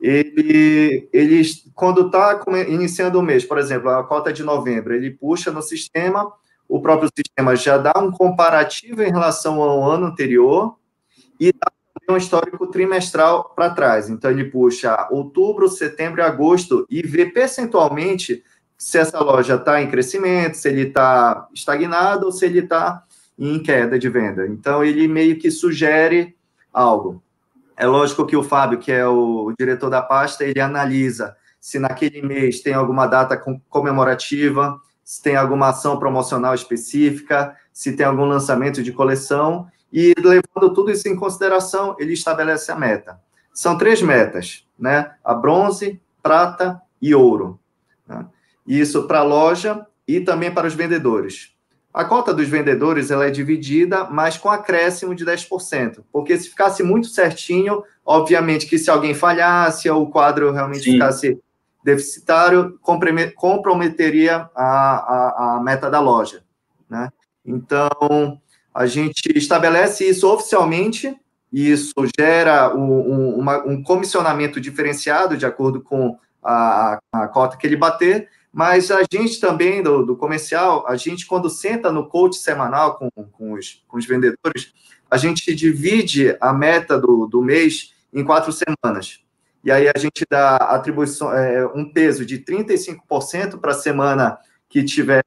Ele, 0.00 1.08
ele 1.12 1.42
quando 1.74 2.06
está 2.06 2.40
iniciando 2.68 3.18
o 3.18 3.22
mês, 3.22 3.44
por 3.44 3.58
exemplo, 3.58 3.88
a 3.90 4.04
cota 4.04 4.32
de 4.32 4.44
novembro, 4.44 4.94
ele 4.94 5.10
puxa 5.10 5.50
no 5.50 5.62
sistema, 5.62 6.30
o 6.68 6.80
próprio 6.80 7.10
sistema 7.16 7.56
já 7.56 7.78
dá 7.78 7.94
um 7.98 8.10
comparativo 8.10 9.02
em 9.02 9.10
relação 9.10 9.60
ao 9.62 9.82
ano 9.90 10.06
anterior 10.06 10.76
e 11.40 11.52
dá 11.52 11.70
um 12.10 12.16
histórico 12.16 12.66
trimestral 12.66 13.52
para 13.54 13.70
trás. 13.70 14.08
Então, 14.08 14.30
ele 14.30 14.44
puxa 14.44 15.08
outubro, 15.10 15.68
setembro 15.68 16.20
e 16.20 16.24
agosto 16.24 16.86
e 16.90 17.02
vê 17.02 17.26
percentualmente 17.26 18.42
se 18.76 18.98
essa 18.98 19.18
loja 19.18 19.56
está 19.56 19.82
em 19.82 19.90
crescimento, 19.90 20.56
se 20.56 20.68
ele 20.68 20.82
está 20.82 21.48
estagnado 21.52 22.26
ou 22.26 22.32
se 22.32 22.44
ele 22.46 22.60
está 22.60 23.02
em 23.38 23.58
queda 23.60 23.98
de 23.98 24.08
venda. 24.08 24.46
Então, 24.46 24.84
ele 24.84 25.08
meio 25.08 25.38
que 25.38 25.50
sugere 25.50 26.36
algo. 26.72 27.22
É 27.76 27.86
lógico 27.86 28.26
que 28.26 28.36
o 28.36 28.42
Fábio, 28.42 28.78
que 28.78 28.90
é 28.90 29.06
o 29.06 29.52
diretor 29.58 29.88
da 29.88 30.02
pasta, 30.02 30.44
ele 30.44 30.60
analisa 30.60 31.36
se 31.60 31.78
naquele 31.78 32.22
mês 32.22 32.60
tem 32.60 32.72
alguma 32.72 33.06
data 33.06 33.36
comemorativa, 33.68 34.80
se 35.08 35.22
tem 35.22 35.36
alguma 35.36 35.68
ação 35.70 35.98
promocional 35.98 36.54
específica, 36.54 37.56
se 37.72 37.96
tem 37.96 38.04
algum 38.04 38.26
lançamento 38.26 38.82
de 38.82 38.92
coleção, 38.92 39.66
e 39.90 40.12
levando 40.18 40.74
tudo 40.74 40.90
isso 40.90 41.08
em 41.08 41.16
consideração, 41.16 41.96
ele 41.98 42.12
estabelece 42.12 42.70
a 42.70 42.76
meta. 42.76 43.18
São 43.50 43.78
três 43.78 44.02
metas, 44.02 44.66
né? 44.78 45.12
A 45.24 45.32
bronze, 45.32 45.98
prata 46.22 46.78
e 47.00 47.14
ouro. 47.14 47.58
Né? 48.06 48.26
Isso 48.66 49.04
para 49.04 49.20
a 49.20 49.22
loja 49.22 49.86
e 50.06 50.20
também 50.20 50.52
para 50.52 50.66
os 50.66 50.74
vendedores. 50.74 51.54
A 51.92 52.04
cota 52.04 52.34
dos 52.34 52.46
vendedores 52.46 53.10
ela 53.10 53.24
é 53.24 53.30
dividida, 53.30 54.04
mas 54.10 54.36
com 54.36 54.50
acréscimo 54.50 55.14
de 55.14 55.24
10%, 55.24 56.04
porque 56.12 56.36
se 56.36 56.50
ficasse 56.50 56.82
muito 56.82 57.08
certinho, 57.08 57.82
obviamente 58.04 58.66
que 58.66 58.78
se 58.78 58.90
alguém 58.90 59.14
falhasse 59.14 59.88
ou 59.88 60.02
o 60.02 60.10
quadro 60.10 60.52
realmente 60.52 60.84
Sim. 60.84 60.92
ficasse 60.92 61.40
deficitário, 61.84 62.78
comprometeria 63.36 64.48
a, 64.54 64.64
a, 64.64 65.56
a 65.56 65.62
meta 65.62 65.90
da 65.90 66.00
loja. 66.00 66.42
Né? 66.88 67.10
Então, 67.44 68.40
a 68.74 68.86
gente 68.86 69.36
estabelece 69.36 70.08
isso 70.08 70.30
oficialmente, 70.32 71.16
e 71.52 71.70
isso 71.70 71.94
gera 72.18 72.74
um, 72.74 72.80
um, 72.80 73.38
uma, 73.38 73.64
um 73.64 73.82
comissionamento 73.82 74.60
diferenciado 74.60 75.36
de 75.36 75.46
acordo 75.46 75.80
com 75.80 76.18
a, 76.42 76.98
a, 77.12 77.28
cota 77.28 77.56
que 77.56 77.66
ele 77.66 77.76
bater, 77.76 78.28
mas 78.52 78.90
a 78.90 79.02
gente 79.10 79.40
também, 79.40 79.82
do, 79.82 80.04
do, 80.04 80.16
comercial, 80.16 80.86
a 80.86 80.96
gente, 80.96 81.26
quando 81.26 81.48
senta 81.48 81.90
no 81.90 82.08
coach 82.08 82.36
semanal 82.36 82.96
com, 82.96 83.10
com, 83.10 83.52
os, 83.52 83.82
com 83.86 83.96
os 83.96 84.06
vendedores, 84.06 84.72
a 85.10 85.16
gente 85.16 85.54
divide 85.54 86.36
a 86.40 86.52
meta 86.52 86.98
do, 86.98 87.26
do 87.26 87.42
mês 87.42 87.94
em 88.12 88.24
quatro 88.24 88.52
semanas. 88.52 89.20
E 89.68 89.70
aí 89.70 89.86
a 89.94 89.98
gente 89.98 90.24
dá 90.30 90.56
atribuição, 90.56 91.30
é, 91.30 91.66
um 91.74 91.92
peso 91.92 92.24
de 92.24 92.38
35% 92.38 93.60
para 93.60 93.72
a 93.72 93.74
semana 93.74 94.38
que 94.66 94.82
tiver 94.82 95.22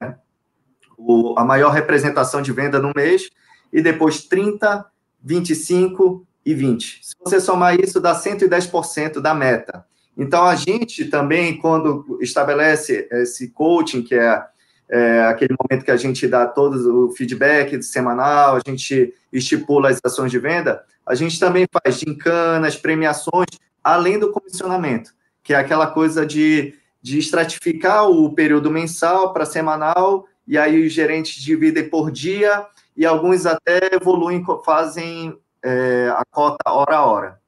o, 0.97 1.35
a 1.37 1.45
maior 1.45 1.69
representação 1.69 2.41
de 2.41 2.51
venda 2.51 2.79
no 2.79 2.91
mês, 2.95 3.29
e 3.71 3.83
depois 3.83 4.23
30, 4.23 4.83
25 5.23 6.25
e 6.43 6.55
20. 6.55 7.01
Se 7.03 7.13
você 7.23 7.39
somar 7.39 7.79
isso, 7.79 8.01
dá 8.01 8.19
110% 8.19 9.21
da 9.21 9.35
meta. 9.35 9.85
Então, 10.17 10.43
a 10.43 10.55
gente 10.55 11.05
também, 11.05 11.59
quando 11.59 12.17
estabelece 12.19 13.07
esse 13.11 13.49
coaching, 13.49 14.01
que 14.01 14.15
é, 14.15 14.43
é, 14.89 15.21
aquele 15.25 15.55
momento 15.61 15.85
que 15.85 15.91
a 15.91 15.97
gente 15.97 16.27
dá 16.27 16.47
todo 16.47 17.09
o 17.09 17.11
feedback 17.11 17.83
semanal, 17.83 18.55
a 18.55 18.61
gente 18.65 19.13
estipula 19.31 19.89
as 19.91 19.99
ações 20.03 20.31
de 20.31 20.39
venda, 20.39 20.83
a 21.05 21.13
gente 21.13 21.39
também 21.39 21.67
faz 21.71 21.99
gincanas, 21.99 22.75
premiações, 22.75 23.45
além 23.83 24.19
do 24.19 24.31
comissionamento, 24.31 25.13
que 25.43 25.53
é 25.53 25.57
aquela 25.57 25.87
coisa 25.87 26.25
de, 26.25 26.75
de 27.01 27.19
estratificar 27.19 28.09
o 28.09 28.33
período 28.33 28.69
mensal 28.69 29.33
para 29.33 29.45
semanal, 29.45 30.27
e 30.47 30.57
aí 30.57 30.85
os 30.85 30.93
gerentes 30.93 31.41
dividem 31.41 31.89
por 31.89 32.11
dia, 32.11 32.65
e 32.95 33.05
alguns 33.05 33.45
até 33.45 33.95
evoluem, 33.95 34.43
fazem 34.65 35.37
é, 35.63 36.09
a 36.15 36.23
cota 36.29 36.71
hora 36.71 36.97
a 36.97 37.05
hora. 37.05 37.41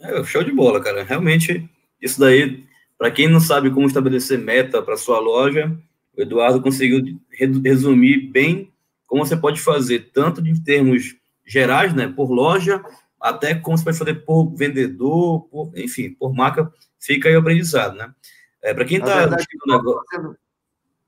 É, 0.00 0.22
show 0.24 0.42
de 0.42 0.52
bola, 0.52 0.80
cara. 0.80 1.04
Realmente, 1.04 1.68
isso 2.00 2.18
daí, 2.18 2.64
para 2.98 3.10
quem 3.10 3.28
não 3.28 3.40
sabe 3.40 3.70
como 3.70 3.86
estabelecer 3.86 4.38
meta 4.38 4.82
para 4.82 4.96
sua 4.96 5.18
loja, 5.18 5.76
o 6.16 6.22
Eduardo 6.22 6.60
conseguiu 6.60 7.18
resumir 7.64 8.28
bem 8.30 8.72
como 9.06 9.24
você 9.24 9.36
pode 9.36 9.60
fazer, 9.60 10.10
tanto 10.12 10.40
em 10.40 10.54
termos 10.54 11.14
gerais, 11.44 11.94
né, 11.94 12.08
por 12.08 12.30
loja, 12.30 12.82
até 13.22 13.54
como 13.54 13.78
você 13.78 13.84
pode 13.84 13.98
fazer 13.98 14.14
por 14.24 14.54
vendedor, 14.54 15.42
por, 15.48 15.70
enfim, 15.76 16.10
por 16.10 16.34
marca, 16.34 16.70
fica 16.98 17.28
aí 17.28 17.36
o 17.36 17.38
aprendizado, 17.38 17.96
né? 17.96 18.12
É, 18.60 18.74
para 18.74 18.84
quem 18.84 18.98
está. 18.98 19.28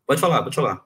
Pode 0.07 0.21
falar, 0.21 0.43
pode 0.43 0.55
falar. 0.55 0.85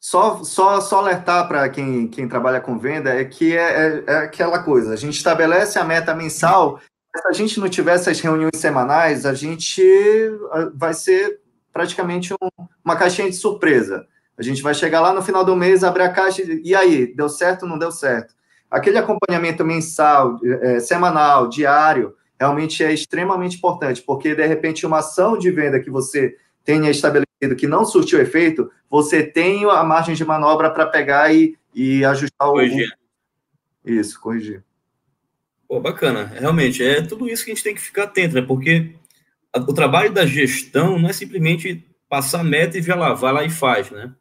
Só, 0.00 0.42
só, 0.44 0.80
só 0.80 0.98
alertar 0.98 1.48
para 1.48 1.68
quem, 1.68 2.06
quem 2.08 2.28
trabalha 2.28 2.60
com 2.60 2.78
venda 2.78 3.10
é 3.10 3.24
que 3.24 3.56
é, 3.56 3.60
é, 3.60 4.04
é, 4.06 4.16
aquela 4.18 4.62
coisa, 4.62 4.92
a 4.92 4.96
gente 4.96 5.16
estabelece 5.16 5.76
a 5.78 5.84
meta 5.84 6.14
mensal, 6.14 6.80
se 6.80 7.26
a 7.26 7.32
gente 7.32 7.58
não 7.58 7.68
tiver 7.68 7.94
essas 7.94 8.20
reuniões 8.20 8.56
semanais, 8.56 9.26
a 9.26 9.34
gente 9.34 9.82
vai 10.74 10.94
ser 10.94 11.40
praticamente 11.72 12.32
um, 12.32 12.66
uma 12.84 12.94
caixinha 12.96 13.28
de 13.28 13.36
surpresa. 13.36 14.06
A 14.38 14.42
gente 14.42 14.62
vai 14.62 14.72
chegar 14.72 15.00
lá 15.00 15.12
no 15.12 15.22
final 15.22 15.44
do 15.44 15.56
mês, 15.56 15.82
abrir 15.82 16.04
a 16.04 16.12
caixa 16.12 16.42
e, 16.42 16.62
e 16.64 16.74
aí, 16.76 17.12
deu 17.12 17.28
certo 17.28 17.64
ou 17.64 17.68
não 17.68 17.76
deu 17.76 17.90
certo? 17.90 18.34
Aquele 18.70 18.98
acompanhamento 18.98 19.64
mensal, 19.64 20.38
é, 20.44 20.80
semanal, 20.80 21.48
diário, 21.48 22.14
realmente 22.38 22.84
é 22.84 22.92
extremamente 22.92 23.56
importante, 23.56 24.02
porque 24.02 24.34
de 24.34 24.46
repente 24.46 24.86
uma 24.86 24.98
ação 24.98 25.38
de 25.38 25.50
venda 25.50 25.80
que 25.80 25.90
você 25.90 26.36
tenha 26.64 26.90
estabelecido 26.90 27.56
que 27.56 27.66
não 27.66 27.84
surtiu 27.84 28.20
efeito, 28.20 28.70
você 28.90 29.22
tem 29.22 29.64
a 29.64 29.82
margem 29.82 30.14
de 30.14 30.24
manobra 30.24 30.70
para 30.70 30.86
pegar 30.86 31.32
e, 31.32 31.56
e 31.74 32.04
ajustar 32.04 32.48
corrigir. 32.48 32.88
o. 33.84 33.90
Isso, 33.90 34.20
corrigir. 34.20 34.62
Pô, 35.66 35.80
bacana. 35.80 36.24
Realmente, 36.24 36.84
é 36.84 37.02
tudo 37.02 37.28
isso 37.28 37.44
que 37.44 37.50
a 37.50 37.54
gente 37.54 37.64
tem 37.64 37.74
que 37.74 37.80
ficar 37.80 38.04
atento, 38.04 38.34
né? 38.34 38.42
Porque 38.42 38.94
o 39.54 39.72
trabalho 39.72 40.12
da 40.12 40.26
gestão 40.26 40.98
não 40.98 41.08
é 41.08 41.12
simplesmente 41.12 41.84
passar 42.08 42.44
meta 42.44 42.76
e 42.76 42.80
ver 42.80 42.94
lá, 42.94 43.14
vai 43.14 43.32
lá 43.32 43.44
e 43.44 43.50
faz, 43.50 43.90
né? 43.90 44.12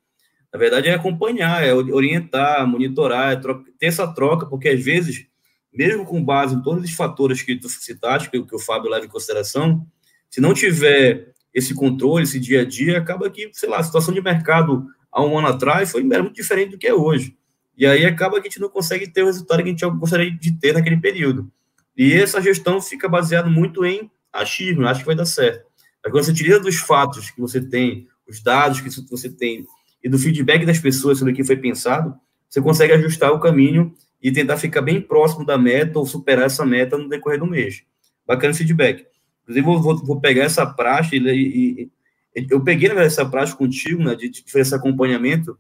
Na 0.53 0.59
verdade, 0.59 0.87
é 0.87 0.93
acompanhar, 0.93 1.63
é 1.63 1.73
orientar, 1.73 2.65
monitorar, 2.67 3.33
é 3.33 3.35
ter 3.35 3.87
essa 3.87 4.07
troca, 4.07 4.45
porque 4.45 4.69
às 4.69 4.83
vezes, 4.83 5.27
mesmo 5.73 6.05
com 6.05 6.23
base 6.23 6.55
em 6.55 6.61
todos 6.61 6.83
os 6.83 6.91
fatores 6.91 7.41
que 7.41 7.55
tu 7.55 7.67
citaste, 7.67 8.29
que, 8.29 8.41
que 8.41 8.55
o 8.55 8.59
Fábio 8.59 8.89
leva 8.89 9.05
em 9.05 9.09
consideração, 9.09 9.85
se 10.29 10.39
não 10.39 10.53
tiver 10.53 11.33
esse 11.53 11.73
controle, 11.73 12.23
esse 12.23 12.39
dia 12.39 12.61
a 12.61 12.65
dia, 12.65 12.97
acaba 12.97 13.29
que, 13.29 13.49
sei 13.53 13.67
lá, 13.67 13.79
a 13.79 13.83
situação 13.83 14.13
de 14.13 14.21
mercado 14.21 14.85
há 15.11 15.23
um 15.23 15.37
ano 15.37 15.47
atrás 15.47 15.91
foi 15.91 16.03
muito 16.03 16.33
diferente 16.33 16.71
do 16.71 16.77
que 16.77 16.87
é 16.87 16.93
hoje. 16.93 17.35
E 17.77 17.85
aí 17.85 18.05
acaba 18.05 18.41
que 18.41 18.47
a 18.47 18.49
gente 18.49 18.59
não 18.59 18.69
consegue 18.69 19.07
ter 19.07 19.23
o 19.23 19.27
resultado 19.27 19.61
que 19.61 19.69
a 19.69 19.71
gente 19.71 19.85
gostaria 19.97 20.31
de 20.31 20.51
ter 20.51 20.73
naquele 20.73 20.97
período. 20.97 21.51
E 21.95 22.13
essa 22.13 22.41
gestão 22.41 22.81
fica 22.81 23.09
baseada 23.09 23.49
muito 23.49 23.83
em 23.85 24.09
achismo, 24.31 24.87
acho 24.87 25.01
que 25.01 25.05
vai 25.05 25.15
dar 25.15 25.25
certo. 25.25 25.65
Quando 26.03 26.23
você 26.23 26.33
tira 26.33 26.59
dos 26.59 26.77
fatos 26.77 27.29
que 27.29 27.41
você 27.41 27.59
tem, 27.59 28.07
os 28.27 28.41
dados 28.41 28.81
que 28.81 28.89
você 29.09 29.29
tem, 29.29 29.65
e 30.03 30.09
do 30.09 30.17
feedback 30.17 30.65
das 30.65 30.79
pessoas 30.79 31.17
sobre 31.17 31.33
o 31.33 31.35
que 31.35 31.43
foi 31.43 31.57
pensado, 31.57 32.15
você 32.49 32.61
consegue 32.61 32.93
ajustar 32.93 33.31
o 33.31 33.39
caminho 33.39 33.93
e 34.21 34.31
tentar 34.31 34.57
ficar 34.57 34.81
bem 34.81 35.01
próximo 35.01 35.45
da 35.45 35.57
meta 35.57 35.99
ou 35.99 36.05
superar 36.05 36.45
essa 36.45 36.65
meta 36.65 36.97
no 36.97 37.09
decorrer 37.09 37.39
do 37.39 37.45
mês. 37.45 37.83
Bacana 38.25 38.51
esse 38.51 38.59
feedback. 38.59 39.05
Inclusive, 39.43 39.65
vou, 39.65 39.81
vou, 39.81 39.97
vou 40.05 40.21
pegar 40.21 40.43
essa 40.43 40.65
praxe 40.65 41.17
e, 41.17 41.29
e, 41.29 41.91
eu 42.49 42.63
peguei, 42.63 42.87
verdade, 42.87 43.07
essa 43.07 43.25
praxe 43.25 43.55
contigo, 43.55 44.03
né, 44.03 44.15
de, 44.15 44.29
de 44.29 44.43
fazer 44.43 44.61
esse 44.61 44.75
acompanhamento, 44.75 45.57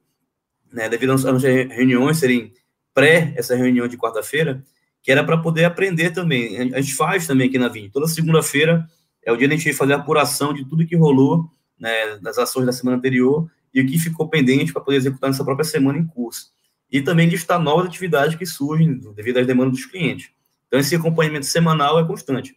né, 0.71 0.87
devido 0.87 1.13
às 1.13 1.23
nossas 1.23 1.41
reuniões 1.43 2.17
serem 2.17 2.53
pré 2.93 3.33
essa 3.35 3.55
reunião 3.55 3.87
de 3.87 3.97
quarta-feira, 3.97 4.63
que 5.01 5.11
era 5.11 5.23
para 5.23 5.37
poder 5.37 5.65
aprender 5.65 6.11
também. 6.11 6.73
A 6.73 6.81
gente 6.81 6.93
faz 6.93 7.25
também 7.25 7.47
aqui 7.47 7.57
na 7.57 7.67
Vim. 7.67 7.89
Toda 7.89 8.07
segunda-feira 8.07 8.85
é 9.23 9.31
o 9.31 9.37
dia 9.37 9.47
da 9.47 9.55
gente 9.55 9.73
fazer 9.73 9.93
a 9.93 9.97
apuração 9.97 10.53
de 10.53 10.65
tudo 10.65 10.85
que 10.85 10.95
rolou, 10.95 11.49
né, 11.79 12.17
das 12.17 12.37
ações 12.37 12.65
da 12.65 12.73
semana 12.73 12.97
anterior 12.97 13.49
e 13.73 13.81
o 13.81 13.85
que 13.85 13.99
ficou 13.99 14.29
pendente 14.29 14.73
para 14.73 14.81
poder 14.81 14.97
executar 14.97 15.29
nessa 15.29 15.43
própria 15.43 15.65
semana 15.65 15.97
em 15.97 16.05
curso. 16.05 16.51
E 16.91 17.01
também 17.01 17.27
listar 17.27 17.59
novas 17.59 17.87
atividades 17.87 18.35
que 18.35 18.45
surgem 18.45 18.99
devido 19.15 19.37
às 19.37 19.47
demandas 19.47 19.73
dos 19.73 19.85
clientes. 19.85 20.29
Então, 20.67 20.79
esse 20.79 20.95
acompanhamento 20.95 21.45
semanal 21.45 21.99
é 21.99 22.05
constante 22.05 22.55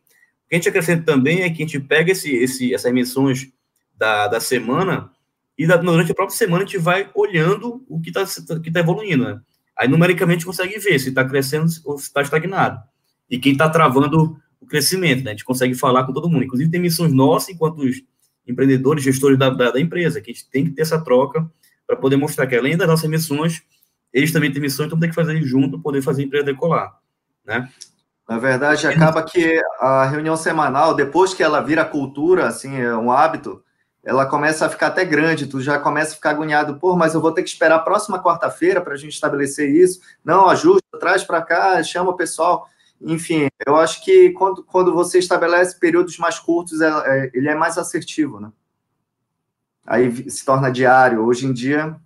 que 0.51 0.57
a 0.57 0.59
gente 0.59 0.69
acrescenta 0.69 1.05
também 1.05 1.43
é 1.43 1.49
que 1.49 1.63
a 1.63 1.67
gente 1.67 1.79
pega 1.79 2.11
esse, 2.11 2.35
esse, 2.35 2.75
essas 2.75 2.91
emissões 2.91 3.49
da, 3.97 4.27
da 4.27 4.41
semana 4.41 5.09
e 5.57 5.65
da, 5.65 5.77
durante 5.77 6.11
a 6.11 6.15
própria 6.15 6.37
semana 6.37 6.65
a 6.65 6.67
gente 6.67 6.77
vai 6.77 7.09
olhando 7.15 7.85
o 7.89 8.01
que 8.01 8.11
está 8.11 8.25
que 8.61 8.71
tá 8.71 8.81
evoluindo, 8.81 9.25
né? 9.25 9.41
Aí, 9.79 9.87
numericamente, 9.87 10.45
consegue 10.45 10.79
ver 10.79 10.99
se 10.99 11.11
está 11.11 11.25
crescendo 11.25 11.67
ou 11.85 11.97
se 11.97 12.05
está 12.05 12.21
estagnado. 12.21 12.83
E 13.31 13.39
quem 13.39 13.53
está 13.53 13.69
travando 13.69 14.37
o 14.61 14.67
crescimento, 14.67 15.23
né? 15.23 15.31
A 15.31 15.35
gente 15.35 15.45
consegue 15.45 15.75
falar 15.75 16.05
com 16.05 16.13
todo 16.13 16.29
mundo. 16.29 16.45
Inclusive, 16.45 16.71
tem 16.71 16.81
missões 16.81 17.13
nossas, 17.13 17.51
enquanto 17.51 17.79
os 17.79 18.03
empreendedores, 18.47 19.05
gestores 19.05 19.39
da, 19.39 19.51
da, 19.51 19.71
da 19.71 19.81
empresa, 19.81 20.21
que 20.21 20.31
a 20.31 20.35
gente 20.35 20.49
tem 20.51 20.65
que 20.65 20.71
ter 20.71 20.83
essa 20.83 21.03
troca 21.03 21.49
para 21.87 21.97
poder 21.97 22.17
mostrar 22.17 22.47
que, 22.47 22.57
além 22.57 22.77
das 22.77 22.89
nossas 22.89 23.09
missões, 23.09 23.63
eles 24.13 24.33
também 24.33 24.53
têm 24.53 24.61
missões, 24.61 24.87
então 24.87 24.99
tem 24.99 25.09
que 25.09 25.15
fazer 25.15 25.41
junto 25.43 25.71
para 25.71 25.83
poder 25.83 26.03
fazer 26.03 26.23
a 26.23 26.25
empresa 26.25 26.45
decolar, 26.45 26.99
né? 27.45 27.69
Na 28.29 28.39
verdade, 28.39 28.87
acaba 28.87 29.25
que 29.25 29.61
a 29.81 30.05
reunião 30.05 30.37
semanal, 30.37 30.95
depois 30.95 31.35
que 31.35 31.43
ela 31.43 31.61
vira 31.61 31.85
cultura, 31.85 32.47
assim, 32.47 32.81
é 32.81 32.95
um 32.95 33.11
hábito, 33.11 33.61
ela 34.05 34.25
começa 34.25 34.67
a 34.67 34.69
ficar 34.69 34.87
até 34.87 35.05
grande, 35.05 35.49
tu 35.49 35.61
já 35.61 35.79
começa 35.79 36.13
a 36.13 36.15
ficar 36.15 36.31
agoniado, 36.31 36.79
pô, 36.79 36.97
mas 36.97 37.13
eu 37.13 37.21
vou 37.21 37.33
ter 37.33 37.43
que 37.43 37.49
esperar 37.49 37.75
a 37.77 37.81
próxima 37.81 38.23
quarta-feira 38.23 38.81
para 38.81 38.95
a 38.95 38.97
gente 38.97 39.13
estabelecer 39.13 39.69
isso. 39.69 40.01
Não, 40.25 40.49
ajusta, 40.49 40.99
traz 40.99 41.25
para 41.25 41.43
cá, 41.43 41.83
chama 41.83 42.11
o 42.11 42.17
pessoal. 42.17 42.69
Enfim, 43.01 43.49
eu 43.67 43.77
acho 43.77 44.05
que 44.05 44.31
quando, 44.33 44.63
quando 44.65 44.93
você 44.93 45.19
estabelece 45.19 45.79
períodos 45.79 46.19
mais 46.19 46.39
curtos, 46.39 46.81
é, 46.81 46.89
é, 46.89 47.31
ele 47.33 47.49
é 47.49 47.55
mais 47.55 47.79
assertivo, 47.79 48.39
né? 48.39 48.53
Aí 49.87 50.31
se 50.31 50.45
torna 50.45 50.71
diário. 50.71 51.25
Hoje 51.25 51.47
em 51.47 51.53
dia. 51.53 51.99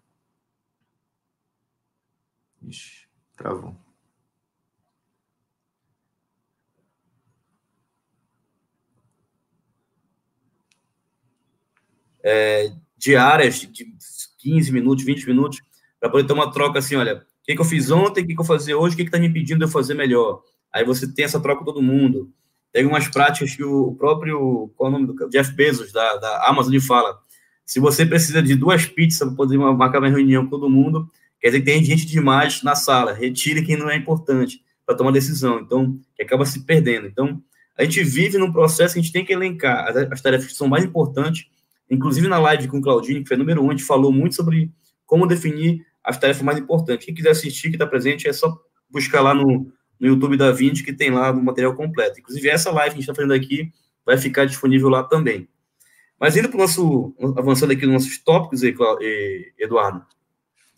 Ixi, 2.63 3.07
travou. 3.37 3.77
É, 12.23 12.73
diárias 12.97 13.57
de 13.57 13.95
15 14.39 14.73
minutos, 14.73 15.05
20 15.05 15.27
minutos, 15.27 15.61
para 16.01 16.09
poder 16.09 16.27
ter 16.27 16.33
uma 16.33 16.51
troca 16.51 16.79
assim, 16.79 16.97
olha, 16.97 17.17
o 17.17 17.45
que, 17.45 17.55
que 17.55 17.61
eu 17.61 17.65
fiz 17.67 17.91
ontem, 17.91 18.25
o 18.25 18.27
que, 18.27 18.35
que 18.35 18.41
eu 18.41 18.45
fazer 18.47 18.75
hoje, 18.75 18.95
o 18.95 18.97
que 18.97 19.03
está 19.03 19.19
me 19.19 19.27
impedindo 19.27 19.59
de 19.59 19.65
eu 19.67 19.71
fazer 19.71 19.93
melhor. 19.93 20.43
Aí 20.75 20.85
você 20.85 21.07
tem 21.07 21.25
essa 21.25 21.39
troca 21.39 21.61
com 21.61 21.64
todo 21.64 21.81
mundo. 21.81 22.33
Tem 22.72 22.85
umas 22.85 23.07
práticas 23.07 23.55
que 23.55 23.62
o 23.62 23.95
próprio, 23.95 24.72
qual 24.75 24.91
é 24.91 24.97
o 24.97 24.99
nome 24.99 25.07
do 25.07 25.29
Jeff 25.29 25.53
Bezos, 25.53 25.93
da, 25.93 26.16
da 26.16 26.49
Amazon, 26.49 26.77
fala. 26.81 27.16
Se 27.64 27.79
você 27.79 28.05
precisa 28.05 28.43
de 28.43 28.57
duas 28.57 28.85
pizzas 28.85 29.29
para 29.29 29.37
poder 29.37 29.57
marcar 29.57 30.01
uma 30.01 30.09
reunião 30.09 30.43
com 30.45 30.51
todo 30.51 30.68
mundo, 30.68 31.09
quer 31.41 31.49
dizer 31.49 31.61
que 31.61 31.66
tem 31.66 31.85
gente 31.85 32.05
demais 32.05 32.64
na 32.64 32.75
sala. 32.75 33.12
Retire 33.12 33.64
quem 33.64 33.77
não 33.77 33.89
é 33.89 33.97
importante 33.97 34.61
para 34.85 34.97
tomar 34.97 35.12
decisão. 35.12 35.61
Então, 35.61 35.97
que 36.16 36.25
acaba 36.25 36.45
se 36.45 36.64
perdendo. 36.64 37.07
Então, 37.07 37.41
a 37.79 37.85
gente 37.85 38.03
vive 38.03 38.37
num 38.37 38.53
processo 38.53 38.95
que 38.95 38.99
a 38.99 39.03
gente 39.03 39.12
tem 39.12 39.25
que 39.25 39.33
elencar 39.33 39.87
as, 39.89 39.97
as 40.11 40.20
tarefas 40.20 40.49
que 40.49 40.55
são 40.55 40.66
mais 40.66 40.85
importantes. 40.85 41.47
Inclusive, 41.89 42.27
na 42.27 42.39
live 42.39 42.66
com 42.66 42.79
o 42.79 42.83
Claudinho, 42.83 43.22
que 43.22 43.29
foi 43.29 43.37
número 43.37 43.62
um, 43.62 43.68
a 43.68 43.72
gente 43.72 43.85
falou 43.85 44.11
muito 44.11 44.35
sobre 44.35 44.72
como 45.07 45.29
definir 45.29 45.87
as 46.03 46.18
tarefas 46.18 46.43
mais 46.43 46.59
importantes. 46.59 47.07
Quem 47.07 47.14
quiser 47.14 47.31
assistir, 47.31 47.68
que 47.68 47.77
está 47.77 47.87
presente, 47.87 48.27
é 48.27 48.33
só 48.33 48.59
buscar 48.91 49.20
lá 49.20 49.33
no, 49.33 49.72
no 49.99 50.09
YouTube 50.09 50.37
da 50.37 50.53
Vinci, 50.53 50.83
que 50.83 50.93
tem 50.93 51.11
lá 51.11 51.31
o 51.31 51.43
material 51.43 51.75
completo. 51.75 52.21
Inclusive, 52.21 52.49
essa 52.49 52.71
live 52.71 52.91
que 52.91 52.99
a 52.99 53.01
gente 53.01 53.11
está 53.11 53.15
fazendo 53.15 53.35
aqui 53.35 53.73
vai 54.05 54.19
ficar 54.19 54.45
disponível 54.45 54.89
lá 54.89 55.03
também. 55.03 55.49
Mas 56.19 56.37
indo 56.37 56.49
para 56.49 56.57
o 56.57 56.61
nosso, 56.61 57.15
avançando 57.37 57.73
aqui 57.73 57.87
nos 57.87 58.05
nossos 58.05 58.19
tópicos, 58.19 58.63
Eduardo, 58.63 60.05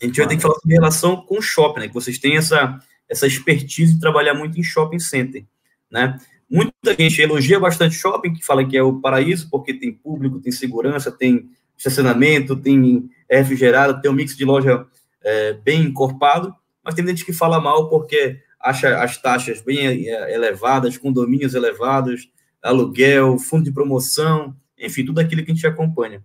a 0.01 0.05
gente 0.05 0.17
vai 0.17 0.27
ter 0.27 0.35
que 0.35 0.41
falar 0.41 0.55
sobre 0.55 0.75
relação 0.75 1.17
com 1.25 1.41
shopping, 1.41 1.81
né? 1.81 1.87
Que 1.87 1.93
vocês 1.93 2.17
têm 2.17 2.37
essa, 2.37 2.79
essa 3.09 3.27
expertise 3.27 3.95
de 3.95 3.99
trabalhar 3.99 4.33
muito 4.33 4.59
em 4.59 4.63
shopping 4.63 4.99
center, 4.99 5.45
né? 5.89 6.17
Muita 6.49 6.95
gente 6.97 7.21
elogia 7.21 7.59
bastante 7.59 7.95
shopping, 7.95 8.33
que 8.33 8.45
fala 8.45 8.65
que 8.65 8.77
é 8.77 8.83
o 8.83 8.99
paraíso, 9.01 9.49
porque 9.49 9.73
tem 9.73 9.91
público, 9.91 10.39
tem 10.39 10.51
segurança, 10.51 11.11
tem 11.11 11.49
estacionamento, 11.77 12.55
tem 12.55 13.09
refrigerado, 13.29 14.01
tem 14.01 14.09
um 14.09 14.13
mix 14.13 14.35
de 14.35 14.45
loja 14.45 14.85
é, 15.21 15.53
bem 15.53 15.81
encorpado, 15.81 16.55
mas 16.83 16.95
tem 16.95 17.05
gente 17.05 17.25
que 17.25 17.33
fala 17.33 17.59
mal 17.59 17.89
porque 17.89 18.39
acha 18.59 19.01
as 19.01 19.17
taxas 19.17 19.61
bem 19.61 20.07
é, 20.09 20.33
elevadas, 20.33 20.97
condomínios 20.97 21.53
elevados, 21.53 22.29
aluguel, 22.61 23.37
fundo 23.37 23.63
de 23.63 23.71
promoção, 23.71 24.55
enfim, 24.77 25.05
tudo 25.05 25.19
aquilo 25.19 25.43
que 25.43 25.51
a 25.51 25.53
gente 25.53 25.67
acompanha. 25.67 26.23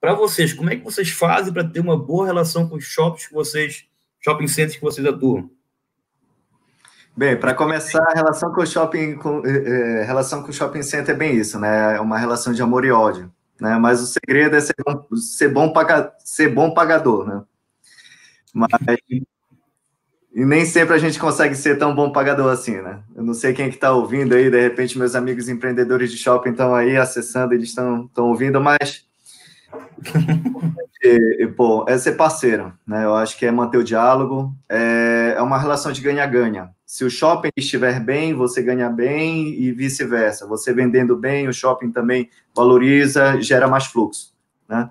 Para 0.00 0.14
vocês, 0.14 0.52
como 0.52 0.70
é 0.70 0.76
que 0.76 0.84
vocês 0.84 1.10
fazem 1.10 1.52
para 1.52 1.64
ter 1.64 1.80
uma 1.80 1.98
boa 1.98 2.26
relação 2.26 2.68
com 2.68 2.76
os 2.76 2.84
shoppings 2.84 3.26
que 3.26 3.34
vocês, 3.34 3.84
shopping 4.20 4.48
centers 4.48 4.76
que 4.76 4.82
vocês 4.82 5.06
atuam? 5.06 5.50
Bem, 7.16 7.38
para 7.38 7.52
começar, 7.52 8.02
a 8.02 8.14
relação 8.14 8.52
com 8.52 8.62
o 8.62 8.66
shopping, 8.66 9.16
com, 9.16 9.44
é, 9.44 10.04
relação 10.04 10.42
com 10.42 10.50
o 10.50 10.52
shopping 10.52 10.82
center 10.82 11.14
é 11.14 11.18
bem 11.18 11.36
isso, 11.36 11.58
né? 11.58 11.96
É 11.96 12.00
uma 12.00 12.16
relação 12.16 12.52
de 12.52 12.62
amor 12.62 12.84
e 12.84 12.90
ódio, 12.90 13.30
né? 13.60 13.76
Mas 13.78 14.00
o 14.00 14.06
segredo 14.06 14.56
é 14.56 14.60
ser 14.60 14.76
bom, 14.86 15.06
ser 15.16 15.48
bom, 15.48 15.72
paga, 15.72 16.14
ser 16.24 16.48
bom 16.48 16.72
pagador, 16.72 17.26
né? 17.26 17.42
Mas 18.54 18.70
e 20.32 20.44
nem 20.44 20.64
sempre 20.64 20.94
a 20.94 20.98
gente 20.98 21.18
consegue 21.18 21.54
ser 21.54 21.76
tão 21.76 21.94
bom 21.94 22.12
pagador 22.12 22.52
assim, 22.52 22.80
né? 22.80 23.00
Eu 23.14 23.24
não 23.24 23.34
sei 23.34 23.52
quem 23.52 23.68
que 23.68 23.74
está 23.74 23.92
ouvindo 23.92 24.34
aí, 24.34 24.50
de 24.50 24.60
repente 24.60 24.98
meus 24.98 25.14
amigos 25.14 25.48
empreendedores 25.48 26.10
de 26.10 26.16
shopping 26.16 26.50
estão 26.50 26.74
aí 26.74 26.96
acessando, 26.96 27.52
eles 27.52 27.70
estão 27.70 28.08
ouvindo, 28.16 28.60
mas 28.60 29.04
e, 31.02 31.46
pô, 31.56 31.84
é 31.88 31.96
ser 31.98 32.12
parceiro, 32.12 32.72
né? 32.86 33.04
Eu 33.04 33.14
acho 33.14 33.36
que 33.38 33.46
é 33.46 33.50
manter 33.50 33.78
o 33.78 33.84
diálogo, 33.84 34.54
é, 34.68 35.34
é 35.36 35.42
uma 35.42 35.58
relação 35.58 35.90
de 35.90 36.00
ganha-ganha. 36.00 36.70
Se 36.86 37.04
o 37.04 37.10
shopping 37.10 37.50
estiver 37.56 38.00
bem, 38.00 38.34
você 38.34 38.62
ganha 38.62 38.88
bem 38.88 39.48
e 39.48 39.72
vice-versa. 39.72 40.46
Você 40.46 40.72
vendendo 40.72 41.16
bem, 41.16 41.48
o 41.48 41.52
shopping 41.52 41.90
também 41.90 42.28
valoriza, 42.54 43.40
gera 43.40 43.68
mais 43.68 43.86
fluxo, 43.86 44.34
né? 44.68 44.90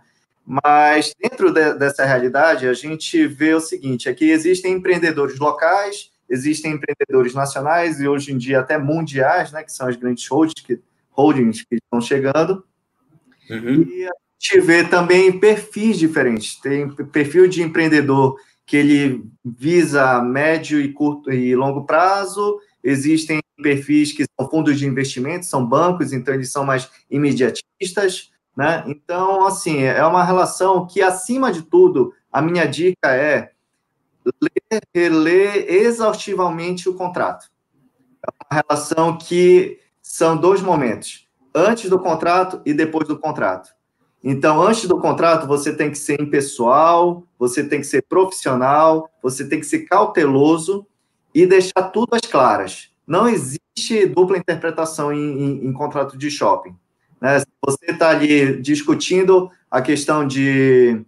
Mas 0.49 1.13
dentro 1.21 1.51
de, 1.51 1.75
dessa 1.75 2.03
realidade, 2.03 2.67
a 2.67 2.73
gente 2.73 3.27
vê 3.27 3.53
o 3.53 3.59
seguinte: 3.59 4.09
é 4.09 4.13
que 4.15 4.31
existem 4.31 4.73
empreendedores 4.73 5.37
locais, 5.37 6.09
existem 6.27 6.71
empreendedores 6.71 7.35
nacionais 7.35 7.99
e 7.99 8.07
hoje 8.07 8.33
em 8.33 8.37
dia 8.37 8.59
até 8.59 8.75
mundiais, 8.75 9.51
né, 9.51 9.63
que 9.63 9.71
são 9.71 9.87
as 9.87 9.95
grandes 9.95 10.27
holdings 10.27 10.65
que, 10.65 10.81
holdings 11.11 11.61
que 11.61 11.75
estão 11.75 12.01
chegando. 12.01 12.63
Uhum. 13.47 13.83
E 13.83 14.07
a 14.07 14.11
gente 14.39 14.65
vê 14.65 14.83
também 14.83 15.39
perfis 15.39 15.99
diferentes. 15.99 16.59
Tem 16.59 16.89
perfil 16.89 17.47
de 17.47 17.61
empreendedor 17.61 18.35
que 18.65 18.75
ele 18.75 19.23
visa 19.45 20.19
médio 20.19 20.81
e 20.81 20.91
curto 20.91 21.31
e 21.31 21.55
longo 21.55 21.85
prazo. 21.85 22.59
Existem 22.83 23.39
perfis 23.61 24.13
que 24.13 24.25
são 24.35 24.49
fundos 24.49 24.79
de 24.79 24.87
investimento, 24.87 25.45
são 25.45 25.63
bancos, 25.63 26.11
então 26.11 26.33
eles 26.33 26.51
são 26.51 26.65
mais 26.65 26.89
imediatistas. 27.07 28.31
Né? 28.59 28.83
Então, 28.87 29.45
assim, 29.45 29.83
é 29.83 30.05
uma 30.05 30.21
relação 30.21 30.85
que, 30.85 31.01
acima 31.01 31.49
de 31.49 31.61
tudo, 31.61 32.13
a 32.29 32.41
minha 32.41 32.65
dica 32.65 33.15
é 33.15 33.51
ler, 34.41 34.81
reler 34.93 35.65
exaustivamente 35.69 36.89
o 36.89 36.93
contrato. 36.93 37.49
É 38.21 38.29
uma 38.29 38.61
relação 38.61 39.17
que 39.17 39.79
são 40.01 40.35
dois 40.35 40.61
momentos, 40.61 41.25
antes 41.55 41.89
do 41.89 41.97
contrato 41.97 42.61
e 42.65 42.73
depois 42.73 43.07
do 43.07 43.17
contrato. 43.17 43.69
Então, 44.21 44.61
antes 44.61 44.89
do 44.89 44.99
contrato, 44.99 45.47
você 45.47 45.73
tem 45.73 45.89
que 45.89 45.97
ser 45.97 46.19
impessoal, 46.19 47.23
você 47.39 47.63
tem 47.63 47.79
que 47.79 47.87
ser 47.87 48.03
profissional, 48.09 49.09
você 49.23 49.47
tem 49.47 49.61
que 49.61 49.67
ser 49.67 49.85
cauteloso 49.85 50.85
e 51.33 51.45
deixar 51.45 51.83
tudo 51.93 52.13
às 52.13 52.29
claras. 52.29 52.89
Não 53.07 53.25
existe 53.25 54.05
dupla 54.05 54.37
interpretação 54.37 55.13
em, 55.13 55.43
em, 55.43 55.65
em 55.67 55.71
contrato 55.71 56.17
de 56.17 56.29
shopping. 56.29 56.75
Né? 57.21 57.41
Você 57.65 57.91
está 57.91 58.09
ali 58.09 58.61
discutindo 58.61 59.49
a 59.69 59.81
questão 59.81 60.25
de, 60.25 61.01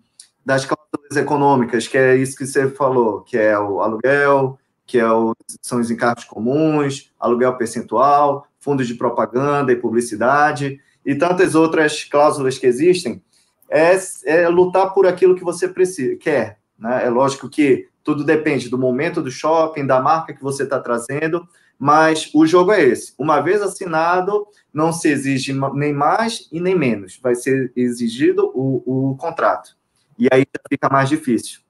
das 0.46 0.66
cláusulas 0.66 1.16
econômicas, 1.16 1.88
que 1.88 1.98
é 1.98 2.16
isso 2.16 2.38
que 2.38 2.46
você 2.46 2.70
falou, 2.70 3.22
que 3.22 3.38
é 3.38 3.58
o 3.58 3.82
aluguel, 3.82 4.60
que 4.86 5.00
é 5.00 5.10
o, 5.10 5.36
são 5.62 5.80
os 5.80 5.90
encargos 5.90 6.26
comuns, 6.26 7.12
aluguel 7.20 7.56
percentual, 7.58 8.46
fundos 8.60 8.88
de 8.88 8.96
propaganda 8.96 9.72
e 9.72 9.76
publicidade, 9.76 10.80
e 11.06 11.16
tantas 11.16 11.56
outras 11.56 12.04
cláusulas 12.04 12.58
que 12.58 12.68
existem, 12.68 13.24
é, 13.70 13.98
é 14.26 14.48
lutar 14.50 14.94
por 14.94 15.08
aquilo 15.08 15.36
que 15.36 15.44
você 15.44 15.68
precisa, 15.68 16.16
quer. 16.18 16.60
Né? 16.78 17.06
É 17.06 17.10
lógico 17.10 17.50
que 17.50 17.88
tudo 18.04 18.24
depende 18.24 18.70
do 18.70 18.78
momento 18.78 19.22
do 19.22 19.32
shopping, 19.32 19.86
da 19.86 20.02
marca 20.02 20.34
que 20.34 20.44
você 20.44 20.64
está 20.64 20.80
trazendo, 20.80 21.48
mas 21.82 22.30
o 22.36 22.46
jogo 22.46 22.72
é 22.72 22.80
esse. 22.80 23.12
Uma 23.18 23.42
vez 23.42 23.60
assinado, 23.60 24.46
não 24.72 24.94
se 24.94 25.10
exige 25.10 25.52
nem 25.74 25.92
mais 25.92 26.48
e 26.52 26.60
nem 26.60 26.78
menos. 26.78 27.20
Vai 27.20 27.34
ser 27.34 27.74
exigido 27.76 28.52
o, 28.54 29.12
o 29.12 29.18
contrato. 29.18 29.76
E 30.16 30.28
aí 30.32 30.46
fica 30.70 30.88
mais 30.90 31.10
difícil. 31.10 31.62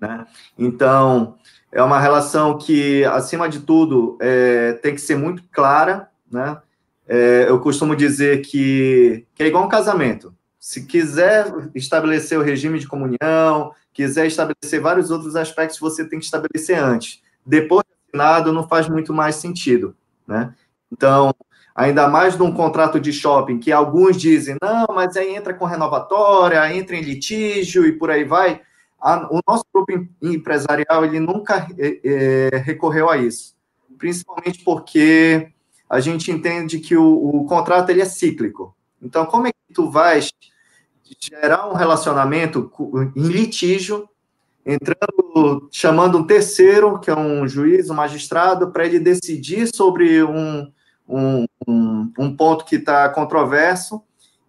Né? 0.00 0.24
Então, 0.56 1.34
é 1.72 1.82
uma 1.82 1.98
relação 1.98 2.58
que, 2.58 3.04
acima 3.06 3.48
de 3.48 3.58
tudo, 3.58 4.16
é, 4.20 4.74
tem 4.74 4.94
que 4.94 5.00
ser 5.00 5.16
muito 5.16 5.42
clara. 5.50 6.08
Né? 6.30 6.56
É, 7.08 7.46
eu 7.48 7.58
costumo 7.58 7.96
dizer 7.96 8.42
que, 8.42 9.26
que 9.34 9.42
é 9.42 9.48
igual 9.48 9.64
um 9.64 9.68
casamento. 9.68 10.32
Se 10.60 10.86
quiser 10.86 11.52
estabelecer 11.74 12.38
o 12.38 12.42
regime 12.44 12.78
de 12.78 12.86
comunhão, 12.86 13.72
quiser 13.92 14.28
estabelecer 14.28 14.80
vários 14.80 15.10
outros 15.10 15.34
aspectos, 15.34 15.80
você 15.80 16.04
tem 16.04 16.20
que 16.20 16.24
estabelecer 16.24 16.78
antes. 16.78 17.20
Depois 17.44 17.89
assinado 18.10 18.52
não 18.52 18.66
faz 18.66 18.88
muito 18.88 19.12
mais 19.14 19.36
sentido, 19.36 19.96
né? 20.26 20.54
Então, 20.92 21.32
ainda 21.74 22.08
mais 22.08 22.36
num 22.36 22.52
contrato 22.52 22.98
de 22.98 23.12
shopping, 23.12 23.58
que 23.58 23.70
alguns 23.70 24.16
dizem, 24.16 24.56
não, 24.60 24.86
mas 24.94 25.16
aí 25.16 25.34
entra 25.34 25.54
com 25.54 25.64
renovatória, 25.64 26.74
entra 26.74 26.96
em 26.96 27.02
litígio 27.02 27.86
e 27.86 27.92
por 27.92 28.10
aí 28.10 28.24
vai. 28.24 28.60
O 29.30 29.40
nosso 29.46 29.64
grupo 29.72 30.06
empresarial, 30.20 31.04
ele 31.04 31.20
nunca 31.20 31.66
é, 31.78 32.00
é, 32.04 32.56
recorreu 32.58 33.08
a 33.08 33.16
isso, 33.16 33.54
principalmente 33.96 34.62
porque 34.62 35.52
a 35.88 36.00
gente 36.00 36.30
entende 36.30 36.78
que 36.80 36.96
o, 36.96 37.06
o 37.06 37.46
contrato 37.46 37.90
ele 37.90 38.02
é 38.02 38.04
cíclico. 38.04 38.76
Então, 39.00 39.24
como 39.24 39.46
é 39.46 39.52
que 39.52 39.74
tu 39.74 39.90
vais 39.90 40.30
gerar 41.18 41.68
um 41.68 41.74
relacionamento 41.74 42.70
em 43.16 43.22
litígio 43.22 44.08
entrando, 44.64 45.68
chamando 45.70 46.18
um 46.18 46.24
terceiro, 46.24 46.98
que 46.98 47.10
é 47.10 47.16
um 47.16 47.46
juiz, 47.46 47.90
um 47.90 47.94
magistrado, 47.94 48.70
para 48.70 48.84
ele 48.84 48.98
decidir 48.98 49.68
sobre 49.74 50.22
um, 50.22 50.70
um, 51.08 51.46
um, 51.66 52.12
um 52.18 52.36
ponto 52.36 52.64
que 52.64 52.76
está 52.76 53.08
controverso 53.08 54.02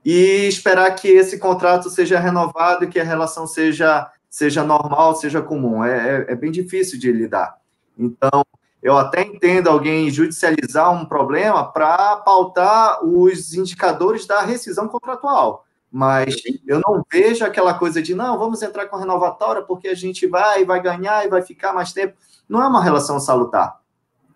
e 0.04 0.48
esperar 0.48 0.92
que 0.96 1.08
esse 1.08 1.38
contrato 1.38 1.90
seja 1.90 2.20
renovado 2.20 2.84
e 2.84 2.88
que 2.88 3.00
a 3.00 3.04
relação 3.04 3.46
seja, 3.48 4.10
seja 4.30 4.64
normal, 4.64 5.16
seja 5.16 5.42
comum. 5.42 5.84
É, 5.84 6.26
é, 6.28 6.34
é 6.34 6.36
bem 6.36 6.52
difícil 6.52 7.00
de 7.00 7.12
lidar. 7.12 7.58
Então, 7.98 8.44
eu 8.82 8.98
até 8.98 9.22
entendo 9.22 9.70
alguém 9.70 10.10
judicializar 10.10 10.92
um 10.92 11.06
problema 11.06 11.72
para 11.72 12.18
pautar 12.18 13.06
os 13.06 13.54
indicadores 13.54 14.26
da 14.26 14.42
rescisão 14.42 14.88
contratual 14.88 15.66
mas 15.92 16.36
eu 16.66 16.80
não 16.80 17.04
vejo 17.12 17.44
aquela 17.44 17.74
coisa 17.74 18.02
de 18.02 18.16
não, 18.16 18.40
vamos 18.40 18.62
entrar 18.62 18.88
com 18.88 18.96
renovatória 18.96 19.62
porque 19.62 19.90
a 19.90 19.96
gente 19.96 20.26
vai, 20.26 20.64
vai 20.64 20.82
ganhar 20.82 21.26
e 21.26 21.30
vai 21.30 21.42
ficar 21.42 21.74
mais 21.74 21.92
tempo. 21.92 22.16
Não 22.48 22.62
é 22.62 22.68
uma 22.68 22.84
relação 22.84 23.20
salutar. 23.20 23.80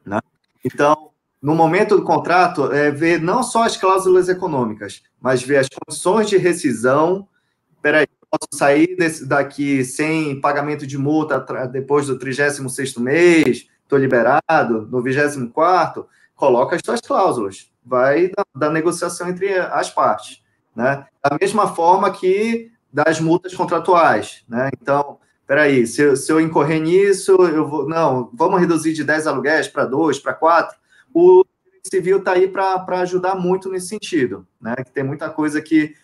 Né? 0.06 0.20
Então, 0.64 1.12
no 1.42 1.56
momento 1.56 1.96
do 1.96 2.04
contrato, 2.04 2.72
é 2.72 2.92
ver 2.92 3.22
não 3.22 3.42
só 3.44 3.64
as 3.64 3.78
cláusulas 3.78 4.28
econômicas, 4.28 5.04
mas 5.22 5.44
ver 5.44 5.58
as 5.58 5.68
condições 5.70 6.28
de 6.28 6.38
rescisão. 6.38 7.28
Peraí, 7.82 8.08
posso 8.30 8.50
sair 8.54 8.96
desse, 8.98 9.26
daqui 9.26 9.84
sem 9.84 10.40
pagamento 10.42 10.86
de 10.86 10.98
multa 10.98 11.40
depois 11.72 12.08
do 12.08 12.18
36º 12.18 13.00
mês, 13.00 13.68
estou 13.84 13.98
liberado, 13.98 14.88
no 14.92 15.02
24º, 15.02 16.06
coloca 16.36 16.76
as 16.76 16.82
suas 16.84 17.00
cláusulas, 17.02 17.72
vai 17.86 18.30
da, 18.30 18.46
da, 18.56 18.70
negociação 18.70 19.30
entre 19.30 19.54
as 19.58 19.90
partes, 19.90 20.44
né? 20.76 21.06
Da 21.24 21.38
mesma 21.40 21.74
forma 21.74 22.12
que 22.12 22.72
das 22.92 23.20
multas 23.20 23.54
contratuais, 23.54 24.44
né? 24.48 24.70
Então, 24.80 25.18
peraí, 25.48 25.86
se, 25.86 26.02
eu, 26.02 26.16
se 26.16 26.32
eu 26.32 26.40
incorrer 26.40 26.82
nisso, 26.82 27.34
eu 27.34 27.68
vou, 27.68 27.88
não, 27.88 28.30
vamos 28.34 28.60
reduzir 28.60 28.94
de 28.94 29.04
10 29.04 29.28
aluguéis 29.28 29.68
para 29.68 29.86
2, 29.86 30.20
para 30.20 30.34
4, 30.34 30.78
o 31.14 31.46
civil 31.84 32.18
está 32.18 32.34
aí 32.34 32.48
para 32.48 33.00
ajudar 33.02 33.36
muito 33.36 33.70
nesse 33.70 33.88
sentido, 33.88 34.46
né? 34.62 34.76
Que 34.76 34.92
tem 34.92 35.04
muita 35.04 35.30
coisa 35.30 35.62
que, 35.62 35.96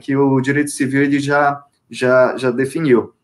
que 0.00 0.16
o 0.16 0.40
direito 0.40 0.70
civil 0.70 1.02
ele 1.02 1.18
já, 1.18 1.64
já, 1.90 2.36
já 2.36 2.50
definiu. 2.50 3.14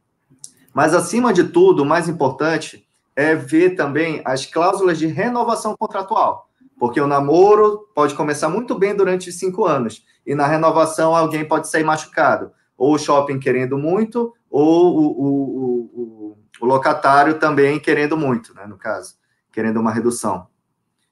Mas, 0.72 0.95
acima 0.95 1.32
de 1.32 1.45
tudo, 1.45 1.82
o 1.82 1.86
mais 1.86 2.09
importante 2.09 2.86
é 3.14 3.34
ver 3.34 3.70
também 3.70 4.22
as 4.24 4.47
cláusulas 4.47 4.99
de 4.99 5.07
renovação 5.07 5.76
contratual, 5.76 6.49
porque 6.81 6.99
o 6.99 7.07
namoro 7.07 7.87
pode 7.95 8.14
começar 8.14 8.49
muito 8.49 8.76
bem 8.78 8.97
durante 8.97 9.31
cinco 9.31 9.66
anos, 9.66 10.03
e 10.26 10.35
na 10.35 10.47
renovação 10.47 11.14
alguém 11.14 11.45
pode 11.45 11.68
sair 11.68 11.85
machucado, 11.85 12.53
ou 12.74 12.95
o 12.95 12.99
shopping 12.99 13.39
querendo 13.39 13.76
muito, 13.76 14.33
ou 14.51 14.97
o, 14.97 15.07
o, 15.07 15.31
o, 15.93 16.39
o 16.59 16.64
locatário 16.64 17.39
também 17.39 17.78
querendo 17.78 18.16
muito, 18.16 18.55
né, 18.55 18.66
no 18.66 18.78
caso, 18.78 19.16
querendo 19.53 19.78
uma 19.78 19.93
redução. 19.93 20.47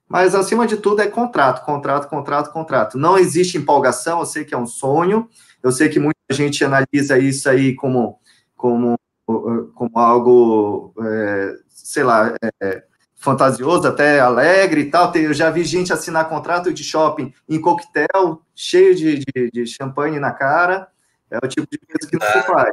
Mas, 0.09 0.35
acima 0.35 0.67
de 0.67 0.79
tudo, 0.79 1.03
é 1.03 1.07
contrato, 1.07 1.63
contrato, 1.67 2.09
contrato, 2.09 2.51
contrato. 2.51 2.97
Não 2.97 3.19
existe 3.19 3.59
empolgação, 3.59 4.21
eu 4.21 4.27
sei 4.27 4.47
que 4.47 4.55
é 4.55 4.59
um 4.59 4.67
sonho, 4.67 5.29
eu 5.63 5.71
sei 5.71 5.91
que 5.91 6.01
muita 6.01 6.19
gente 6.31 6.65
analisa 6.65 7.19
isso 7.19 7.47
aí 7.47 7.75
como, 7.75 8.19
como, 8.57 8.99
como 9.27 9.99
algo, 9.99 10.95
é, 10.99 11.55
sei 11.69 12.05
lá, 12.05 12.35
é, 12.63 12.85
fantasioso, 13.19 13.87
até 13.87 14.21
alegre 14.21 14.83
e 14.83 14.91
tal. 14.91 15.13
Eu 15.17 15.35
já 15.35 15.51
vi 15.51 15.65
gente 15.65 15.93
assinar 15.93 16.29
contrato 16.29 16.73
de 16.73 16.83
shopping 16.85 17.35
em 17.49 17.61
coquetel, 17.61 18.41
cheio 18.55 18.95
de, 18.95 19.19
de, 19.19 19.51
de 19.51 19.67
champanhe 19.67 20.19
na 20.19 20.31
cara. 20.31 20.89
É 21.31 21.37
o 21.45 21.49
tipo 21.49 21.67
de 21.71 21.79
coisa 21.79 22.09
que 22.09 22.17
não 22.19 22.33
se 22.33 22.47
faz. 22.47 22.71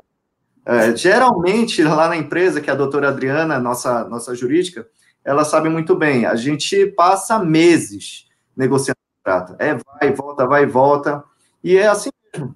É, 0.66 0.96
geralmente, 0.96 1.84
lá 1.84 2.08
na 2.08 2.16
empresa, 2.16 2.62
que 2.62 2.70
é 2.70 2.74
a 2.74 2.78
doutora 2.78 3.10
Adriana, 3.10 3.60
nossa, 3.60 4.06
nossa 4.06 4.34
jurídica, 4.34 4.88
ela 5.24 5.43
sabe 5.43 5.68
muito 5.68 5.96
bem. 5.96 6.26
A 6.26 6.36
gente 6.36 6.86
passa 6.88 7.38
meses 7.39 8.28
negociando 8.56 8.98
contrato. 9.24 9.56
É 9.60 9.74
vai 9.74 10.14
volta, 10.14 10.48
vai 10.48 10.66
volta. 10.66 11.24
E 11.64 11.76
é 11.76 11.88
assim 11.88 12.10
mesmo. 12.34 12.56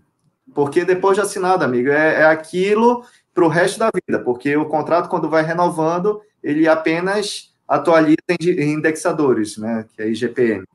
Porque 0.54 0.86
depois 0.86 1.16
de 1.16 1.22
assinado, 1.22 1.64
amigo, 1.64 1.90
é, 1.90 2.22
é 2.22 2.26
aquilo 2.26 3.04
para 3.34 3.46
o 3.46 3.50
resto 3.50 3.80
da 3.80 3.90
vida. 3.94 4.24
Porque 4.24 4.56
o 4.56 4.66
contrato, 4.66 5.10
quando 5.10 5.30
vai 5.30 5.44
renovando, 5.44 6.22
ele 6.44 6.68
apenas 6.68 7.49
atualiza 7.70 8.17
em 8.41 8.74
indexadores, 8.74 9.57
né? 9.57 9.86
Que 9.95 10.01
é 10.01 10.09
IGPM. 10.09 10.65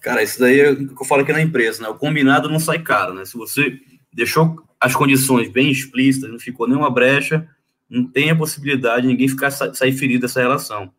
Cara, 0.00 0.22
isso 0.22 0.38
daí 0.38 0.60
é 0.60 0.70
o 0.70 0.76
que 0.76 1.02
eu 1.02 1.06
falo 1.06 1.22
aqui 1.22 1.32
na 1.32 1.40
empresa, 1.40 1.82
né? 1.82 1.88
O 1.88 1.94
combinado 1.94 2.50
não 2.50 2.60
sai 2.60 2.80
caro, 2.80 3.14
né? 3.14 3.24
Se 3.24 3.34
você 3.38 3.80
deixou 4.12 4.62
as 4.78 4.94
condições 4.94 5.50
bem 5.50 5.70
explícitas, 5.70 6.30
não 6.30 6.38
ficou 6.38 6.68
nenhuma 6.68 6.90
brecha, 6.90 7.48
não 7.88 8.06
tem 8.06 8.30
a 8.30 8.36
possibilidade 8.36 9.02
de 9.02 9.08
ninguém 9.08 9.28
ficar 9.28 9.50
sair 9.50 9.92
ferido 9.92 10.22
dessa 10.22 10.40
relação. 10.40 10.92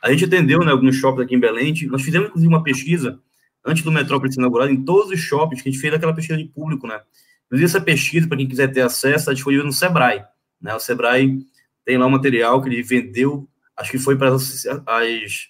A 0.00 0.12
gente 0.12 0.26
atendeu 0.26 0.60
né, 0.60 0.70
alguns 0.70 0.96
shoppings 0.96 1.24
aqui 1.24 1.34
em 1.34 1.40
Belém, 1.40 1.74
nós 1.88 2.02
fizemos 2.02 2.28
inclusive 2.28 2.52
uma 2.52 2.62
pesquisa 2.62 3.18
antes 3.64 3.82
do 3.82 3.90
Metrópolis 3.90 4.34
ser 4.34 4.40
inaugurado 4.40 4.70
em 4.70 4.84
todos 4.84 5.10
os 5.10 5.18
shoppings, 5.18 5.62
que 5.62 5.68
a 5.68 5.72
gente 5.72 5.80
fez 5.80 5.92
aquela 5.92 6.14
pesquisa 6.14 6.38
de 6.38 6.44
público, 6.44 6.86
né? 6.86 7.00
Inclusive 7.46 7.64
essa 7.64 7.80
pesquisa, 7.80 8.28
para 8.28 8.36
quem 8.36 8.46
quiser 8.46 8.68
ter 8.68 8.82
acesso, 8.82 9.16
está 9.16 9.32
disponível 9.32 9.64
no 9.64 9.72
Sebrae, 9.72 10.22
né? 10.60 10.74
O 10.74 10.78
Sebrae 10.78 11.38
tem 11.84 11.96
lá 11.98 12.06
um 12.06 12.10
material 12.10 12.62
que 12.62 12.68
ele 12.68 12.82
vendeu, 12.82 13.48
acho 13.76 13.90
que 13.90 13.98
foi 13.98 14.16
para 14.16 14.34
as, 14.34 14.66
as, 14.66 15.48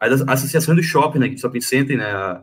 as 0.00 0.20
associações 0.28 0.76
do 0.76 0.82
shopping, 0.82 1.18
né? 1.18 1.28
Que 1.28 1.38
shopping 1.38 1.60
center, 1.60 1.96
né? 1.96 2.42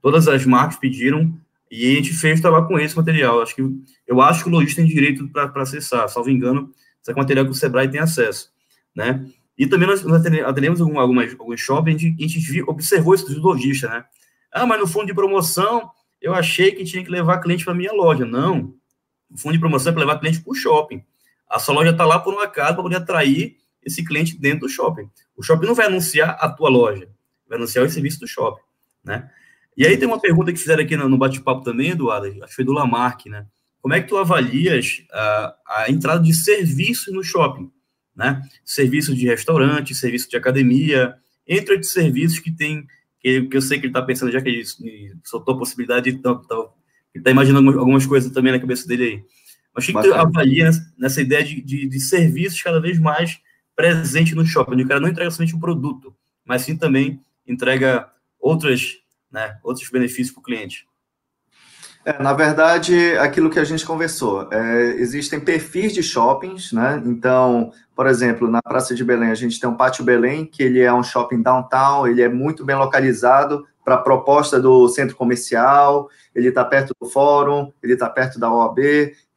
Todas 0.00 0.26
as 0.28 0.44
marcas 0.44 0.76
pediram 0.76 1.32
e 1.70 1.92
a 1.92 1.94
gente 1.96 2.12
fez 2.12 2.40
trabalho 2.40 2.66
com 2.66 2.78
esse 2.78 2.96
material. 2.96 3.40
Acho 3.40 3.54
que 3.54 3.62
eu 4.06 4.20
acho 4.20 4.42
que 4.42 4.48
o 4.50 4.52
lojista 4.52 4.82
tem 4.82 4.90
direito 4.90 5.28
para 5.28 5.50
acessar, 5.62 6.08
salvo 6.08 6.30
engano, 6.30 6.70
esse 7.00 7.10
é 7.10 7.14
material 7.14 7.44
que 7.44 7.50
o 7.50 7.54
Sebrae 7.54 7.88
tem 7.88 8.00
acesso, 8.00 8.50
né? 8.94 9.26
E 9.56 9.66
também 9.66 9.88
nós, 9.88 10.02
nós 10.02 10.24
atendemos 10.24 10.80
algumas, 10.80 11.32
alguns 11.38 11.60
shoppings, 11.60 11.96
a 11.96 11.98
gente, 11.98 12.62
observou 12.62 13.14
isso 13.14 13.26
dos 13.26 13.38
lojistas, 13.38 13.90
né? 13.90 14.04
Ah, 14.52 14.66
mas 14.66 14.80
no 14.80 14.86
fundo 14.86 15.06
de 15.06 15.14
promoção, 15.14 15.90
eu 16.20 16.34
achei 16.34 16.72
que 16.72 16.84
tinha 16.84 17.02
que 17.02 17.10
levar 17.10 17.40
cliente 17.40 17.64
para 17.64 17.74
minha 17.74 17.92
loja. 17.92 18.24
Não, 18.24 18.74
o 19.30 19.38
fundo 19.38 19.54
de 19.54 19.58
promoção 19.58 19.90
é 19.90 19.92
para 19.94 20.00
levar 20.00 20.18
cliente 20.18 20.40
para 20.40 20.50
o 20.50 20.54
shopping. 20.54 21.02
A 21.48 21.58
sua 21.58 21.74
loja 21.74 21.90
está 21.90 22.04
lá 22.04 22.18
por 22.18 22.34
um 22.34 22.38
acaso 22.38 22.74
para 22.74 22.82
poder 22.82 22.96
atrair 22.96 23.56
esse 23.84 24.04
cliente 24.04 24.38
dentro 24.38 24.60
do 24.60 24.68
shopping. 24.68 25.08
O 25.36 25.42
shopping 25.42 25.66
não 25.66 25.74
vai 25.74 25.86
anunciar 25.86 26.36
a 26.40 26.48
tua 26.48 26.68
loja, 26.68 27.08
vai 27.48 27.58
anunciar 27.58 27.84
o 27.84 27.90
serviço 27.90 28.20
do 28.20 28.26
shopping, 28.26 28.62
né? 29.04 29.30
E 29.76 29.86
aí 29.86 29.96
tem 29.96 30.06
uma 30.06 30.20
pergunta 30.20 30.52
que 30.52 30.58
fizeram 30.58 30.82
aqui 30.82 30.96
no, 30.96 31.16
bate-papo 31.16 31.62
também, 31.62 31.90
Eduardo, 31.90 32.26
acho 32.26 32.48
que 32.48 32.54
foi 32.56 32.64
do 32.64 32.72
Lamarck, 32.72 33.26
né? 33.26 33.46
como 33.82 33.94
é 33.94 34.00
que 34.00 34.08
tu 34.08 34.16
avalias 34.16 35.02
a, 35.12 35.54
a 35.66 35.90
entrada 35.90 36.22
de 36.22 36.32
serviços 36.32 37.12
no 37.12 37.22
shopping, 37.22 37.68
né? 38.14 38.40
Serviço 38.64 39.12
de 39.12 39.26
restaurante, 39.26 39.94
serviço 39.94 40.30
de 40.30 40.36
academia, 40.36 41.16
entre 41.46 41.74
outros 41.74 41.90
serviços 41.90 42.38
que 42.38 42.52
tem, 42.52 42.86
que, 43.18 43.42
que 43.42 43.56
eu 43.56 43.60
sei 43.60 43.78
que 43.78 43.86
ele 43.86 43.90
está 43.90 44.00
pensando, 44.00 44.30
já 44.30 44.40
que 44.40 44.48
ele 44.48 44.64
soltou 45.24 45.56
a 45.56 45.58
possibilidade 45.58 46.10
de 46.10 46.16
então, 46.16 46.40
então, 46.44 46.70
ele 47.12 47.22
está 47.22 47.32
imaginando 47.32 47.76
algumas 47.76 48.06
coisas 48.06 48.30
também 48.30 48.52
na 48.52 48.60
cabeça 48.60 48.86
dele 48.86 49.02
aí. 49.02 49.24
Mas 49.74 49.84
o 49.84 49.86
que, 49.88 49.92
que 49.94 50.08
tu 50.08 50.14
avalia 50.14 50.70
nessa 50.96 51.20
ideia 51.20 51.42
de, 51.42 51.60
de, 51.60 51.88
de, 51.88 52.00
serviços 52.00 52.62
cada 52.62 52.80
vez 52.80 52.98
mais 53.00 53.40
presente 53.74 54.34
no 54.34 54.44
shopping? 54.44 54.82
O 54.82 54.88
cara 54.88 55.00
não 55.00 55.08
entrega 55.08 55.30
somente 55.30 55.54
um 55.54 55.60
produto, 55.60 56.14
mas 56.44 56.62
sim 56.62 56.76
também 56.76 57.20
entrega 57.46 58.08
outras, 58.38 58.98
né, 59.30 59.58
outros 59.62 59.88
benefícios 59.88 60.30
para 60.30 60.40
o 60.40 60.44
cliente. 60.44 60.86
É, 62.04 62.20
na 62.20 62.32
verdade, 62.32 63.16
aquilo 63.18 63.48
que 63.48 63.60
a 63.60 63.64
gente 63.64 63.86
conversou, 63.86 64.48
é, 64.52 64.86
existem 64.96 65.38
perfis 65.38 65.94
de 65.94 66.02
shoppings, 66.02 66.72
né? 66.72 67.00
Então, 67.06 67.72
por 67.94 68.08
exemplo, 68.08 68.50
na 68.50 68.60
Praça 68.60 68.92
de 68.92 69.04
Belém, 69.04 69.30
a 69.30 69.36
gente 69.36 69.60
tem 69.60 69.70
um 69.70 69.76
Pátio 69.76 70.04
Belém, 70.04 70.44
que 70.44 70.64
ele 70.64 70.80
é 70.80 70.92
um 70.92 71.04
shopping 71.04 71.40
downtown, 71.40 72.08
ele 72.08 72.20
é 72.20 72.28
muito 72.28 72.64
bem 72.64 72.74
localizado 72.74 73.64
para 73.84 73.94
a 73.94 73.98
proposta 73.98 74.60
do 74.60 74.88
centro 74.88 75.14
comercial, 75.14 76.08
ele 76.34 76.48
está 76.48 76.64
perto 76.64 76.92
do 77.00 77.08
fórum, 77.08 77.72
ele 77.80 77.92
está 77.92 78.10
perto 78.10 78.38
da 78.38 78.52
OAB, 78.52 78.78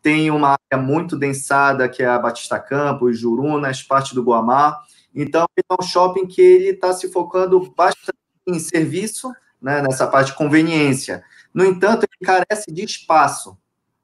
tem 0.06 0.30
uma 0.30 0.56
área 0.72 0.84
muito 0.84 1.18
densada, 1.18 1.90
que 1.90 2.04
é 2.04 2.06
a 2.06 2.20
Batista 2.20 2.60
Campos, 2.60 3.18
Jurunas, 3.18 3.82
parte 3.82 4.14
do 4.14 4.22
Guamá. 4.22 4.78
Então, 5.16 5.48
é 5.58 5.74
um 5.74 5.84
shopping 5.84 6.28
que 6.28 6.40
ele 6.40 6.70
está 6.70 6.94
se 6.94 7.12
focando 7.12 7.60
bastante 7.76 8.20
em 8.46 8.60
serviço, 8.60 9.34
né, 9.60 9.82
nessa 9.82 10.06
parte 10.06 10.28
de 10.28 10.38
conveniência. 10.38 11.24
No 11.52 11.66
entanto, 11.66 12.04
ele 12.04 12.24
carece 12.24 12.72
de 12.72 12.84
espaço. 12.84 13.58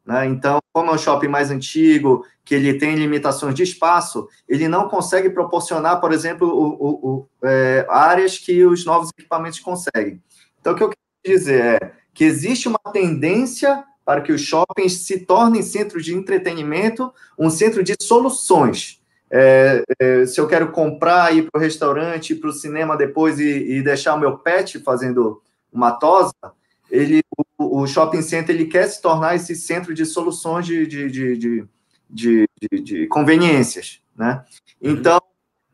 Né? 0.03 0.25
Então, 0.25 0.57
como 0.73 0.89
é 0.89 0.95
um 0.95 0.97
shopping 0.97 1.27
mais 1.27 1.51
antigo, 1.51 2.25
que 2.43 2.55
ele 2.55 2.79
tem 2.79 2.95
limitações 2.95 3.53
de 3.53 3.61
espaço, 3.61 4.27
ele 4.49 4.67
não 4.67 4.89
consegue 4.89 5.29
proporcionar, 5.29 6.01
por 6.01 6.11
exemplo, 6.11 6.47
o, 6.47 6.67
o, 6.83 7.09
o, 7.11 7.27
é, 7.43 7.85
áreas 7.87 8.39
que 8.39 8.65
os 8.65 8.83
novos 8.87 9.11
equipamentos 9.15 9.59
conseguem. 9.59 10.19
Então, 10.59 10.73
o 10.73 10.75
que 10.75 10.81
eu 10.81 10.89
quero 10.89 11.37
dizer 11.37 11.63
é 11.63 11.93
que 12.11 12.23
existe 12.23 12.67
uma 12.67 12.79
tendência 12.91 13.85
para 14.05 14.21
que 14.21 14.31
os 14.31 14.41
shoppings 14.41 15.05
se 15.05 15.19
tornem 15.25 15.61
centro 15.61 16.01
de 16.01 16.13
entretenimento, 16.13 17.13
um 17.37 17.49
centro 17.49 17.83
de 17.83 17.95
soluções. 18.01 19.01
É, 19.29 19.83
é, 19.99 20.25
se 20.25 20.41
eu 20.41 20.47
quero 20.47 20.71
comprar, 20.71 21.33
ir 21.33 21.49
para 21.49 21.57
o 21.57 21.61
restaurante, 21.61 22.33
ir 22.33 22.35
para 22.35 22.49
o 22.49 22.53
cinema 22.53 22.97
depois 22.97 23.39
e, 23.39 23.77
e 23.77 23.81
deixar 23.81 24.15
o 24.15 24.19
meu 24.19 24.37
pet 24.37 24.79
fazendo 24.79 25.41
uma 25.71 25.91
tosa, 25.91 26.33
ele, 26.89 27.21
o, 27.57 27.81
o, 27.81 27.87
shopping 27.87 28.21
center 28.21 28.53
ele 28.53 28.65
quer 28.65 28.87
se 28.87 29.01
tornar 29.01 29.35
esse 29.35 29.55
centro 29.55 29.93
de 29.93 30.05
soluções 30.05 30.65
de, 30.65 30.85
de, 30.85 31.09
de, 31.09 31.67
de, 32.09 32.47
de, 32.83 33.07
conveniências, 33.07 34.01
né? 34.13 34.43
Uhum. 34.81 34.91
Então, 34.91 35.21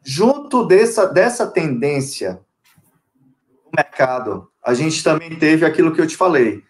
junto 0.03 0.63
dessa, 0.65 1.07
dessa 1.07 1.47
tendência 1.47 2.39
no 3.65 3.71
mercado, 3.75 4.51
a 4.63 4.75
gente 4.75 5.03
também 5.03 5.35
teve 5.35 5.65
aquilo 5.65 5.91
que 5.91 5.99
eu 5.99 6.05
te 6.05 6.15
falei. 6.15 6.63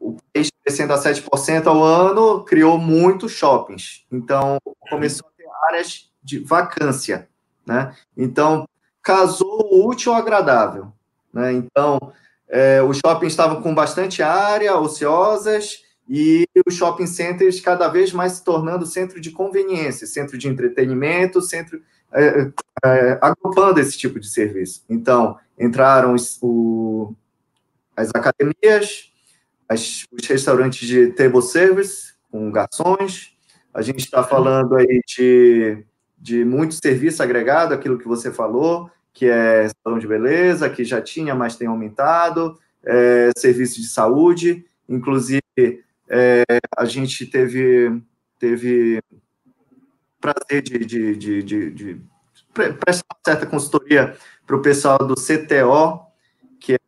O 0.00 0.16
país 0.32 0.50
crescendo 0.64 0.94
a 0.94 0.98
7% 0.98 1.66
ao 1.66 1.82
ano 1.82 2.42
criou 2.44 2.78
muitos 2.78 3.32
shoppings. 3.32 4.04
Então, 4.10 4.58
começou 4.88 5.28
a 5.28 5.36
ter 5.36 5.46
áreas 5.68 6.10
de 6.22 6.38
vacância, 6.38 7.28
né? 7.66 7.94
Então, 8.16 8.66
casou 9.02 9.68
o 9.70 9.86
útil 9.86 10.12
ao 10.12 10.18
agradável, 10.18 10.90
né? 11.32 11.52
Então, 11.52 12.12
é, 12.48 12.82
os 12.82 12.98
shoppings 12.98 13.32
estavam 13.32 13.60
com 13.60 13.74
bastante 13.74 14.22
área, 14.22 14.78
ociosas, 14.78 15.82
e 16.08 16.46
os 16.66 16.74
shopping 16.74 17.06
centers 17.06 17.60
cada 17.60 17.88
vez 17.88 18.12
mais 18.12 18.32
se 18.32 18.44
tornando 18.44 18.86
centro 18.86 19.20
de 19.20 19.30
conveniência, 19.30 20.06
centro 20.06 20.36
de 20.36 20.48
entretenimento, 20.48 21.40
centro 21.40 21.80
é, 22.12 22.50
é, 22.84 23.18
agrupando 23.20 23.80
esse 23.80 23.98
tipo 23.98 24.20
de 24.20 24.28
serviço. 24.28 24.84
Então, 24.88 25.38
entraram 25.58 26.14
os, 26.14 26.38
o, 26.42 27.14
as 27.96 28.10
academias, 28.14 29.12
as, 29.68 30.04
os 30.10 30.26
restaurantes 30.26 30.86
de 30.86 31.08
table 31.08 31.42
service, 31.42 32.14
com 32.30 32.50
garçons, 32.50 33.34
a 33.72 33.82
gente 33.82 34.00
está 34.00 34.22
falando 34.22 34.76
aí 34.76 35.00
de, 35.06 35.84
de 36.18 36.44
muito 36.44 36.74
serviço 36.74 37.22
agregado, 37.22 37.74
aquilo 37.74 37.98
que 37.98 38.06
você 38.06 38.32
falou, 38.32 38.90
que 39.12 39.26
é 39.26 39.68
salão 39.82 39.98
de 39.98 40.06
beleza, 40.06 40.70
que 40.70 40.84
já 40.84 41.00
tinha, 41.00 41.34
mas 41.34 41.56
tem 41.56 41.68
aumentado, 41.68 42.58
é, 42.84 43.30
serviço 43.36 43.80
de 43.80 43.88
saúde, 43.88 44.64
inclusive 44.88 45.42
é, 46.08 46.44
a 46.76 46.84
gente 46.84 47.26
teve, 47.26 48.00
teve 48.38 49.00
prazer 50.20 50.62
de, 50.62 50.78
de, 50.78 51.16
de, 51.16 51.42
de, 51.42 51.70
de 51.70 52.00
prestar 52.52 53.16
certa 53.24 53.46
consultoria 53.46 54.16
para 54.46 54.56
o 54.56 54.62
pessoal 54.62 54.98
do 54.98 55.14
CTO, 55.14 56.00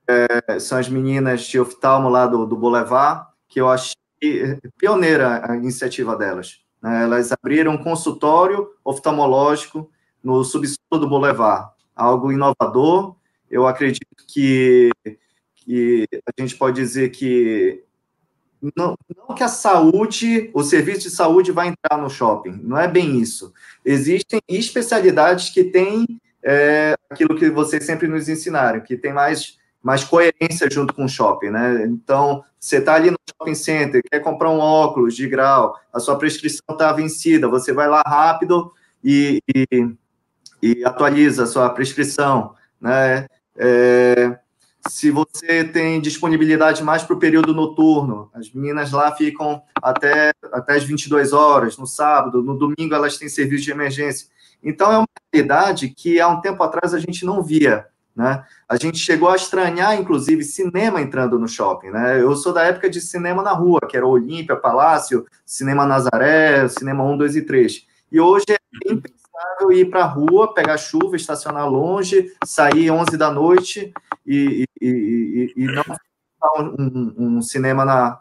é, 0.08 0.58
são 0.58 0.78
as 0.78 0.88
meninas 0.88 1.42
de 1.42 1.58
oftalmo 1.58 2.08
lá 2.08 2.26
do, 2.26 2.46
do 2.46 2.56
Boulevard, 2.56 3.26
que 3.48 3.60
eu 3.60 3.68
achei 3.68 3.96
pioneira 4.78 5.50
a 5.50 5.56
iniciativa 5.56 6.16
delas. 6.16 6.60
Né? 6.82 7.02
Elas 7.02 7.32
abriram 7.32 7.72
um 7.72 7.82
consultório 7.82 8.68
oftalmológico 8.84 9.90
no 10.22 10.42
subsolo 10.44 11.00
do 11.00 11.08
Boulevard, 11.08 11.70
algo 11.94 12.32
inovador. 12.32 13.16
Eu 13.50 13.66
acredito 13.66 14.06
que, 14.28 14.90
que 15.54 16.06
a 16.26 16.40
gente 16.40 16.56
pode 16.56 16.76
dizer 16.76 17.10
que 17.10 17.84
não, 18.74 18.96
não, 19.16 19.34
que 19.34 19.42
a 19.42 19.48
saúde, 19.48 20.50
o 20.54 20.62
serviço 20.62 21.02
de 21.02 21.10
saúde 21.10 21.52
vai 21.52 21.68
entrar 21.68 21.98
no 21.98 22.10
shopping, 22.10 22.58
não 22.62 22.78
é 22.78 22.88
bem 22.88 23.20
isso. 23.20 23.52
Existem 23.84 24.40
especialidades 24.48 25.50
que 25.50 25.64
têm 25.64 26.06
é, 26.42 26.96
aquilo 27.10 27.36
que 27.36 27.50
vocês 27.50 27.84
sempre 27.84 28.08
nos 28.08 28.28
ensinaram, 28.28 28.80
que 28.80 28.96
tem 28.96 29.12
mais, 29.12 29.58
mais 29.86 30.02
coerência 30.02 30.68
junto 30.68 30.92
com 30.92 31.04
o 31.04 31.08
shopping, 31.08 31.50
né? 31.50 31.84
Então, 31.84 32.42
você 32.58 32.78
está 32.78 32.94
ali 32.94 33.08
no 33.08 33.16
shopping 33.30 33.54
center, 33.54 34.02
quer 34.10 34.18
comprar 34.18 34.50
um 34.50 34.58
óculos 34.58 35.14
de 35.14 35.28
grau, 35.28 35.78
a 35.92 36.00
sua 36.00 36.18
prescrição 36.18 36.64
está 36.72 36.92
vencida, 36.92 37.46
você 37.46 37.72
vai 37.72 37.88
lá 37.88 38.02
rápido 38.04 38.72
e, 39.02 39.40
e, 39.54 39.88
e 40.60 40.84
atualiza 40.84 41.44
a 41.44 41.46
sua 41.46 41.70
prescrição, 41.70 42.52
né? 42.80 43.28
É, 43.56 44.36
se 44.88 45.08
você 45.12 45.62
tem 45.62 46.00
disponibilidade 46.00 46.82
mais 46.82 47.04
para 47.04 47.14
o 47.14 47.20
período 47.20 47.54
noturno, 47.54 48.28
as 48.34 48.50
meninas 48.50 48.90
lá 48.90 49.14
ficam 49.14 49.62
até, 49.80 50.32
até 50.52 50.74
as 50.74 50.82
22 50.82 51.32
horas, 51.32 51.78
no 51.78 51.86
sábado, 51.86 52.42
no 52.42 52.58
domingo 52.58 52.92
elas 52.92 53.18
têm 53.18 53.28
serviço 53.28 53.62
de 53.62 53.70
emergência. 53.70 54.26
Então, 54.60 54.90
é 54.90 54.98
uma 54.98 55.06
realidade 55.32 55.90
que 55.90 56.20
há 56.20 56.26
um 56.26 56.40
tempo 56.40 56.60
atrás 56.64 56.92
a 56.92 56.98
gente 56.98 57.24
não 57.24 57.40
via. 57.40 57.86
Né? 58.16 58.42
A 58.66 58.76
gente 58.76 58.96
chegou 58.96 59.28
a 59.28 59.36
estranhar, 59.36 59.94
inclusive, 60.00 60.42
cinema 60.42 61.02
entrando 61.02 61.38
no 61.38 61.46
shopping. 61.46 61.90
Né? 61.90 62.22
Eu 62.22 62.34
sou 62.34 62.52
da 62.52 62.62
época 62.62 62.88
de 62.88 62.98
cinema 62.98 63.42
na 63.42 63.52
rua, 63.52 63.80
que 63.86 63.96
era 63.96 64.06
Olímpia, 64.06 64.56
Palácio, 64.56 65.26
Cinema 65.44 65.84
Nazaré, 65.84 66.66
Cinema 66.68 67.04
1, 67.04 67.18
2 67.18 67.36
e 67.36 67.42
3. 67.42 67.86
E 68.10 68.18
hoje 68.18 68.46
é 68.50 68.58
impensável 68.90 69.70
ir 69.70 69.90
para 69.90 70.04
a 70.04 70.06
rua, 70.06 70.54
pegar 70.54 70.78
chuva, 70.78 71.14
estacionar 71.14 71.68
longe, 71.68 72.32
sair 72.42 72.90
11 72.90 73.18
da 73.18 73.30
noite 73.30 73.92
e, 74.26 74.64
e, 74.80 74.88
e, 74.88 75.62
e 75.62 75.66
não 75.66 75.84
um, 76.58 77.14
um, 77.18 77.42
cinema 77.42 77.84
na, 77.84 78.20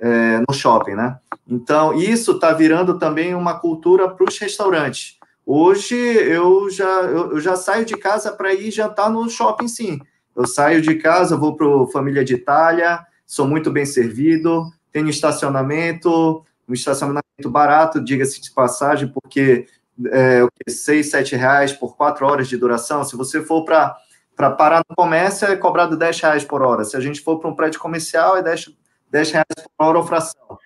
é, 0.00 0.38
no 0.40 0.52
shopping, 0.52 0.94
né? 0.94 1.18
Então, 1.46 1.94
isso 1.94 2.32
está 2.32 2.52
virando 2.52 2.98
também 2.98 3.34
uma 3.34 3.60
cultura 3.60 4.08
para 4.08 4.28
os 4.28 4.36
restaurantes. 4.38 5.18
Hoje, 5.48 5.94
eu 5.94 6.68
já, 6.68 7.02
eu, 7.02 7.30
eu 7.30 7.40
já 7.40 7.54
saio 7.54 7.84
de 7.84 7.96
casa 7.96 8.32
para 8.32 8.52
ir 8.52 8.72
jantar 8.72 9.08
no 9.08 9.30
shopping, 9.30 9.68
sim. 9.68 10.00
Eu 10.34 10.44
saio 10.44 10.82
de 10.82 10.96
casa, 10.96 11.36
vou 11.36 11.56
para 11.56 11.66
Família 11.92 12.24
de 12.24 12.34
Itália, 12.34 13.06
sou 13.24 13.46
muito 13.46 13.70
bem 13.70 13.86
servido, 13.86 14.68
tenho 14.90 15.08
estacionamento, 15.08 16.44
um 16.68 16.74
estacionamento 16.74 17.48
barato, 17.48 18.04
diga-se 18.04 18.40
de 18.40 18.50
passagem, 18.50 19.08
porque 19.08 19.66
é, 20.10 20.44
seis, 20.68 21.10
sete 21.10 21.36
reais 21.36 21.72
por 21.72 21.96
quatro 21.96 22.26
horas 22.26 22.48
de 22.48 22.56
duração. 22.56 23.04
Se 23.04 23.14
você 23.14 23.40
for 23.40 23.64
para 23.64 23.96
para 24.36 24.50
parar 24.50 24.82
no 24.88 24.94
comércio 24.94 25.48
é 25.48 25.56
cobrado 25.56 25.96
10 25.96 26.20
reais 26.20 26.44
por 26.44 26.60
hora. 26.60 26.84
Se 26.84 26.94
a 26.94 27.00
gente 27.00 27.22
for 27.22 27.38
para 27.38 27.48
um 27.48 27.54
prédio 27.54 27.80
comercial, 27.80 28.36
é 28.36 28.42
10, 28.42 28.70
10 29.10 29.30
reais 29.30 29.46
por 29.76 29.86
hora 29.86 29.98
ou 29.98 30.06
fração. 30.06 30.58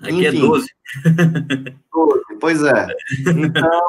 Aqui 0.00 0.26
é 0.26 0.28
Enfim, 0.30 0.38
é 0.38 0.48
12. 0.48 0.68
12. 1.92 2.20
Pois 2.40 2.62
é. 2.64 2.88
Então, 3.24 3.80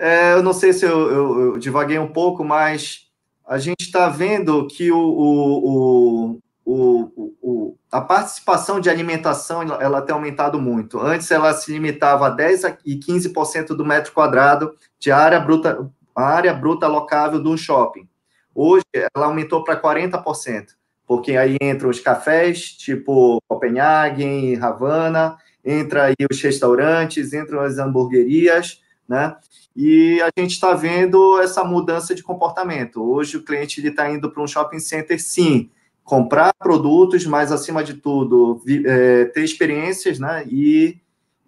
é, 0.00 0.32
eu 0.34 0.42
não 0.42 0.52
sei 0.52 0.72
se 0.72 0.84
eu, 0.84 1.10
eu, 1.10 1.40
eu, 1.40 1.58
divaguei 1.58 1.98
um 1.98 2.08
pouco, 2.08 2.44
mas 2.44 3.06
a 3.46 3.58
gente 3.58 3.82
está 3.82 4.08
vendo 4.08 4.66
que 4.66 4.90
o, 4.90 4.98
o, 4.98 6.40
o, 6.64 7.36
o, 7.42 7.76
a 7.90 8.00
participação 8.00 8.80
de 8.80 8.90
alimentação 8.90 9.62
ela 9.80 10.02
tem 10.02 10.14
aumentado 10.14 10.60
muito. 10.60 11.00
Antes 11.00 11.30
ela 11.30 11.52
se 11.54 11.72
limitava 11.72 12.26
a 12.26 12.30
10 12.30 12.62
e 12.84 12.96
15% 12.96 13.68
do 13.68 13.84
metro 13.84 14.12
quadrado 14.12 14.74
de 14.98 15.12
área 15.12 15.38
bruta, 15.38 15.88
área 16.14 16.52
bruta 16.52 16.86
alocável 16.86 17.40
do 17.40 17.56
shopping. 17.56 18.08
Hoje, 18.54 18.84
ela 19.14 19.26
aumentou 19.26 19.62
para 19.62 19.80
40%, 19.80 20.68
porque 21.06 21.36
aí 21.36 21.56
entram 21.60 21.90
os 21.90 22.00
cafés, 22.00 22.70
tipo 22.70 23.40
Copenhagen, 23.46 24.56
Havana, 24.56 25.36
entra 25.62 26.04
aí 26.04 26.14
os 26.30 26.40
restaurantes, 26.40 27.34
entram 27.34 27.60
as 27.60 27.76
hamburguerias, 27.76 28.80
né? 29.08 29.36
E 29.74 30.20
a 30.22 30.30
gente 30.40 30.52
está 30.52 30.74
vendo 30.74 31.40
essa 31.40 31.62
mudança 31.62 32.14
de 32.14 32.22
comportamento. 32.22 33.02
Hoje 33.02 33.36
o 33.36 33.42
cliente 33.42 33.84
está 33.86 34.10
indo 34.10 34.30
para 34.30 34.42
um 34.42 34.46
shopping 34.46 34.80
center, 34.80 35.22
sim, 35.22 35.70
comprar 36.02 36.54
produtos, 36.54 37.26
mas 37.26 37.52
acima 37.52 37.84
de 37.84 37.94
tudo 37.94 38.62
é, 38.86 39.26
ter 39.26 39.44
experiências, 39.44 40.18
né? 40.18 40.44
E, 40.48 40.98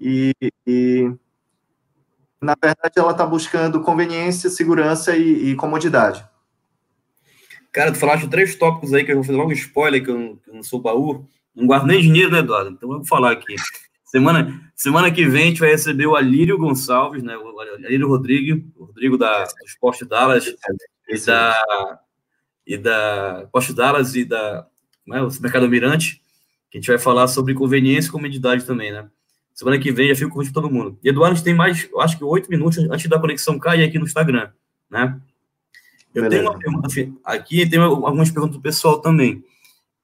e, 0.00 0.32
e 0.66 1.12
na 2.40 2.54
verdade, 2.54 2.94
ela 2.96 3.12
está 3.12 3.26
buscando 3.26 3.80
conveniência, 3.80 4.48
segurança 4.48 5.16
e, 5.16 5.50
e, 5.50 5.56
comodidade. 5.56 6.24
Cara, 7.72 7.92
tu 7.92 7.98
falaste 7.98 8.28
três 8.28 8.54
tópicos 8.54 8.94
aí 8.94 9.04
que 9.04 9.10
eu 9.10 9.16
vou 9.16 9.24
fazer 9.24 9.36
logo 9.36 9.50
um 9.50 9.54
spoiler, 9.54 10.02
que 10.02 10.10
eu, 10.10 10.18
não, 10.18 10.36
que 10.36 10.50
eu 10.50 10.54
não 10.54 10.62
sou 10.62 10.80
baú. 10.80 11.26
Não 11.54 11.66
guardo 11.66 11.86
nem 11.86 12.00
dinheiro, 12.00 12.30
né, 12.30 12.38
Eduardo? 12.38 12.70
Então 12.70 12.90
eu 12.90 12.98
vou 12.98 13.06
falar 13.06 13.32
aqui. 13.32 13.54
Semana, 14.04 14.67
semana 14.78 15.10
que 15.10 15.26
vem 15.26 15.42
a 15.42 15.46
gente 15.46 15.60
vai 15.60 15.70
receber 15.70 16.06
o 16.06 16.14
Alírio 16.14 16.56
Gonçalves, 16.56 17.22
né? 17.22 17.36
O 17.36 17.60
Alírio 17.60 18.08
Rodrigo, 18.08 18.64
o 18.76 18.84
Rodrigo 18.84 19.18
da, 19.18 19.44
do 19.44 19.64
Esporte 19.66 20.04
Dallas 20.04 20.46
e 21.08 21.26
da, 21.26 22.00
e 22.66 22.78
da 22.78 23.48
Poste 23.52 23.74
Dallas 23.74 24.14
e 24.14 24.24
da 24.24 24.66
é, 25.12 25.20
o 25.20 25.28
Mercado 25.40 25.68
Mirante, 25.68 26.22
que 26.70 26.78
a 26.78 26.80
gente 26.80 26.88
vai 26.88 26.98
falar 26.98 27.26
sobre 27.26 27.54
conveniência 27.54 28.08
e 28.08 28.12
comodidade 28.12 28.64
também, 28.64 28.92
né? 28.92 29.08
Semana 29.52 29.78
que 29.78 29.90
vem 29.90 30.08
já 30.08 30.14
fico 30.14 30.30
com 30.30 30.52
todo 30.52 30.70
mundo. 30.70 30.96
E 31.02 31.08
Eduardo, 31.08 31.32
a 31.32 31.34
gente 31.34 31.44
tem 31.44 31.54
mais, 31.54 31.88
acho 31.98 32.16
que 32.16 32.22
oito 32.22 32.48
minutos 32.48 32.78
antes 32.78 33.08
da 33.08 33.18
conexão 33.18 33.58
cair 33.58 33.82
aqui 33.82 33.98
no 33.98 34.04
Instagram, 34.04 34.50
né? 34.88 35.20
Eu 36.14 36.22
Beleza. 36.22 36.30
tenho 36.30 36.50
uma 36.50 36.58
pergunta 36.58 36.86
assim, 36.86 37.18
aqui, 37.24 37.68
tem 37.68 37.80
algumas 37.80 38.30
perguntas 38.30 38.56
do 38.56 38.62
pessoal 38.62 39.00
também. 39.00 39.42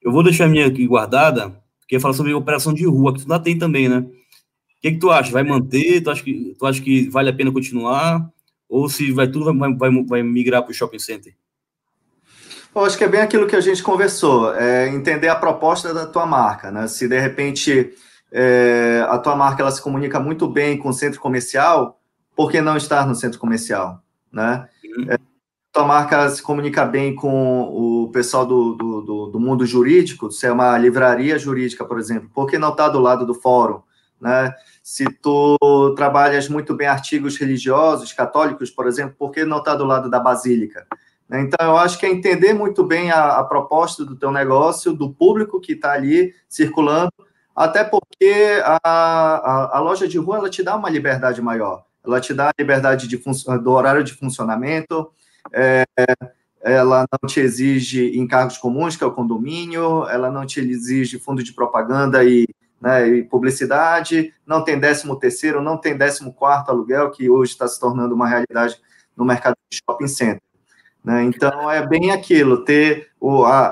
Eu 0.03 0.11
vou 0.11 0.25
deixar 0.25 0.47
a 0.47 0.49
minha 0.49 0.67
aqui 0.67 0.85
guardada, 0.87 1.51
porque 1.81 2.01
falar 2.01 2.15
sobre 2.15 2.35
operação 2.35 2.75
de 2.75 2.85
rua, 2.85 3.13
que 3.13 3.21
tu 3.21 3.33
ainda 3.33 3.39
tem 3.39 3.57
também, 3.57 3.89
né? 3.89 4.05
O 4.85 4.87
que, 4.87 4.93
que 4.93 4.99
tu 4.99 5.11
acha? 5.11 5.33
Vai 5.33 5.43
manter? 5.43 6.03
Tu 6.03 6.11
acha, 6.11 6.23
que, 6.23 6.55
tu 6.59 6.67
acha 6.67 6.83
que 6.83 7.09
vale 7.09 7.31
a 7.31 7.33
pena 7.33 7.51
continuar? 7.51 8.29
Ou 8.69 8.87
se 8.87 9.11
vai 9.13 9.27
tudo 9.27 9.47
vai, 9.57 9.75
vai, 9.75 10.05
vai 10.05 10.23
migrar 10.23 10.63
para 10.63 10.73
o 10.73 10.75
shopping 10.75 10.99
center? 10.99 11.35
Eu 12.75 12.85
acho 12.85 12.99
que 12.99 13.05
é 13.05 13.09
bem 13.09 13.23
aquilo 13.23 13.47
que 13.47 13.57
a 13.57 13.63
gente 13.63 13.83
conversou, 13.83 14.55
é 14.55 14.89
entender 14.89 15.29
a 15.29 15.37
proposta 15.37 15.95
da 15.95 16.07
tua 16.07 16.27
marca, 16.27 16.71
né? 16.71 16.87
Se 16.87 17.09
de 17.09 17.19
repente 17.19 17.95
é, 18.31 19.07
a 19.09 19.17
tua 19.17 19.35
marca 19.35 19.63
ela 19.63 19.71
se 19.71 19.81
comunica 19.81 20.21
muito 20.21 20.47
bem 20.47 20.77
com 20.77 20.91
o 20.91 20.93
centro 20.93 21.19
comercial, 21.19 21.99
por 22.37 22.51
que 22.51 22.61
não 22.61 22.77
estar 22.77 23.07
no 23.07 23.15
centro 23.15 23.39
comercial, 23.39 24.03
né? 24.31 24.69
Uhum. 24.99 25.07
É, 25.09 25.17
tua 25.73 25.87
marca 25.87 26.29
se 26.29 26.43
comunica 26.43 26.85
bem 26.85 27.15
com 27.15 27.63
o 27.63 28.11
pessoal 28.13 28.45
do, 28.45 28.75
do, 28.75 29.01
do, 29.01 29.27
do, 29.29 29.41
mundo 29.41 29.65
jurídico, 29.65 30.31
se 30.31 30.47
é 30.47 30.53
uma 30.53 30.77
livraria 30.77 31.39
jurídica, 31.39 31.87
por 31.87 31.99
exemplo, 31.99 32.29
por 32.35 32.51
que 32.51 32.59
não 32.59 32.71
estar 32.71 32.85
tá 32.85 32.91
do 32.91 32.99
lado 32.99 33.25
do 33.25 33.35
fórum, 33.35 33.81
né? 34.25 34.55
Se 34.83 35.05
tu 35.05 35.59
trabalhas 35.95 36.49
muito 36.49 36.75
bem 36.75 36.87
artigos 36.87 37.37
religiosos, 37.37 38.13
católicos, 38.13 38.71
por 38.71 38.87
exemplo, 38.87 39.15
por 39.19 39.31
que 39.31 39.45
não 39.45 39.59
estar 39.59 39.73
tá 39.73 39.77
do 39.77 39.85
lado 39.85 40.09
da 40.09 40.19
basílica? 40.19 40.87
Então, 41.31 41.69
eu 41.69 41.77
acho 41.77 41.99
que 41.99 42.07
é 42.07 42.11
entender 42.11 42.55
muito 42.55 42.85
bem 42.85 43.11
a, 43.11 43.39
a 43.39 43.45
proposta 43.45 44.05
do 44.05 44.17
teu 44.17 44.31
negócio, 44.33 44.95
do 44.95 45.13
público 45.13 45.61
que 45.61 45.73
está 45.73 45.93
ali 45.93 46.35
circulando, 46.49 47.13
até 47.55 47.85
porque 47.85 48.63
a, 48.65 48.79
a, 48.83 49.79
a, 49.79 49.81
loja 49.81 50.09
de 50.09 50.19
rua 50.19 50.39
ela 50.39 50.51
te 50.51 50.63
dá 50.63 50.75
uma 50.75 50.91
liberdade 50.91 51.41
maior, 51.41 51.85
ela 52.05 52.21
te 52.21 52.33
dá 52.35 52.49
a 52.49 52.55
liberdade 52.59 53.09
de 53.09 53.17
do 53.63 53.71
horário 53.71 54.05
de 54.05 54.13
funcionamento, 54.13 55.11
é, 55.53 55.85
ela 56.63 57.07
não 57.11 57.29
te 57.29 57.41
exige 57.41 58.19
encargos 58.19 58.59
comuns, 58.59 58.97
que 58.97 59.05
é 59.05 59.07
o 59.07 59.13
condomínio, 59.13 60.07
ela 60.09 60.31
não 60.31 60.47
te 60.47 60.61
exige 60.61 61.19
fundo 61.19 61.43
de 61.43 61.53
propaganda 61.53 62.25
e, 62.25 62.47
né, 62.85 63.09
e 63.09 63.23
publicidade, 63.23 64.35
não 64.47 64.63
tem 64.63 64.79
décimo 64.79 65.19
terceiro, 65.19 65.63
não 65.63 65.79
tem 65.79 65.97
décimo 65.97 66.35
quarto 66.35 66.69
aluguel, 66.69 67.11
que 67.11 67.31
hoje 67.31 67.53
está 67.53 67.67
se 67.67 67.81
tornando 67.81 68.15
uma 68.15 68.29
realidade 68.29 68.79
no 69.17 69.25
mercado 69.25 69.57
de 69.71 69.79
shopping 69.79 70.07
center. 70.07 70.43
Né? 71.03 71.25
Então, 71.25 71.71
é 71.71 71.87
bem 71.87 72.11
aquilo, 72.11 72.63
ter, 72.63 73.09
o, 73.19 73.43
a, 73.45 73.69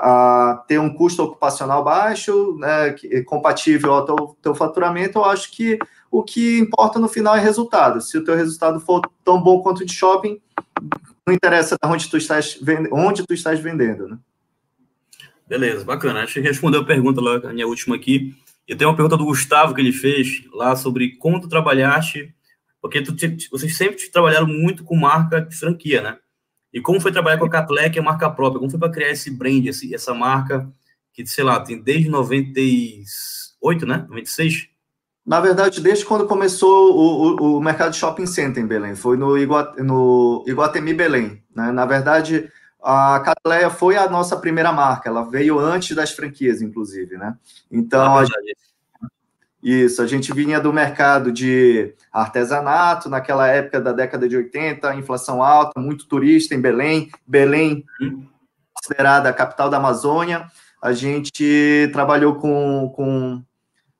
a, 0.51 0.55
ter 0.67 0.79
um 0.79 0.91
custo 0.91 1.21
ocupacional 1.21 1.83
baixo, 1.83 2.57
né, 2.57 2.95
compatível 3.23 3.93
ao 3.93 4.03
teu, 4.03 4.37
teu 4.41 4.55
faturamento, 4.55 5.19
eu 5.19 5.25
acho 5.25 5.51
que 5.51 5.77
o 6.09 6.23
que 6.23 6.57
importa 6.57 6.97
no 6.97 7.07
final 7.07 7.35
é 7.35 7.39
resultado. 7.39 8.01
Se 8.01 8.17
o 8.17 8.23
teu 8.23 8.35
resultado 8.35 8.79
for 8.79 8.99
tão 9.23 9.39
bom 9.39 9.61
quanto 9.61 9.85
de 9.85 9.93
shopping, 9.93 10.41
não 11.25 11.35
interessa 11.35 11.77
onde 11.85 12.09
tu 12.09 12.17
estás, 12.17 12.59
onde 12.91 13.27
tu 13.27 13.33
estás 13.35 13.59
vendendo, 13.59 14.07
né? 14.07 14.17
Beleza, 15.47 15.85
bacana. 15.85 16.23
Acho 16.23 16.35
que 16.35 16.39
respondeu 16.39 16.81
a 16.81 16.85
pergunta 16.85 17.21
lá, 17.21 17.35
a 17.35 17.53
minha 17.53 17.67
última 17.67 17.95
aqui. 17.95 18.35
E 18.67 18.75
tem 18.75 18.87
uma 18.87 18.95
pergunta 18.95 19.17
do 19.17 19.25
Gustavo 19.25 19.73
que 19.73 19.81
ele 19.81 19.91
fez 19.91 20.43
lá 20.53 20.75
sobre 20.75 21.17
como 21.17 21.39
tu 21.39 21.49
trabalhaste, 21.49 22.33
porque 22.81 23.01
tu, 23.01 23.13
vocês 23.51 23.75
sempre 23.75 24.09
trabalharam 24.09 24.47
muito 24.47 24.83
com 24.83 24.95
marca 24.95 25.41
de 25.41 25.55
franquia, 25.55 26.01
né? 26.01 26.17
E 26.73 26.81
como 26.81 26.99
foi 26.99 27.11
trabalhar 27.11 27.37
com 27.37 27.45
a 27.45 27.49
Catlé, 27.49 27.89
que 27.89 27.99
é 27.99 28.01
marca 28.01 28.29
própria? 28.29 28.59
Como 28.59 28.71
foi 28.71 28.79
para 28.79 28.91
criar 28.91 29.11
esse 29.11 29.29
brand, 29.29 29.65
esse, 29.65 29.93
essa 29.93 30.13
marca 30.13 30.67
que, 31.13 31.25
sei 31.25 31.43
lá, 31.43 31.59
tem 31.59 31.79
desde 31.79 32.09
98, 32.09 33.85
né? 33.85 34.05
96? 34.09 34.69
Na 35.25 35.39
verdade, 35.39 35.79
desde 35.79 36.03
quando 36.03 36.27
começou 36.27 36.93
o, 36.93 37.35
o, 37.41 37.57
o 37.57 37.61
mercado 37.61 37.91
de 37.91 37.97
shopping 37.97 38.25
center 38.25 38.63
em 38.63 38.67
Belém, 38.67 38.95
foi 38.95 39.15
no, 39.15 39.37
Igua, 39.37 39.73
no 39.77 40.43
Iguatemi 40.47 40.93
Belém. 40.93 41.41
Né? 41.55 41.71
Na 41.71 41.85
verdade, 41.85 42.51
a 42.83 43.21
Catleia 43.21 43.69
foi 43.69 43.95
a 43.95 44.09
nossa 44.09 44.35
primeira 44.35 44.71
marca, 44.73 45.09
ela 45.09 45.23
veio 45.23 45.57
antes 45.57 45.95
das 45.95 46.11
franquias, 46.11 46.61
inclusive, 46.61 47.17
né? 47.17 47.37
Então, 47.71 48.17
a 48.17 48.25
gente, 48.25 48.57
isso, 49.63 50.01
a 50.01 50.05
gente 50.05 50.33
vinha 50.33 50.59
do 50.59 50.73
mercado 50.73 51.31
de 51.31 51.93
artesanato, 52.11 53.09
naquela 53.09 53.47
época 53.47 53.79
da 53.79 53.93
década 53.93 54.27
de 54.27 54.35
80, 54.35 54.95
inflação 54.95 55.41
alta, 55.41 55.79
muito 55.79 56.05
turista 56.05 56.53
em 56.53 56.59
Belém, 56.59 57.09
Belém 57.25 57.85
uhum. 58.01 58.27
considerada 58.73 59.29
a 59.29 59.33
capital 59.33 59.69
da 59.69 59.77
Amazônia, 59.77 60.51
a 60.81 60.91
gente 60.91 61.89
trabalhou 61.93 62.35
com, 62.35 62.91
com, 62.93 63.41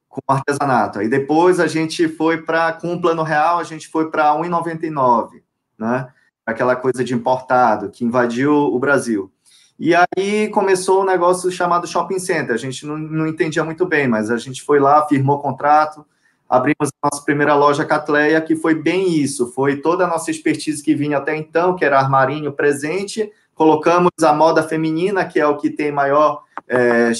com 0.09 0.21
artesanato. 0.27 0.99
Aí 0.99 1.07
depois 1.07 1.61
a 1.61 1.67
gente 1.67 2.09
foi 2.09 2.41
para, 2.41 2.73
com 2.73 2.93
o 2.93 3.01
plano 3.01 3.23
real, 3.23 3.59
a 3.59 3.63
gente 3.63 3.87
foi 3.87 4.11
para 4.11 4.33
1,99, 4.33 5.41
né? 5.79 6.09
Aquela 6.45 6.75
coisa 6.75 7.03
de 7.03 7.13
importado 7.13 7.89
que 7.89 8.03
invadiu 8.03 8.53
o 8.53 8.79
Brasil. 8.79 9.31
E 9.79 9.93
aí 9.95 10.49
começou 10.49 11.01
um 11.01 11.05
negócio 11.05 11.51
chamado 11.51 11.87
shopping 11.87 12.19
center. 12.19 12.53
A 12.53 12.57
gente 12.57 12.85
não, 12.85 12.97
não 12.97 13.27
entendia 13.27 13.63
muito 13.63 13.85
bem, 13.85 14.07
mas 14.07 14.29
a 14.29 14.37
gente 14.37 14.61
foi 14.61 14.79
lá, 14.79 15.05
firmou 15.07 15.39
contrato, 15.39 16.05
abrimos 16.47 16.89
a 17.01 17.09
nossa 17.09 17.23
primeira 17.25 17.55
loja 17.55 17.83
Catleia, 17.83 18.39
que 18.39 18.55
foi 18.55 18.75
bem 18.75 19.09
isso. 19.15 19.51
Foi 19.51 19.77
toda 19.77 20.05
a 20.05 20.07
nossa 20.07 20.29
expertise 20.29 20.83
que 20.83 20.93
vinha 20.93 21.17
até 21.17 21.35
então, 21.35 21.75
que 21.75 21.83
era 21.83 21.99
armarinho 21.99 22.53
presente. 22.53 23.31
Colocamos 23.55 24.11
a 24.21 24.33
moda 24.33 24.63
feminina, 24.63 25.25
que 25.25 25.39
é 25.39 25.47
o 25.47 25.57
que 25.57 25.69
tem 25.69 25.91
maior 25.91 26.43
é, 26.67 27.11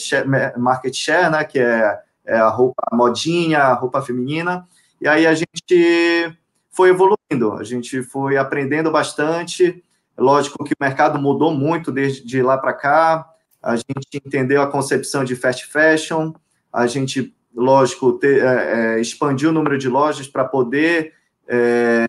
market 0.58 0.94
share, 0.94 1.32
né? 1.32 1.44
Que 1.44 1.60
é, 1.60 2.00
é 2.26 2.38
a 2.38 2.50
roupa 2.50 2.84
a 2.92 2.96
modinha, 2.96 3.60
a 3.60 3.74
roupa 3.74 4.02
feminina. 4.02 4.68
E 5.02 5.08
aí 5.08 5.26
a 5.26 5.34
gente 5.34 6.38
foi 6.74 6.90
evoluindo, 6.90 7.54
a 7.54 7.64
gente 7.64 8.02
foi 8.02 8.36
aprendendo 8.36 8.92
bastante. 8.92 9.84
Lógico 10.18 10.64
que 10.64 10.74
o 10.74 10.84
mercado 10.84 11.20
mudou 11.20 11.54
muito 11.54 11.92
desde 11.92 12.26
de 12.26 12.42
lá 12.42 12.58
para 12.58 12.74
cá. 12.74 13.30
A 13.62 13.76
gente 13.76 14.22
entendeu 14.26 14.62
a 14.62 14.68
concepção 14.68 15.24
de 15.24 15.36
fast 15.36 15.68
fashion. 15.68 16.34
A 16.72 16.88
gente, 16.88 17.34
lógico, 17.56 18.14
ter, 18.14 18.44
é, 18.44 18.96
é, 18.96 19.00
expandiu 19.00 19.52
o 19.52 19.54
número 19.54 19.78
de 19.78 19.88
lojas 19.88 20.28
para 20.28 20.44
poder 20.46 21.14
é, 21.48 22.06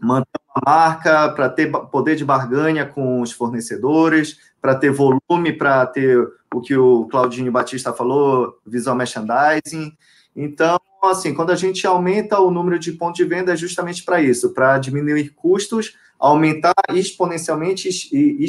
manter 0.00 0.40
uma 0.54 0.62
marca, 0.66 1.28
para 1.30 1.50
ter 1.50 1.70
poder 1.70 2.16
de 2.16 2.24
barganha 2.24 2.86
com 2.86 3.20
os 3.20 3.30
fornecedores, 3.30 4.38
para 4.60 4.74
ter 4.74 4.90
volume, 4.90 5.52
para 5.52 5.84
ter 5.84 6.18
o 6.54 6.62
que 6.62 6.74
o 6.74 7.06
Claudinho 7.08 7.52
Batista 7.52 7.92
falou, 7.92 8.58
visual 8.66 8.96
merchandising. 8.96 9.92
Então, 10.34 10.80
assim, 11.10 11.34
quando 11.34 11.50
a 11.50 11.56
gente 11.56 11.86
aumenta 11.86 12.38
o 12.38 12.50
número 12.50 12.78
de 12.78 12.92
pontos 12.92 13.16
de 13.16 13.24
venda, 13.24 13.52
é 13.52 13.56
justamente 13.56 14.04
para 14.04 14.20
isso, 14.20 14.52
para 14.54 14.78
diminuir 14.78 15.30
custos, 15.30 15.96
aumentar 16.18 16.74
exponencialmente 16.90 17.88
e 18.12 18.46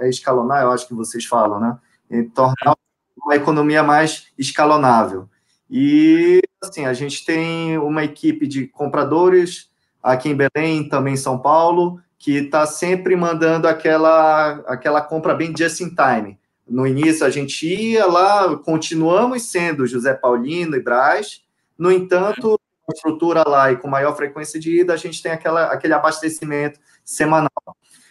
é, 0.00 0.08
escalonar, 0.08 0.62
eu 0.62 0.70
acho 0.70 0.86
que 0.86 0.94
vocês 0.94 1.24
falam, 1.24 1.58
né? 1.58 1.78
E 2.10 2.22
tornar 2.24 2.76
uma 3.16 3.34
economia 3.34 3.82
mais 3.82 4.26
escalonável. 4.38 5.28
E, 5.70 6.42
assim, 6.62 6.84
a 6.84 6.92
gente 6.92 7.24
tem 7.24 7.78
uma 7.78 8.04
equipe 8.04 8.46
de 8.46 8.66
compradores 8.66 9.70
aqui 10.02 10.28
em 10.28 10.36
Belém, 10.36 10.88
também 10.88 11.14
em 11.14 11.18
São 11.18 11.38
Paulo, 11.38 11.98
que 12.18 12.36
está 12.36 12.66
sempre 12.66 13.16
mandando 13.16 13.66
aquela, 13.66 14.62
aquela 14.66 15.00
compra 15.00 15.34
bem 15.34 15.54
just 15.56 15.80
in 15.80 15.94
time. 15.94 16.38
No 16.68 16.86
início 16.86 17.26
a 17.26 17.30
gente 17.30 17.66
ia 17.66 18.06
lá, 18.06 18.56
continuamos 18.56 19.50
sendo 19.50 19.86
José 19.86 20.14
Paulino 20.14 20.76
e 20.76 20.82
Braz, 20.82 21.42
no 21.78 21.90
entanto, 21.90 22.58
com 22.82 22.92
estrutura 22.92 23.42
lá 23.46 23.72
e 23.72 23.76
com 23.76 23.88
maior 23.88 24.14
frequência 24.16 24.58
de 24.60 24.80
ida, 24.80 24.92
a 24.92 24.96
gente 24.96 25.22
tem 25.22 25.32
aquela, 25.32 25.64
aquele 25.66 25.94
abastecimento 25.94 26.78
semanal. 27.04 27.50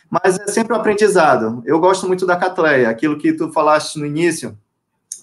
Mas 0.10 0.40
é 0.40 0.48
sempre 0.48 0.74
um 0.74 0.78
aprendizado. 0.78 1.64
Eu 1.66 1.80
gosto 1.80 2.08
muito 2.08 2.26
da 2.26 2.36
Catleia, 2.36 2.90
aquilo 2.90 3.18
que 3.18 3.34
tu 3.34 3.52
falaste 3.52 3.98
no 3.98 4.06
início, 4.06 4.58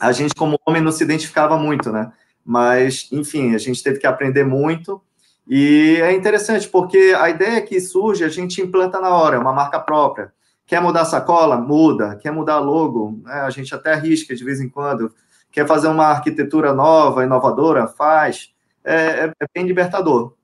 a 0.01 0.12
gente 0.12 0.34
como 0.34 0.59
homem 0.66 0.82
não 0.82 0.91
se 0.91 1.05
identificava 1.05 1.57
muito, 1.59 1.93
né? 1.93 2.11
Mas, 2.45 3.09
enfim, 3.12 3.55
a 3.55 3.59
gente 3.59 3.82
teve 3.82 3.99
que 3.99 4.07
aprender 4.07 4.45
muito. 4.45 5.01
E 5.47 5.99
é 6.01 6.12
interessante, 6.12 6.68
porque 6.68 7.14
a 7.18 7.28
ideia 7.28 7.61
que 7.61 7.80
surge, 7.80 8.24
a 8.24 8.28
gente 8.28 8.62
implanta 8.62 9.01
na 9.01 9.11
hora, 9.11 9.36
é 9.36 9.38
uma 9.38 9.53
marca 9.53 9.78
própria. 9.78 10.32
Quer 10.66 10.80
mudar 10.80 11.05
sacola? 11.05 11.57
Muda. 11.57 12.16
Quer 12.16 12.30
mudar 12.30 12.61
logo? 12.61 13.20
Né? 13.24 13.32
A 13.32 13.51
gente 13.51 13.74
até 13.74 13.93
arrisca 13.93 14.34
de 14.34 14.45
vez 14.45 14.61
em 14.61 14.68
quando. 14.68 15.12
Quer 15.51 15.66
fazer 15.66 15.88
uma 15.88 16.07
arquitetura 16.07 16.72
nova, 16.72 17.24
inovadora? 17.24 17.86
Faz. 17.86 18.53
É, 18.84 18.94
é, 18.94 19.32
é 19.40 19.46
bem 19.53 19.66
libertador. 19.66 20.34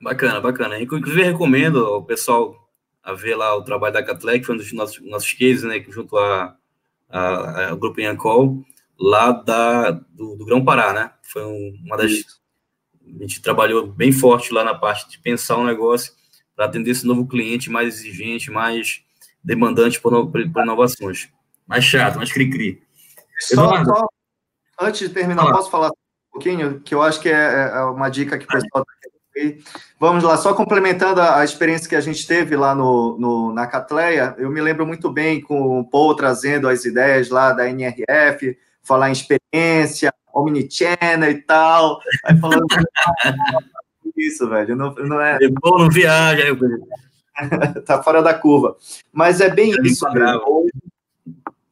Bacana, 0.00 0.40
bacana. 0.40 0.80
Inclusive, 0.80 1.22
recomendo 1.22 1.84
ao 1.84 2.02
pessoal 2.02 2.68
a 3.02 3.12
ver 3.12 3.36
lá 3.36 3.56
o 3.56 3.62
trabalho 3.62 3.94
da 3.94 4.02
Catlec, 4.02 4.40
que 4.40 4.46
foi 4.46 4.54
um 4.56 4.58
dos 4.58 4.72
nossos, 4.72 5.00
nossos 5.08 5.32
cases, 5.32 5.62
né, 5.62 5.82
junto 5.88 6.16
a, 6.16 6.56
a, 7.08 7.68
a 7.68 7.74
Grupo 7.76 8.00
Iancol, 8.00 8.64
lá 8.98 9.30
da, 9.30 9.90
do, 9.92 10.36
do 10.36 10.44
Grão 10.44 10.64
Pará, 10.64 10.92
né? 10.92 11.12
Foi 11.22 11.44
um, 11.44 11.78
uma 11.84 11.96
das. 11.96 12.10
A 13.04 13.22
gente 13.22 13.40
trabalhou 13.40 13.86
bem 13.86 14.10
forte 14.10 14.52
lá 14.52 14.64
na 14.64 14.74
parte 14.74 15.08
de 15.08 15.18
pensar 15.18 15.56
um 15.56 15.64
negócio 15.64 16.12
para 16.56 16.64
atender 16.64 16.90
esse 16.90 17.06
novo 17.06 17.26
cliente 17.26 17.70
mais 17.70 17.94
exigente, 17.94 18.50
mais 18.50 19.02
demandante 19.44 20.00
por, 20.00 20.28
por 20.30 20.40
inovações. 20.40 21.28
Mais 21.66 21.84
chato, 21.84 22.16
mais 22.16 22.32
cri-cri. 22.32 22.82
Só, 23.38 23.84
só, 23.84 24.08
antes 24.80 25.08
de 25.08 25.14
terminar, 25.14 25.50
posso 25.52 25.70
falar 25.70 25.88
um 25.88 26.32
pouquinho? 26.32 26.80
Que 26.80 26.94
eu 26.94 27.02
acho 27.02 27.20
que 27.20 27.28
é, 27.28 27.70
é 27.74 27.80
uma 27.82 28.08
dica 28.08 28.38
que 28.38 28.44
o 28.44 28.48
pessoal 28.48 28.84
tá 28.84 28.92
Vamos 30.00 30.24
lá, 30.24 30.36
só 30.36 30.54
complementando 30.54 31.20
a, 31.20 31.40
a, 31.40 31.44
experiência 31.44 31.88
que 31.88 31.94
a 31.94 32.00
gente 32.00 32.26
teve 32.26 32.56
lá 32.56 32.74
no, 32.74 33.18
no, 33.18 33.52
na 33.52 33.66
Catleia, 33.66 34.34
eu 34.38 34.50
me 34.50 34.62
lembro 34.62 34.86
muito 34.86 35.10
bem 35.10 35.42
com 35.42 35.78
o 35.78 35.84
Paul 35.84 36.16
trazendo 36.16 36.68
as 36.68 36.86
ideias 36.86 37.28
lá 37.28 37.52
da 37.52 37.68
NRF, 37.68 38.56
falar 38.82 39.10
em 39.10 39.12
experiência, 39.12 40.12
omnichannel 40.32 41.30
e 41.30 41.42
tal, 41.42 42.00
aí 42.24 42.38
falando 42.38 42.66
isso, 44.16 44.48
velho. 44.48 44.74
Não, 44.74 44.94
não 44.94 45.20
é. 45.20 45.36
é 45.40 45.48
bom, 45.48 45.78
não 45.78 45.90
viaja. 45.90 46.44
tá 47.84 48.02
fora 48.02 48.22
da 48.22 48.32
curva. 48.32 48.76
Mas 49.12 49.40
é 49.40 49.50
bem 49.50 49.72
é 49.72 49.86
isso, 49.86 50.06
hoje, 50.06 50.70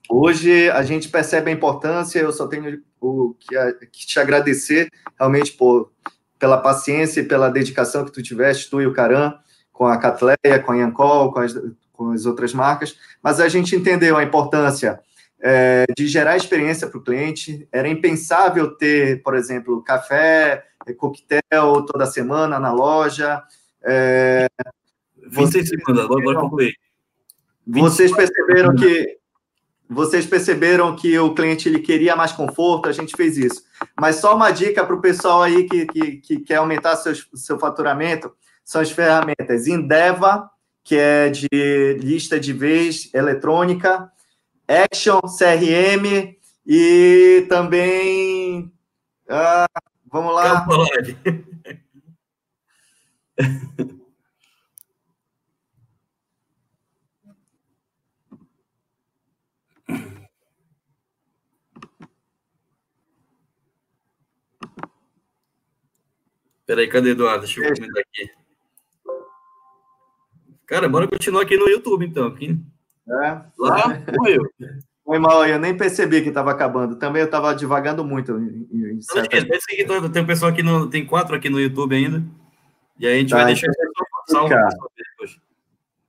hoje, 0.09 0.71
a 0.71 0.83
gente 0.83 1.09
percebe 1.09 1.51
a 1.51 1.55
importância. 1.55 2.19
Eu 2.21 2.33
só 2.33 2.47
tenho 2.47 2.83
o 3.01 3.35
que, 3.39 3.57
que 3.93 4.07
te 4.07 4.19
agradecer 4.19 4.89
realmente 5.19 5.53
por, 5.53 5.93
pela 6.39 6.59
paciência 6.59 7.21
e 7.21 7.25
pela 7.25 7.51
dedicação 7.51 8.05
que 8.05 8.13
tu 8.13 8.23
tiveste, 8.23 8.71
tu 8.71 8.81
e 8.81 8.87
o 8.87 8.93
Caran, 8.93 9.35
com 9.73 9.87
a 9.87 9.99
Catleia, 9.99 10.61
com 10.65 10.73
a 10.73 10.77
Yancol, 10.77 11.33
com 11.33 11.41
as, 11.41 11.55
com 11.93 12.11
as 12.11 12.27
outras 12.27 12.53
marcas. 12.53 12.97
Mas 13.23 13.41
a 13.41 13.49
gente 13.49 13.75
entendeu 13.75 14.17
a 14.17 14.23
importância 14.23 15.01
é, 15.41 15.85
de 15.97 16.07
gerar 16.07 16.37
experiência 16.37 16.89
para 16.89 16.99
o 16.99 17.03
cliente. 17.03 17.69
Era 17.71 17.89
impensável 17.89 18.77
ter, 18.77 19.23
por 19.23 19.35
exemplo, 19.35 19.83
café, 19.83 20.65
coquetel 20.97 21.85
toda 21.87 22.07
semana 22.07 22.59
na 22.59 22.73
loja. 22.73 23.43
É, 23.83 24.47
vocês, 25.31 25.69
segundos, 25.69 26.05
agora 26.05 26.41
concluir. 26.41 26.75
Vocês 27.67 28.15
perceberam 28.15 28.75
que 28.75 29.19
vocês 29.89 30.27
perceberam 30.27 30.97
que 30.97 31.19
o 31.19 31.35
cliente 31.35 31.69
ele 31.69 31.81
queria 31.81 32.17
mais 32.17 32.33
conforto, 32.33 32.89
a 32.89 32.93
gente 32.93 33.15
fez 33.17 33.37
isso. 33.37 33.63
Mas 34.01 34.17
só 34.17 34.35
uma 34.35 34.51
dica 34.51 34.85
para 34.85 34.97
o 34.97 35.01
pessoal 35.01 35.43
aí 35.43 35.69
que, 35.69 35.87
que, 35.87 36.17
que 36.17 36.41
quer 36.41 36.57
aumentar 36.57 36.97
seu, 36.97 37.15
seu 37.35 37.59
faturamento, 37.59 38.33
são 38.65 38.81
as 38.81 38.91
ferramentas 38.91 39.67
Indeva, 39.67 40.51
que 40.83 40.97
é 40.97 41.29
de 41.29 41.49
lista 42.01 42.41
de 42.41 42.53
vez 42.53 43.13
eletrônica, 43.15 44.11
Action 44.67 45.21
CRM 45.21 46.35
e 46.67 47.47
também. 47.49 48.73
Ah, 49.29 49.67
vamos 50.11 50.35
lá. 50.35 50.67
Peraí, 66.67 66.89
cadê 66.89 67.11
Eduardo? 67.11 67.45
Deixa 67.45 67.61
eu 67.61 67.75
comentar 67.75 68.03
aqui. 68.03 68.31
Cara, 70.67 70.89
bora 70.89 71.07
continuar 71.07 71.43
aqui 71.43 71.57
no 71.57 71.69
YouTube, 71.69 72.07
então. 72.07 72.27
Aqui. 72.29 72.59
É. 73.09 73.41
Lá, 73.59 74.03
morreu. 74.17 74.43
Foi 75.05 75.19
mal, 75.19 75.47
eu 75.47 75.59
nem 75.59 75.77
percebi 75.77 76.23
que 76.23 76.29
estava 76.29 76.51
acabando. 76.51 76.97
Também 76.97 77.21
eu 77.21 77.27
estava 77.27 77.55
devagando 77.55 78.03
muito. 78.03 78.33
Em, 78.39 78.95
em 78.95 79.03
certa... 79.03 79.29
Tem 80.11 80.23
um 80.23 80.27
pessoal 80.27 80.51
aqui 80.51 80.63
no. 80.63 80.89
Tem 80.89 81.05
quatro 81.05 81.37
aqui 81.37 81.51
no 81.51 81.61
YouTube 81.61 81.95
ainda. 81.95 82.25
E 82.99 83.07
aí 83.07 83.17
a 83.17 83.19
gente 83.19 83.31
tá, 83.31 83.37
vai 83.37 83.47
deixar 83.47 83.67
então, 84.29 84.49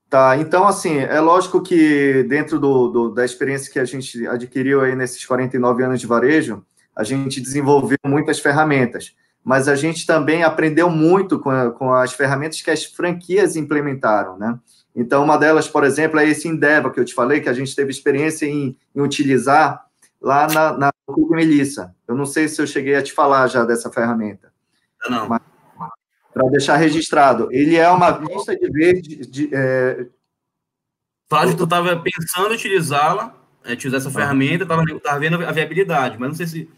Tá, 0.08 0.38
então 0.38 0.66
assim, 0.66 1.00
é 1.00 1.20
lógico 1.20 1.62
que 1.62 2.24
dentro 2.24 2.60
do, 2.60 2.88
do, 2.88 3.10
da 3.10 3.26
experiência 3.26 3.74
que 3.74 3.80
a 3.80 3.84
gente 3.84 4.26
adquiriu 4.28 4.82
aí 4.82 4.96
nesses 4.96 5.26
49 5.26 5.84
anos 5.84 6.00
de 6.00 6.08
varejo, 6.08 6.64
a 6.96 7.04
gente 7.04 7.42
desenvolveu 7.42 7.98
muitas 8.06 8.40
ferramentas, 8.40 9.14
mas 9.46 9.68
a 9.68 9.76
gente 9.76 10.08
também 10.08 10.44
aprendeu 10.44 10.90
muito 10.90 11.40
com, 11.40 11.52
a, 11.52 11.70
com 11.70 11.94
as 11.94 12.12
ferramentas 12.14 12.64
que 12.64 12.72
as 12.72 12.84
franquias 12.84 13.56
implementaram, 13.56 14.40
né? 14.40 14.60
Então, 14.96 15.24
uma 15.24 15.38
delas, 15.38 15.68
por 15.68 15.84
exemplo, 15.84 16.20
é 16.20 16.28
esse 16.28 16.48
Endeavor 16.48 16.92
que 16.92 17.00
eu 17.00 17.06
te 17.06 17.14
falei, 17.14 17.42
que 17.42 17.50
a 17.50 17.54
gente 17.54 17.76
teve 17.76 17.92
experiência 17.92 18.48
em, 18.48 18.76
em 18.96 19.02
utilizar 19.02 19.86
lá 20.20 20.48
na, 20.48 20.76
na 20.76 20.92
Clube 21.06 21.36
Melissa. 21.36 21.94
Eu 22.08 22.16
não 22.16 22.26
sei 22.26 22.48
se 22.48 22.60
eu 22.60 22.66
cheguei 22.66 22.96
a 22.96 23.04
te 23.04 23.14
falar 23.14 23.46
já 23.48 23.64
dessa 23.64 23.92
ferramenta. 23.92 24.52
Não. 25.08 25.28
Para 25.28 26.50
deixar 26.50 26.78
registrado. 26.78 27.48
Ele 27.52 27.76
é 27.76 27.88
uma 27.90 28.10
lista 28.10 28.56
de 28.58 28.68
verde. 28.72 29.18
De, 29.28 29.50
é... 29.54 30.08
Flávio, 31.30 31.56
tu 31.56 31.66
estava 31.66 31.96
pensando 31.98 32.52
em 32.52 32.56
utilizá-la, 32.56 33.36
é, 33.64 33.74
utilizar 33.74 34.00
essa 34.00 34.10
ah. 34.10 34.14
ferramenta, 34.14 34.64
estava 34.64 35.20
vendo 35.20 35.46
a 35.46 35.52
viabilidade, 35.52 36.18
mas 36.18 36.30
não 36.30 36.36
sei 36.36 36.48
se. 36.48 36.70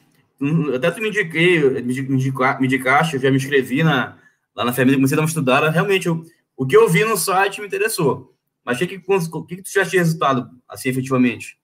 Até 0.76 0.92
tu 0.92 1.02
me 1.02 1.10
indiquei, 1.10 1.82
me, 1.82 2.00
indica, 2.00 2.58
me 2.60 2.66
indicaste, 2.66 3.16
eu 3.16 3.22
já 3.22 3.32
me 3.32 3.38
inscrevi 3.38 3.84
na, 3.84 4.18
lá 4.56 4.66
na 4.66 4.74
ferramenta, 4.74 4.98
comecei 4.98 5.16
a 5.16 5.18
dar 5.18 5.22
uma 5.24 5.28
estudada. 5.28 5.70
Realmente, 5.70 6.08
eu 6.08 6.24
o 6.58 6.66
que 6.66 6.76
eu 6.76 6.90
vi 6.90 7.06
no 7.06 7.16
site 7.16 7.62
me 7.62 7.68
interessou. 7.68 8.34
Mas 8.66 8.78
o 8.78 8.80
que, 8.80 8.88
que, 8.88 9.00
que, 9.00 9.62
tu 9.62 9.70
tivesse 9.70 9.92
de 9.92 9.98
resultado, 10.00 10.50
assim, 10.68 10.90
efetivamente? 10.90 11.58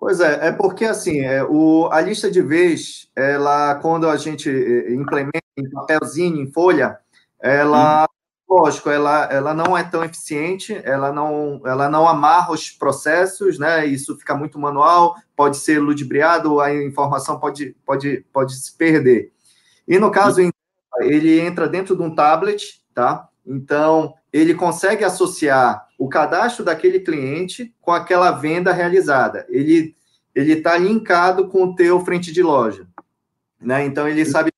Pois 0.00 0.18
é, 0.20 0.48
é 0.48 0.52
porque, 0.52 0.86
assim, 0.86 1.20
é, 1.20 1.44
o, 1.44 1.88
a 1.92 2.00
lista 2.00 2.30
de 2.30 2.40
vez, 2.40 3.10
ela, 3.14 3.74
quando 3.76 4.08
a 4.08 4.16
gente 4.16 4.48
é, 4.48 4.92
implementa 4.92 5.42
em 5.56 5.68
papelzinho, 5.70 6.40
em 6.40 6.50
folha, 6.50 6.98
ela, 7.40 8.04
hum. 8.04 8.06
Lógico, 8.48 8.88
ela, 8.88 9.24
ela 9.30 9.52
não 9.52 9.76
é 9.76 9.84
tão 9.84 10.02
eficiente, 10.02 10.80
ela 10.82 11.12
não, 11.12 11.60
ela 11.66 11.88
não 11.88 12.08
amarra 12.08 12.52
os 12.52 12.70
processos, 12.70 13.58
né? 13.58 13.84
Isso 13.84 14.16
fica 14.16 14.34
muito 14.34 14.58
manual, 14.58 15.16
pode 15.36 15.58
ser 15.58 15.78
ludibriado, 15.78 16.60
a 16.60 16.74
informação 16.74 17.38
pode, 17.38 17.76
pode, 17.84 18.24
pode 18.32 18.56
se 18.56 18.74
perder. 18.76 19.32
E 19.86 19.98
no 19.98 20.10
caso, 20.10 20.40
ele 21.00 21.40
entra 21.40 21.68
dentro 21.68 21.94
de 21.94 22.02
um 22.02 22.14
tablet, 22.14 22.82
tá? 22.94 23.28
Então, 23.46 24.14
ele 24.32 24.54
consegue 24.54 25.04
associar 25.04 25.86
o 25.98 26.08
cadastro 26.08 26.64
daquele 26.64 27.00
cliente 27.00 27.74
com 27.80 27.92
aquela 27.92 28.30
venda 28.30 28.72
realizada. 28.72 29.46
Ele 29.48 29.96
ele 30.34 30.52
está 30.52 30.76
linkado 30.78 31.48
com 31.48 31.64
o 31.64 31.74
teu 31.74 31.98
frente 32.04 32.30
de 32.30 32.42
loja, 32.42 32.86
né? 33.60 33.84
Então 33.84 34.06
ele 34.06 34.24
sabe 34.24 34.52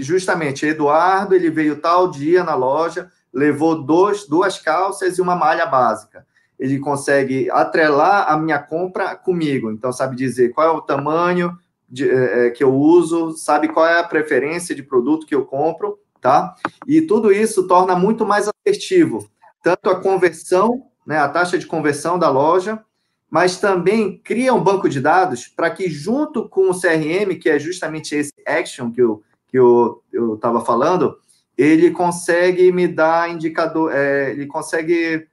justamente 0.00 0.64
Eduardo 0.64 1.34
ele 1.34 1.50
veio 1.50 1.80
tal 1.80 2.10
dia 2.10 2.44
na 2.44 2.54
loja, 2.54 3.10
levou 3.36 3.82
dois, 3.82 4.26
duas 4.26 4.58
calças 4.58 5.18
e 5.18 5.22
uma 5.22 5.36
malha 5.36 5.66
básica. 5.66 6.26
Ele 6.58 6.78
consegue 6.78 7.50
atrelar 7.50 8.30
a 8.30 8.36
minha 8.36 8.58
compra 8.58 9.14
comigo. 9.14 9.70
Então 9.70 9.92
sabe 9.92 10.16
dizer 10.16 10.52
qual 10.52 10.66
é 10.66 10.70
o 10.70 10.80
tamanho 10.80 11.56
de, 11.88 12.08
é, 12.08 12.50
que 12.50 12.64
eu 12.64 12.74
uso, 12.74 13.36
sabe 13.36 13.68
qual 13.68 13.86
é 13.86 14.00
a 14.00 14.04
preferência 14.04 14.74
de 14.74 14.82
produto 14.82 15.26
que 15.26 15.34
eu 15.34 15.44
compro 15.44 15.98
tá? 16.26 16.56
E 16.88 17.02
tudo 17.02 17.32
isso 17.32 17.68
torna 17.68 17.94
muito 17.94 18.26
mais 18.26 18.48
assertivo, 18.48 19.30
tanto 19.62 19.88
a 19.88 20.00
conversão, 20.00 20.86
né, 21.06 21.18
a 21.18 21.28
taxa 21.28 21.56
de 21.56 21.66
conversão 21.66 22.18
da 22.18 22.28
loja, 22.28 22.82
mas 23.30 23.60
também 23.60 24.18
cria 24.18 24.52
um 24.52 24.62
banco 24.62 24.88
de 24.88 25.00
dados 25.00 25.46
para 25.46 25.70
que, 25.70 25.88
junto 25.88 26.48
com 26.48 26.70
o 26.70 26.74
CRM, 26.80 27.38
que 27.40 27.48
é 27.48 27.60
justamente 27.60 28.14
esse 28.16 28.32
action 28.44 28.90
que 28.90 29.00
eu 29.00 29.22
que 29.48 29.56
eu 29.56 30.02
estava 30.34 30.60
falando, 30.60 31.16
ele 31.56 31.90
consegue 31.90 32.70
me 32.70 32.86
dar 32.86 33.30
indicador, 33.30 33.90
é, 33.92 34.30
ele 34.32 34.46
consegue 34.46 35.26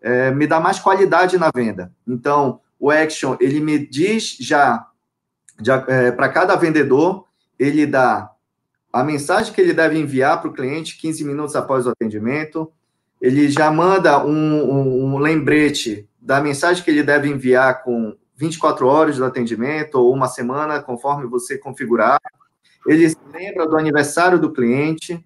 é, 0.00 0.30
me 0.30 0.46
dar 0.46 0.60
mais 0.60 0.78
qualidade 0.78 1.38
na 1.38 1.50
venda. 1.54 1.92
Então, 2.06 2.60
o 2.78 2.90
action 2.90 3.36
ele 3.40 3.60
me 3.60 3.78
diz 3.78 4.36
já, 4.40 4.86
já 5.60 5.84
é, 5.86 6.10
para 6.10 6.28
cada 6.28 6.56
vendedor, 6.56 7.26
ele 7.58 7.86
dá 7.86 8.30
a 8.92 9.04
mensagem 9.04 9.52
que 9.52 9.60
ele 9.60 9.72
deve 9.72 9.98
enviar 9.98 10.40
para 10.40 10.50
o 10.50 10.52
cliente 10.52 10.98
15 10.98 11.24
minutos 11.24 11.54
após 11.54 11.86
o 11.86 11.90
atendimento. 11.90 12.72
Ele 13.20 13.48
já 13.48 13.70
manda 13.70 14.24
um, 14.24 14.32
um, 14.32 15.04
um, 15.04 15.18
lembrete 15.18 16.08
da 16.20 16.40
mensagem 16.40 16.82
que 16.82 16.90
ele 16.90 17.02
deve 17.02 17.28
enviar 17.28 17.84
com 17.84 18.16
24 18.34 18.86
horas 18.86 19.18
do 19.18 19.24
atendimento 19.24 19.96
ou 19.96 20.12
uma 20.12 20.26
semana, 20.26 20.82
conforme 20.82 21.26
você 21.26 21.58
configurar. 21.58 22.18
Ele 22.86 23.14
lembra 23.32 23.68
do 23.68 23.76
aniversário 23.76 24.38
do 24.38 24.50
cliente. 24.50 25.22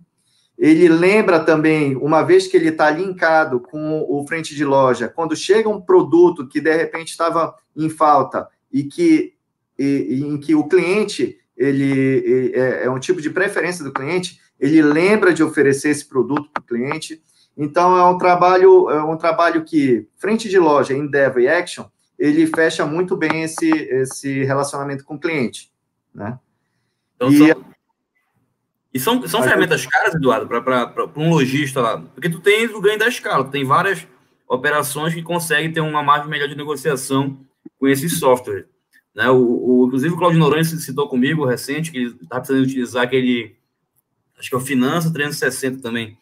Ele 0.58 0.88
lembra 0.88 1.40
também, 1.40 1.96
uma 1.96 2.22
vez 2.22 2.46
que 2.46 2.56
ele 2.56 2.68
está 2.68 2.90
linkado 2.90 3.58
com 3.58 4.04
o 4.08 4.24
frente 4.26 4.54
de 4.54 4.64
loja, 4.64 5.08
quando 5.08 5.34
chega 5.34 5.68
um 5.68 5.80
produto 5.80 6.46
que 6.46 6.60
de 6.60 6.74
repente 6.74 7.10
estava 7.10 7.54
em 7.76 7.88
falta 7.88 8.48
e 8.72 8.84
que 8.84 9.34
e, 9.76 10.22
em 10.24 10.38
que 10.38 10.54
o 10.54 10.68
cliente 10.68 11.36
ele 11.56 12.52
é, 12.54 12.84
é 12.84 12.90
um 12.90 12.98
tipo 12.98 13.20
de 13.20 13.30
preferência 13.30 13.84
do 13.84 13.92
cliente, 13.92 14.40
ele 14.58 14.80
lembra 14.80 15.32
de 15.32 15.42
oferecer 15.42 15.90
esse 15.90 16.04
produto 16.04 16.48
para 16.52 16.62
o 16.62 16.66
cliente. 16.66 17.22
Então 17.56 17.96
é 17.96 18.04
um 18.04 18.18
trabalho, 18.18 18.90
é 18.90 19.02
um 19.02 19.16
trabalho 19.16 19.64
que 19.64 20.06
frente 20.16 20.48
de 20.48 20.58
loja, 20.58 20.94
Endeavor 20.94 21.40
e 21.40 21.48
Action, 21.48 21.84
ele 22.18 22.46
fecha 22.46 22.86
muito 22.86 23.16
bem 23.16 23.42
esse, 23.42 23.68
esse 23.68 24.44
relacionamento 24.44 25.04
com 25.04 25.16
o 25.16 25.20
cliente, 25.20 25.72
né? 26.14 26.38
Então, 27.16 27.30
e, 27.30 27.38
são, 27.38 27.73
e 28.94 29.00
são, 29.00 29.26
são 29.26 29.42
ferramentas 29.42 29.84
caras, 29.84 30.14
Eduardo, 30.14 30.46
para 30.46 31.10
um 31.16 31.28
lojista 31.28 31.80
lá, 31.80 32.00
porque 32.00 32.30
tu 32.30 32.38
tens 32.38 32.70
o 32.70 32.80
ganho 32.80 32.96
da 32.98 33.08
escala, 33.08 33.42
tu 33.42 33.50
tem 33.50 33.64
várias 33.64 34.06
operações 34.48 35.12
que 35.12 35.20
conseguem 35.20 35.72
ter 35.72 35.80
uma 35.80 36.00
margem 36.00 36.30
melhor 36.30 36.48
de 36.48 36.54
negociação 36.54 37.36
com 37.76 37.88
esse 37.88 38.08
software. 38.08 38.68
Né? 39.12 39.28
O, 39.30 39.36
o, 39.36 39.86
inclusive, 39.86 40.14
o 40.14 40.16
Claudio 40.16 40.38
Noronha 40.38 40.62
citou 40.62 41.08
comigo 41.08 41.44
recente 41.44 41.90
que 41.90 41.98
ele 41.98 42.16
está 42.22 42.36
precisando 42.38 42.62
utilizar 42.62 43.02
aquele, 43.02 43.56
acho 44.38 44.48
que 44.48 44.54
é 44.54 44.58
o 44.58 44.60
Finança 44.60 45.12
360 45.12 45.82
também. 45.82 46.16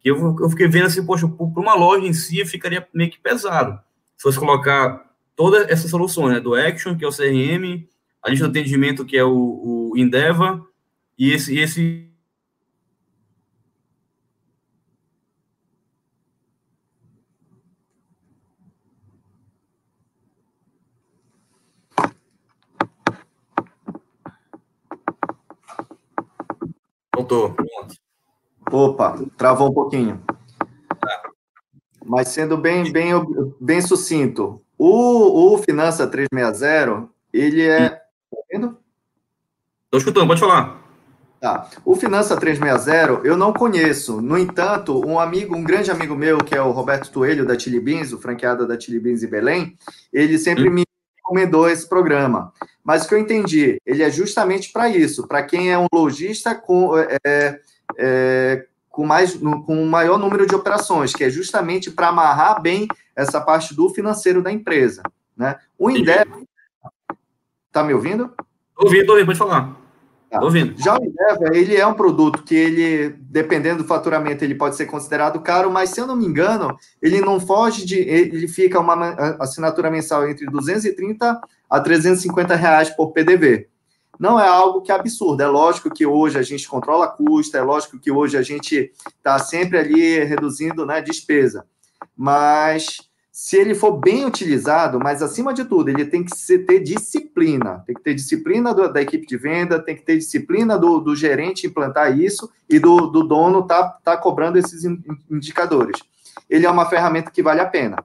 Que 0.00 0.10
eu, 0.10 0.36
eu 0.40 0.50
fiquei 0.50 0.68
vendo 0.68 0.86
assim, 0.86 1.04
poxa, 1.04 1.26
para 1.26 1.60
uma 1.60 1.74
loja 1.74 2.06
em 2.06 2.12
si 2.12 2.44
ficaria 2.44 2.86
meio 2.94 3.10
que 3.10 3.18
pesado. 3.18 3.80
Se 4.16 4.22
fosse 4.22 4.38
colocar 4.38 5.04
todas 5.34 5.68
essas 5.68 5.90
soluções, 5.90 6.34
né? 6.34 6.40
Do 6.40 6.54
Action, 6.54 6.96
que 6.96 7.04
é 7.04 7.08
o 7.08 7.12
CRM, 7.12 7.88
a 8.22 8.30
lista 8.30 8.48
de 8.48 8.60
atendimento, 8.60 9.04
que 9.04 9.16
é 9.16 9.24
o, 9.24 9.90
o 9.90 9.96
Endeavor, 9.96 10.68
e 11.18 11.32
esse, 11.32 11.58
esse 11.58 12.14
Voltou. 27.14 27.54
Pronto. 27.54 27.94
Opa, 28.70 29.16
travou 29.36 29.70
um 29.70 29.74
pouquinho. 29.74 30.22
Mas 32.04 32.28
sendo 32.28 32.58
bem, 32.58 32.92
bem, 32.92 33.12
bem 33.60 33.80
sucinto, 33.80 34.60
o, 34.76 35.54
o 35.54 35.58
Finança 35.58 36.06
360, 36.06 37.08
ele 37.32 37.62
é. 37.62 37.90
Tá 37.90 38.02
vendo? 38.50 38.78
Estou 39.84 39.98
escutando, 39.98 40.26
pode 40.26 40.40
falar. 40.40 40.83
Tá. 41.44 41.68
O 41.84 41.94
Finança 41.94 42.38
360 42.38 43.20
eu 43.22 43.36
não 43.36 43.52
conheço. 43.52 44.22
No 44.22 44.38
entanto, 44.38 45.06
um 45.06 45.20
amigo, 45.20 45.54
um 45.54 45.62
grande 45.62 45.90
amigo 45.90 46.16
meu, 46.16 46.38
que 46.38 46.54
é 46.54 46.62
o 46.62 46.70
Roberto 46.70 47.10
Toelho 47.10 47.44
da 47.44 47.58
Chili 47.58 47.78
Beans, 47.78 48.14
o 48.14 48.18
franqueado 48.18 48.66
da 48.66 48.80
Chili 48.80 48.98
Beans 48.98 49.22
em 49.22 49.28
Belém, 49.28 49.76
ele 50.10 50.38
sempre 50.38 50.70
hum. 50.70 50.72
me 50.72 50.86
recomendou 51.18 51.68
esse 51.68 51.86
programa. 51.86 52.50
Mas 52.82 53.04
o 53.04 53.08
que 53.08 53.14
eu 53.14 53.18
entendi, 53.18 53.76
ele 53.84 54.02
é 54.02 54.10
justamente 54.10 54.72
para 54.72 54.88
isso, 54.88 55.28
para 55.28 55.42
quem 55.42 55.70
é 55.70 55.78
um 55.78 55.84
lojista 55.92 56.54
com, 56.54 56.96
é, 56.96 57.60
é, 57.98 58.66
com, 58.88 59.04
mais, 59.04 59.34
com 59.34 59.76
um 59.76 59.86
maior 59.86 60.18
número 60.18 60.46
de 60.46 60.54
operações, 60.54 61.12
que 61.12 61.24
é 61.24 61.28
justamente 61.28 61.90
para 61.90 62.08
amarrar 62.08 62.62
bem 62.62 62.88
essa 63.14 63.38
parte 63.38 63.76
do 63.76 63.90
financeiro 63.90 64.42
da 64.42 64.50
empresa. 64.50 65.02
Né? 65.36 65.54
O 65.78 65.90
Indep. 65.90 66.26
Está 67.66 67.84
me 67.84 67.92
ouvindo? 67.92 68.32
Estou 68.70 68.86
ouvindo, 68.86 69.10
ouvindo, 69.10 69.26
pode 69.26 69.38
falar. 69.38 69.83
Tá. 70.34 70.44
ouvindo. 70.44 70.74
Já 70.82 70.98
o 70.98 71.04
Endeavor, 71.04 71.54
ele 71.54 71.76
é 71.76 71.86
um 71.86 71.94
produto 71.94 72.42
que 72.42 72.56
ele, 72.56 73.10
dependendo 73.20 73.82
do 73.82 73.88
faturamento, 73.88 74.42
ele 74.42 74.56
pode 74.56 74.74
ser 74.74 74.86
considerado 74.86 75.40
caro, 75.40 75.70
mas 75.70 75.90
se 75.90 76.00
eu 76.00 76.06
não 76.08 76.16
me 76.16 76.26
engano, 76.26 76.76
ele 77.00 77.20
não 77.20 77.38
foge 77.38 77.86
de, 77.86 77.96
ele 78.00 78.48
fica 78.48 78.80
uma 78.80 79.14
assinatura 79.38 79.90
mensal 79.90 80.28
entre 80.28 80.46
230 80.46 81.40
a 81.70 81.80
350 81.80 82.56
reais 82.56 82.90
por 82.90 83.12
PDV. 83.12 83.68
não 84.18 84.38
é 84.38 84.48
algo 84.48 84.82
que 84.82 84.90
é 84.90 84.94
absurdo. 84.96 85.40
É 85.40 85.46
lógico 85.46 85.88
que 85.88 86.04
hoje 86.04 86.36
a 86.36 86.42
gente 86.42 86.68
controla 86.68 87.06
custo, 87.06 87.56
é 87.56 87.62
lógico 87.62 87.98
que 87.98 88.10
hoje 88.10 88.36
a 88.36 88.42
gente 88.42 88.92
está 89.06 89.38
sempre 89.38 89.78
ali 89.78 90.24
reduzindo 90.24 90.84
né, 90.84 91.00
despesa. 91.00 91.64
Mas 92.16 92.98
se 93.36 93.56
ele 93.56 93.74
for 93.74 93.98
bem 93.98 94.24
utilizado, 94.24 95.00
mas 95.02 95.20
acima 95.20 95.52
de 95.52 95.64
tudo, 95.64 95.88
ele 95.88 96.04
tem 96.04 96.22
que 96.22 96.58
ter 96.58 96.78
disciplina. 96.78 97.82
Tem 97.84 97.92
que 97.92 98.00
ter 98.00 98.14
disciplina 98.14 98.72
do, 98.72 98.92
da 98.92 99.02
equipe 99.02 99.26
de 99.26 99.36
venda, 99.36 99.82
tem 99.82 99.96
que 99.96 100.02
ter 100.02 100.16
disciplina 100.16 100.78
do, 100.78 101.00
do 101.00 101.16
gerente 101.16 101.66
implantar 101.66 102.16
isso 102.16 102.48
e 102.70 102.78
do, 102.78 103.08
do 103.08 103.24
dono 103.24 103.66
tá, 103.66 103.98
tá 104.04 104.16
cobrando 104.16 104.56
esses 104.56 104.84
indicadores. 105.28 105.98
Ele 106.48 106.64
é 106.64 106.70
uma 106.70 106.88
ferramenta 106.88 107.32
que 107.32 107.42
vale 107.42 107.60
a 107.60 107.66
pena. 107.66 107.96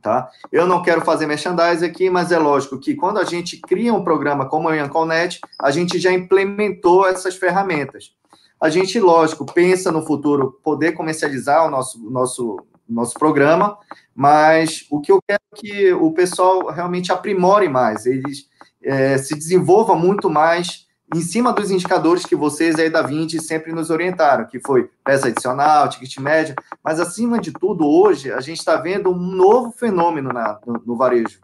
Tá? 0.00 0.30
Eu 0.50 0.66
não 0.66 0.82
quero 0.82 1.02
fazer 1.02 1.26
merchandising 1.26 1.84
aqui, 1.84 2.08
mas 2.08 2.32
é 2.32 2.38
lógico 2.38 2.80
que 2.80 2.94
quando 2.94 3.18
a 3.18 3.24
gente 3.24 3.58
cria 3.58 3.92
um 3.92 4.02
programa 4.02 4.48
como 4.48 4.70
o 4.70 4.72
Yancolnet, 4.72 5.38
a 5.60 5.70
gente 5.70 5.98
já 5.98 6.10
implementou 6.10 7.06
essas 7.06 7.36
ferramentas. 7.36 8.14
A 8.58 8.70
gente, 8.70 8.98
lógico, 8.98 9.44
pensa 9.44 9.92
no 9.92 10.00
futuro 10.00 10.58
poder 10.64 10.92
comercializar 10.92 11.66
o 11.66 11.70
nosso, 11.70 12.10
nosso, 12.10 12.56
nosso 12.88 13.14
programa, 13.14 13.78
mas 14.14 14.86
o 14.90 15.00
que 15.00 15.12
eu 15.12 15.20
quero 15.26 15.40
é 15.52 15.56
que 15.56 15.92
o 15.92 16.12
pessoal 16.12 16.66
realmente 16.70 17.12
aprimore 17.12 17.68
mais, 17.68 18.06
eles 18.06 18.48
é, 18.82 19.18
se 19.18 19.34
desenvolva 19.34 19.94
muito 19.94 20.30
mais 20.30 20.86
em 21.14 21.20
cima 21.20 21.52
dos 21.52 21.70
indicadores 21.70 22.24
que 22.24 22.34
vocês 22.34 22.76
aí 22.76 22.90
da 22.90 23.02
Vindi 23.02 23.40
sempre 23.40 23.72
nos 23.72 23.90
orientaram, 23.90 24.46
que 24.46 24.58
foi 24.58 24.90
peça 25.04 25.28
adicional, 25.28 25.88
ticket 25.88 26.18
médio, 26.18 26.54
mas 26.82 26.98
acima 26.98 27.38
de 27.38 27.52
tudo, 27.52 27.86
hoje, 27.86 28.32
a 28.32 28.40
gente 28.40 28.58
está 28.58 28.76
vendo 28.76 29.10
um 29.10 29.16
novo 29.16 29.70
fenômeno 29.70 30.32
na, 30.32 30.58
no, 30.66 30.82
no 30.84 30.96
varejo. 30.96 31.38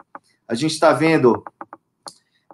A 0.47 0.53
gente 0.53 0.73
está 0.73 0.91
vendo 0.91 1.43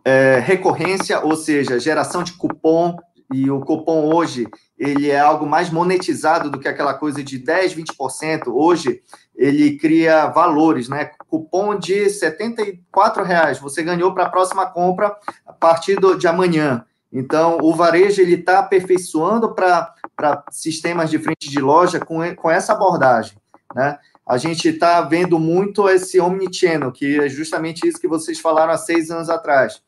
é, 0.06 0.40
recorrência, 0.40 1.20
ou 1.22 1.36
seja, 1.36 1.80
geração 1.80 2.24
de 2.24 2.34
cupom, 2.34 2.96
e 3.32 3.50
o 3.52 3.60
cupom 3.62 4.14
hoje, 4.14 4.48
ele 4.78 5.10
é 5.10 5.20
algo 5.20 5.46
mais 5.46 5.70
monetizado 5.70 6.50
do 6.50 6.60
que 6.60 6.68
aquela 6.68 6.94
coisa 6.94 7.24
de 7.24 7.38
10, 7.38 7.76
20%. 7.76 8.48
Hoje, 8.48 9.02
ele 9.36 9.78
cria 9.78 10.28
valores, 10.28 10.90
né? 10.90 11.12
Cupom 11.28 11.78
de 11.78 12.10
74 12.10 13.24
reais, 13.24 13.60
você 13.60 13.84
ganhou 13.84 14.14
para 14.14 14.26
a 14.26 14.30
próxima 14.30 14.66
compra 14.66 15.16
a 15.46 15.54
partir 15.54 15.98
de 16.18 16.28
amanhã. 16.28 16.84
Então, 17.12 17.58
o 17.62 17.74
varejo 17.74 18.22
ele 18.22 18.36
está 18.36 18.60
aperfeiçoando 18.60 19.54
para 19.54 20.44
sistemas 20.52 21.10
de 21.10 21.18
frente 21.18 21.50
de 21.50 21.60
loja 21.60 22.00
com, 22.00 22.20
com 22.36 22.52
essa 22.52 22.74
abordagem. 22.74 23.38
Né? 23.76 23.98
A 24.28 24.38
gente 24.38 24.70
está 24.70 25.02
vendo 25.02 25.40
muito 25.40 25.90
esse 25.90 26.20
omnichannel, 26.20 26.92
que 26.92 27.20
é 27.20 27.30
justamente 27.30 27.88
isso 27.88 28.00
que 28.00 28.08
vocês 28.08 28.40
falaram 28.40 28.74
há 28.74 28.78
seis 28.78 29.10
anos 29.10 29.30
atrás. 29.30 29.82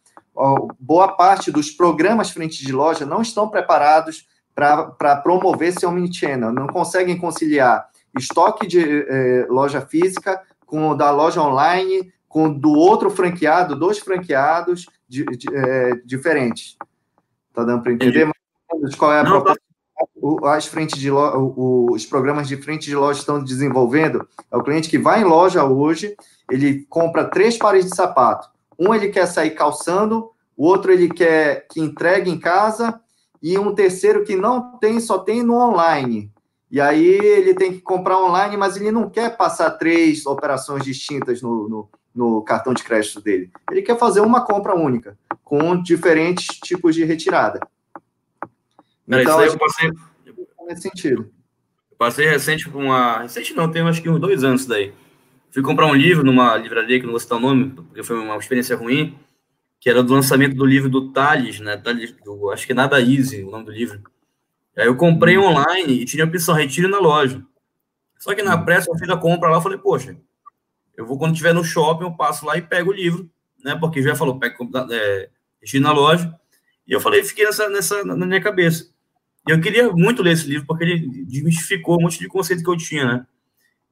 Boa 0.80 1.10
parte 1.10 1.52
dos 1.52 1.72
programas 1.72 2.32
frente 2.32 2.66
de 2.66 2.72
loja 2.72 3.06
não 3.06 3.22
estão 3.22 3.50
preparados 3.50 4.26
para 4.56 5.16
promover 5.18 5.70
esse 5.70 5.86
omnichannel, 5.86 6.52
não 6.52 6.68
conseguem 6.68 7.18
conciliar 7.18 7.88
estoque 8.18 8.68
de 8.68 8.82
eh, 8.82 9.46
loja 9.50 9.82
física 9.82 10.42
com 10.66 10.90
o 10.90 10.96
da 10.96 11.12
loja 11.12 11.42
online, 11.42 12.12
com 12.28 12.52
do 12.52 12.72
outro 12.72 13.10
franqueado, 13.10 13.76
dois 13.76 14.00
franqueados 14.00 14.86
de, 15.08 15.26
de, 15.26 15.48
eh, 15.54 16.02
diferentes. 16.06 16.78
Tá 17.54 17.64
dando 17.64 17.84
para 17.84 17.94
entender? 17.94 18.30
Mas 18.82 18.96
qual 18.96 19.14
é 19.14 19.20
a 19.20 19.24
Não, 19.24 19.32
proposta? 19.32 19.60
Tá... 19.60 20.56
As 20.56 20.66
frentes 20.66 21.00
de 21.00 21.12
loja, 21.12 21.38
os 21.38 22.06
programas 22.06 22.48
de 22.48 22.58
frente 22.58 22.86
de 22.86 22.96
loja 22.96 23.20
estão 23.20 23.44
desenvolvendo. 23.44 24.28
É 24.52 24.58
o 24.58 24.64
cliente 24.64 24.90
que 24.90 24.98
vai 24.98 25.22
em 25.22 25.26
loja 25.26 25.64
hoje, 25.64 26.16
ele 26.50 26.86
compra 26.90 27.26
três 27.26 27.58
pares 27.58 27.86
de 27.86 27.96
sapato. 27.96 28.50
Um 28.82 28.96
ele 28.96 29.10
quer 29.10 29.28
sair 29.28 29.52
calçando, 29.52 30.32
o 30.58 30.66
outro 30.66 30.92
ele 30.92 31.08
quer 31.08 31.68
que 31.70 31.80
entregue 31.80 32.32
em 32.32 32.40
casa 32.40 33.00
e 33.40 33.56
um 33.56 33.76
terceiro 33.76 34.24
que 34.24 34.36
não 34.36 34.80
tem, 34.80 35.00
só 35.00 35.20
tem 35.20 35.44
no 35.44 35.54
online. 35.54 36.32
E 36.72 36.82
aí 36.82 37.06
ele 37.06 37.54
tem 37.54 37.74
que 37.74 37.82
comprar 37.82 38.18
online, 38.18 38.58
mas 38.58 38.76
ele 38.76 38.92
não 38.92 39.08
quer 39.08 39.38
passar 39.38 39.70
três 39.72 40.26
operações 40.26 40.84
distintas 40.84 41.44
no, 41.44 41.70
no, 41.70 41.90
no 42.16 42.42
cartão 42.42 42.74
de 42.74 42.84
crédito 42.84 43.22
dele. 43.22 43.52
Ele 43.70 43.84
quer 43.84 44.00
fazer 44.00 44.22
uma 44.22 44.44
compra 44.44 44.74
única 44.74 45.16
com 45.44 45.80
diferentes 45.80 46.48
tipos 46.60 46.96
de 46.96 47.04
retirada. 47.04 47.60
então, 49.08 49.44
eu 49.44 49.58
passei. 49.60 49.92
Nesse 50.66 50.82
sentido. 50.82 51.30
Eu 51.92 51.98
passei 51.98 52.28
recente 52.28 52.68
com 52.68 52.86
uma. 52.86 53.20
Recente 53.20 53.54
não, 53.54 53.70
tem 53.70 53.84
acho 53.84 54.02
que 54.02 54.10
uns 54.10 54.20
dois 54.20 54.44
anos 54.44 54.66
daí. 54.66 54.92
Fui 55.52 55.62
comprar 55.62 55.86
um 55.86 55.94
livro 55.94 56.24
numa 56.24 56.56
livraria 56.56 56.98
que 56.98 57.06
não 57.06 57.12
vou 57.12 57.20
citar 57.20 57.38
o 57.38 57.42
nome, 57.42 57.72
porque 57.72 58.04
foi 58.04 58.18
uma 58.18 58.38
experiência 58.38 58.76
ruim, 58.76 59.18
que 59.80 59.90
era 59.90 60.02
do 60.02 60.14
lançamento 60.14 60.56
do 60.56 60.66
livro 60.66 60.90
do 60.90 61.12
Thales, 61.12 61.60
né? 61.60 61.76
Thales, 61.76 62.16
do, 62.24 62.50
acho 62.52 62.66
que 62.66 62.72
é 62.72 62.76
Nada 62.76 63.02
Easy, 63.02 63.44
o 63.44 63.52
nome 63.52 63.66
do 63.66 63.72
livro. 63.72 64.02
Aí 64.78 64.86
eu 64.86 64.96
comprei 64.96 65.38
hum. 65.38 65.44
online 65.44 66.02
e 66.02 66.06
tinha 66.06 66.24
a 66.24 66.28
opção 66.28 66.56
retiro 66.56 66.88
na 66.88 67.00
loja. 67.00 67.44
Só 68.18 68.34
que 68.34 68.42
na 68.42 68.56
hum. 68.56 68.64
pressa 68.64 68.90
eu 68.90 68.98
fiz 68.98 69.10
a 69.10 69.18
compra 69.18 69.50
lá, 69.50 69.58
eu 69.58 69.62
falei, 69.62 69.78
poxa, 69.78 70.16
eu 70.96 71.06
vou 71.06 71.18
quando 71.18 71.34
estiver 71.34 71.54
no 71.54 71.64
shopping, 71.64 72.06
eu 72.06 72.12
passo 72.12 72.46
lá 72.46 72.58
e 72.58 72.62
pego 72.62 72.92
o 72.92 72.94
livro, 72.94 73.30
né? 73.64 73.76
Porque 73.76 74.02
já 74.02 74.16
falou, 74.16 74.40
pego, 74.40 74.70
é, 74.90 75.30
estive 75.62 75.84
na 75.84 75.92
loja, 75.92 76.34
e 76.88 76.94
eu 76.94 77.02
falei, 77.02 77.24
fiquei 77.24 77.44
nessa, 77.46 77.70
nessa 77.70 78.06
na 78.06 78.26
minha 78.26 78.42
cabeça. 78.42 78.90
E 79.48 79.52
eu 79.52 79.60
queria 79.60 79.92
muito 79.92 80.24
ler 80.24 80.34
esse 80.34 80.48
livro, 80.48 80.66
porque 80.66 80.84
ele 80.84 81.26
desmistificou 81.26 81.98
um 81.98 82.04
monte 82.04 82.20
de 82.20 82.28
conceito 82.28 82.64
que 82.64 82.70
eu 82.70 82.78
tinha, 82.78 83.06
né? 83.06 83.26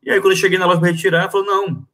E 0.03 0.09
aí, 0.09 0.21
quando 0.21 0.33
eu 0.33 0.37
cheguei 0.37 0.57
na 0.57 0.65
loja 0.65 0.79
para 0.79 0.91
retirar, 0.91 1.29
falou, 1.29 1.45
não, 1.45 1.87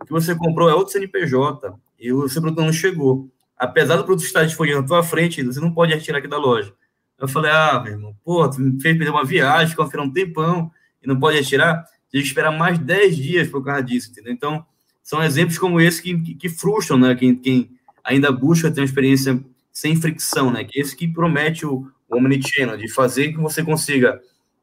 o 0.00 0.04
que 0.04 0.12
você 0.12 0.34
comprou 0.34 0.68
é 0.68 0.74
outro 0.74 0.92
CNPJ, 0.92 1.72
e 1.98 2.12
o 2.12 2.28
seu 2.28 2.40
produto 2.40 2.64
não 2.64 2.72
chegou. 2.72 3.28
Apesar 3.56 3.96
do 3.96 4.04
produto 4.04 4.24
estar 4.24 4.44
disponível 4.44 4.82
na 4.82 4.86
tua 4.86 5.02
frente, 5.02 5.42
você 5.42 5.60
não 5.60 5.72
pode 5.72 5.92
retirar 5.92 6.18
aqui 6.18 6.28
da 6.28 6.38
loja. 6.38 6.72
Eu 7.18 7.26
falei, 7.26 7.50
ah, 7.50 7.80
meu 7.82 7.92
irmão, 7.94 8.16
pô, 8.24 8.48
tu 8.48 8.60
me 8.60 8.80
fez 8.80 8.96
perder 8.96 9.10
uma 9.10 9.24
viagem, 9.24 9.74
confiar 9.74 10.02
um 10.02 10.12
tempão, 10.12 10.70
e 11.02 11.08
não 11.08 11.18
pode 11.18 11.36
retirar, 11.36 11.84
tem 12.10 12.20
que 12.20 12.26
esperar 12.26 12.52
mais 12.52 12.78
10 12.78 13.16
dias 13.16 13.48
por 13.48 13.64
causa 13.64 13.82
disso, 13.82 14.10
entendeu? 14.10 14.32
Então, 14.32 14.64
são 15.02 15.22
exemplos 15.22 15.58
como 15.58 15.80
esse 15.80 16.02
que, 16.02 16.18
que, 16.20 16.34
que 16.34 16.48
frustram, 16.48 16.98
né? 16.98 17.14
Quem, 17.14 17.34
quem 17.34 17.70
ainda 18.04 18.30
busca 18.30 18.70
ter 18.70 18.80
uma 18.80 18.86
experiência 18.86 19.42
sem 19.72 19.96
fricção, 19.96 20.50
né? 20.50 20.64
Que 20.64 20.78
é 20.78 20.82
esse 20.82 20.94
que 20.94 21.08
promete 21.08 21.66
o, 21.66 21.90
o 22.08 22.16
Omnichannel, 22.16 22.76
de 22.76 22.92
fazer 22.92 23.32
que 23.32 23.38
você 23.38 23.64
consiga 23.64 24.20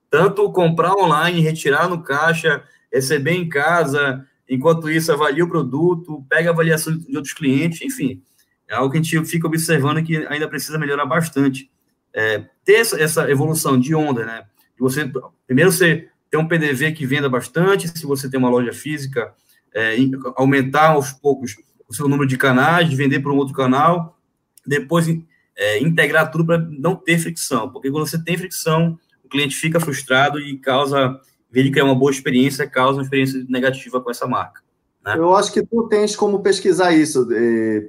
tanto 0.10 0.50
comprar 0.52 0.94
online, 0.94 1.42
retirar 1.42 1.90
no 1.90 2.02
caixa, 2.02 2.64
receber 2.96 3.32
em 3.32 3.48
casa, 3.48 4.26
enquanto 4.50 4.90
isso 4.90 5.12
avalia 5.12 5.44
o 5.44 5.50
produto, 5.50 6.26
pega 6.30 6.50
a 6.50 6.54
avaliação 6.54 6.98
de 6.98 7.16
outros 7.16 7.34
clientes, 7.34 7.82
enfim, 7.82 8.22
é 8.68 8.76
algo 8.76 8.92
que 8.92 8.98
a 8.98 9.02
gente 9.02 9.26
fica 9.26 9.48
observando 9.48 10.04
que 10.04 10.26
ainda 10.28 10.48
precisa 10.48 10.78
melhorar 10.78 11.06
bastante. 11.06 11.70
É, 12.14 12.46
ter 12.64 12.80
essa, 12.80 13.30
evolução 13.30 13.80
de 13.80 13.94
onda, 13.94 14.26
né? 14.26 14.46
De 14.76 14.80
você, 14.80 15.12
primeiro, 15.46 15.72
você 15.72 16.08
ter 16.32 16.38
um 16.38 16.48
PDV 16.48 16.94
que 16.94 17.06
venda 17.06 17.30
bastante, 17.30 17.88
se 17.88 18.06
você 18.06 18.30
tem 18.30 18.40
uma 18.40 18.50
loja 18.50 18.74
física, 18.74 19.34
é, 19.74 19.96
aumentar 20.36 20.92
aos 20.92 21.12
poucos 21.12 21.56
o 21.88 21.94
seu 21.94 22.08
número 22.08 22.28
de 22.28 22.38
canais, 22.38 22.90
de 22.90 22.96
vender 22.96 23.20
para 23.20 23.32
um 23.32 23.38
outro 23.38 23.54
canal, 23.54 24.18
depois 24.66 25.08
é, 25.56 25.80
integrar 25.80 26.32
tudo 26.32 26.46
para 26.46 26.58
não 26.58 26.96
ter 26.96 27.20
fricção, 27.20 27.70
porque 27.70 27.92
quando 27.92 28.08
você 28.08 28.22
tem 28.24 28.38
fricção, 28.38 28.98
o 29.24 29.30
cliente 29.30 29.56
fica 29.56 29.80
frustrado 29.80 30.40
e 30.40 30.58
causa, 30.58 31.20
vez 31.56 31.66
de 31.66 31.72
criar 31.72 31.86
uma 31.86 31.96
boa 31.96 32.12
experiência, 32.12 32.70
causa 32.70 32.98
uma 32.98 33.04
experiência 33.04 33.44
negativa 33.50 34.00
com 34.00 34.12
essa 34.12 34.28
marca. 34.28 34.62
Né? 35.04 35.16
Eu 35.18 35.36
acho 35.36 35.52
que 35.52 35.66
tu 35.66 35.88
tens 35.88 36.16
como 36.16 36.44
pesquisar 36.44 36.92
isso, 36.92 37.28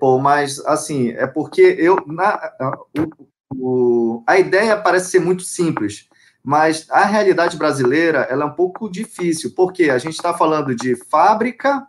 pô, 0.01 0.19
mas 0.19 0.59
assim, 0.67 1.11
é 1.11 1.27
porque 1.27 1.77
eu 1.79 1.97
na, 2.07 2.53
o, 2.99 4.19
o, 4.19 4.25
a 4.27 4.39
ideia 4.39 4.77
parece 4.77 5.11
ser 5.11 5.21
muito 5.21 5.43
simples, 5.43 6.09
mas 6.43 6.87
a 6.91 7.05
realidade 7.05 7.57
brasileira 7.57 8.27
ela 8.31 8.45
é 8.45 8.47
um 8.47 8.53
pouco 8.53 8.89
difícil, 8.89 9.53
porque 9.55 9.91
a 9.91 9.99
gente 9.99 10.15
está 10.15 10.33
falando 10.33 10.75
de 10.75 10.95
fábrica 10.95 11.87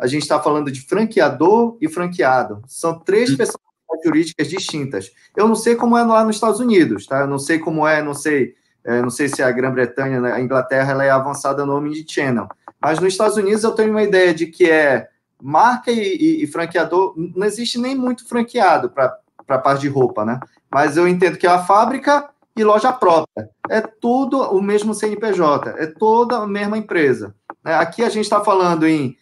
a 0.00 0.06
gente 0.06 0.22
está 0.22 0.40
falando 0.40 0.72
de 0.72 0.80
franqueador 0.80 1.76
e 1.78 1.86
franqueado. 1.86 2.62
São 2.66 2.98
três 2.98 3.36
pessoas 3.36 3.60
jurídicas 4.02 4.48
distintas. 4.48 5.12
Eu 5.36 5.46
não 5.46 5.54
sei 5.54 5.76
como 5.76 5.96
é 5.96 6.02
lá 6.02 6.24
nos 6.24 6.36
Estados 6.36 6.58
Unidos, 6.58 7.06
tá? 7.06 7.20
Eu 7.20 7.26
não 7.26 7.38
sei 7.38 7.58
como 7.58 7.86
é, 7.86 8.02
não 8.02 8.14
sei, 8.14 8.54
é, 8.84 9.02
não 9.02 9.10
sei 9.10 9.28
se 9.28 9.42
a 9.42 9.50
Grã-Bretanha, 9.50 10.20
né, 10.20 10.32
a 10.32 10.40
Inglaterra, 10.40 10.92
ela 10.92 11.04
é 11.04 11.10
avançada 11.10 11.64
no 11.64 11.74
nome 11.74 11.90
de 11.90 12.12
channel. 12.12 12.48
Mas 12.80 12.98
nos 12.98 13.12
Estados 13.12 13.36
Unidos 13.36 13.62
eu 13.62 13.72
tenho 13.72 13.90
uma 13.90 14.02
ideia 14.02 14.32
de 14.32 14.46
que 14.46 14.70
é 14.70 15.08
marca 15.42 15.90
e, 15.90 15.98
e, 15.98 16.44
e 16.44 16.46
franqueador, 16.46 17.14
não 17.16 17.46
existe 17.46 17.78
nem 17.78 17.94
muito 17.94 18.26
franqueado 18.26 18.90
para 18.90 19.18
a 19.48 19.58
parte 19.58 19.82
de 19.82 19.88
roupa, 19.88 20.24
né? 20.24 20.38
Mas 20.70 20.96
eu 20.96 21.08
entendo 21.08 21.36
que 21.36 21.46
é 21.46 21.50
a 21.50 21.62
fábrica 21.62 22.28
e 22.56 22.64
loja 22.64 22.92
própria. 22.92 23.48
É 23.68 23.80
tudo 23.80 24.40
o 24.40 24.62
mesmo 24.62 24.94
CNPJ, 24.94 25.70
é 25.78 25.86
toda 25.86 26.38
a 26.38 26.46
mesma 26.46 26.78
empresa. 26.78 27.34
Né? 27.64 27.74
Aqui 27.74 28.02
a 28.02 28.08
gente 28.08 28.24
está 28.24 28.42
falando 28.42 28.86
em 28.86 29.16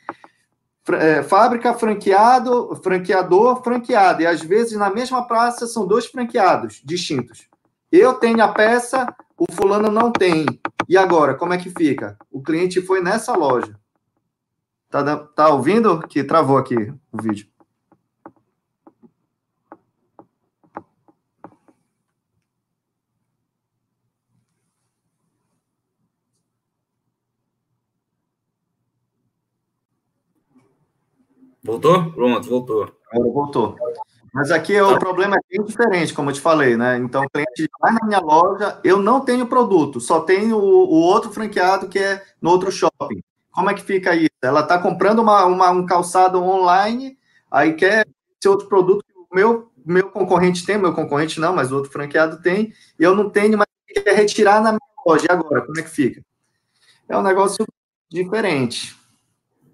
é, 0.95 1.23
fábrica, 1.23 1.75
franqueado, 1.75 2.79
franqueador, 2.83 3.63
franqueado. 3.63 4.23
E 4.23 4.27
às 4.27 4.41
vezes 4.43 4.77
na 4.79 4.91
mesma 4.91 5.27
praça 5.27 5.67
são 5.67 5.87
dois 5.87 6.07
franqueados 6.07 6.81
distintos. 6.85 7.49
Eu 7.91 8.15
tenho 8.15 8.43
a 8.43 8.49
peça, 8.49 9.07
o 9.39 9.47
fulano 9.53 9.91
não 9.91 10.11
tem. 10.11 10.45
E 10.89 10.97
agora, 10.97 11.35
como 11.35 11.53
é 11.53 11.59
que 11.59 11.71
fica? 11.71 12.19
O 12.31 12.43
cliente 12.43 12.83
foi 12.83 13.01
nessa 13.01 13.37
loja. 13.37 13.79
Tá, 14.91 15.17
tá 15.17 15.49
ouvindo? 15.49 16.01
Que 16.09 16.25
travou 16.25 16.57
aqui 16.59 16.75
o 17.13 17.23
vídeo. 17.23 17.47
Voltou? 31.63 32.13
Pronto, 32.13 32.49
voltou. 32.49 32.97
Agora 33.13 33.31
voltou. 33.31 33.77
Mas 34.33 34.51
aqui 34.51 34.75
é 34.75 34.83
o 34.83 34.99
problema 34.99 35.37
é 35.37 35.57
bem 35.57 35.67
diferente, 35.67 36.13
como 36.13 36.31
eu 36.31 36.35
te 36.35 36.41
falei, 36.41 36.77
né? 36.77 36.97
Então, 36.99 37.25
o 37.25 37.31
cliente 37.31 37.69
vai 37.81 37.93
na 37.93 38.07
minha 38.07 38.21
loja, 38.21 38.79
eu 38.85 38.99
não 38.99 39.21
tenho 39.21 39.47
produto, 39.47 40.01
só 40.01 40.21
tenho 40.21 40.57
o, 40.57 40.85
o 40.87 41.01
outro 41.01 41.31
franqueado 41.31 41.89
que 41.89 41.99
é 41.99 42.23
no 42.41 42.51
outro 42.51 42.71
shopping. 42.71 43.23
Como 43.51 43.71
é 43.71 43.75
que 43.75 43.83
fica 43.83 44.15
isso? 44.15 44.31
Ela 44.43 44.61
está 44.61 44.79
comprando 44.79 45.21
uma, 45.21 45.45
uma, 45.47 45.71
um 45.71 45.87
calçado 45.87 46.43
online, 46.43 47.19
aí 47.51 47.73
quer 47.75 48.07
esse 48.39 48.49
outro 48.49 48.69
produto 48.69 49.05
que 49.05 49.19
o 49.19 49.35
meu, 49.35 49.71
meu 49.85 50.11
concorrente 50.11 50.65
tem, 50.65 50.79
meu 50.79 50.93
concorrente 50.93 51.41
não, 51.41 51.55
mas 51.55 51.73
o 51.73 51.77
outro 51.77 51.91
franqueado 51.91 52.41
tem, 52.41 52.73
eu 52.99 53.15
não 53.15 53.31
tenho, 53.31 53.59
mas 53.59 53.67
quer 53.87 54.15
retirar 54.15 54.61
na 54.61 54.73
minha 54.73 54.81
loja. 55.07 55.27
E 55.29 55.33
agora, 55.33 55.63
como 55.63 55.79
é 55.79 55.83
que 55.83 55.91
fica? 55.91 56.23
É 57.09 57.17
um 57.17 57.23
negócio 57.23 57.65
diferente. 58.11 58.98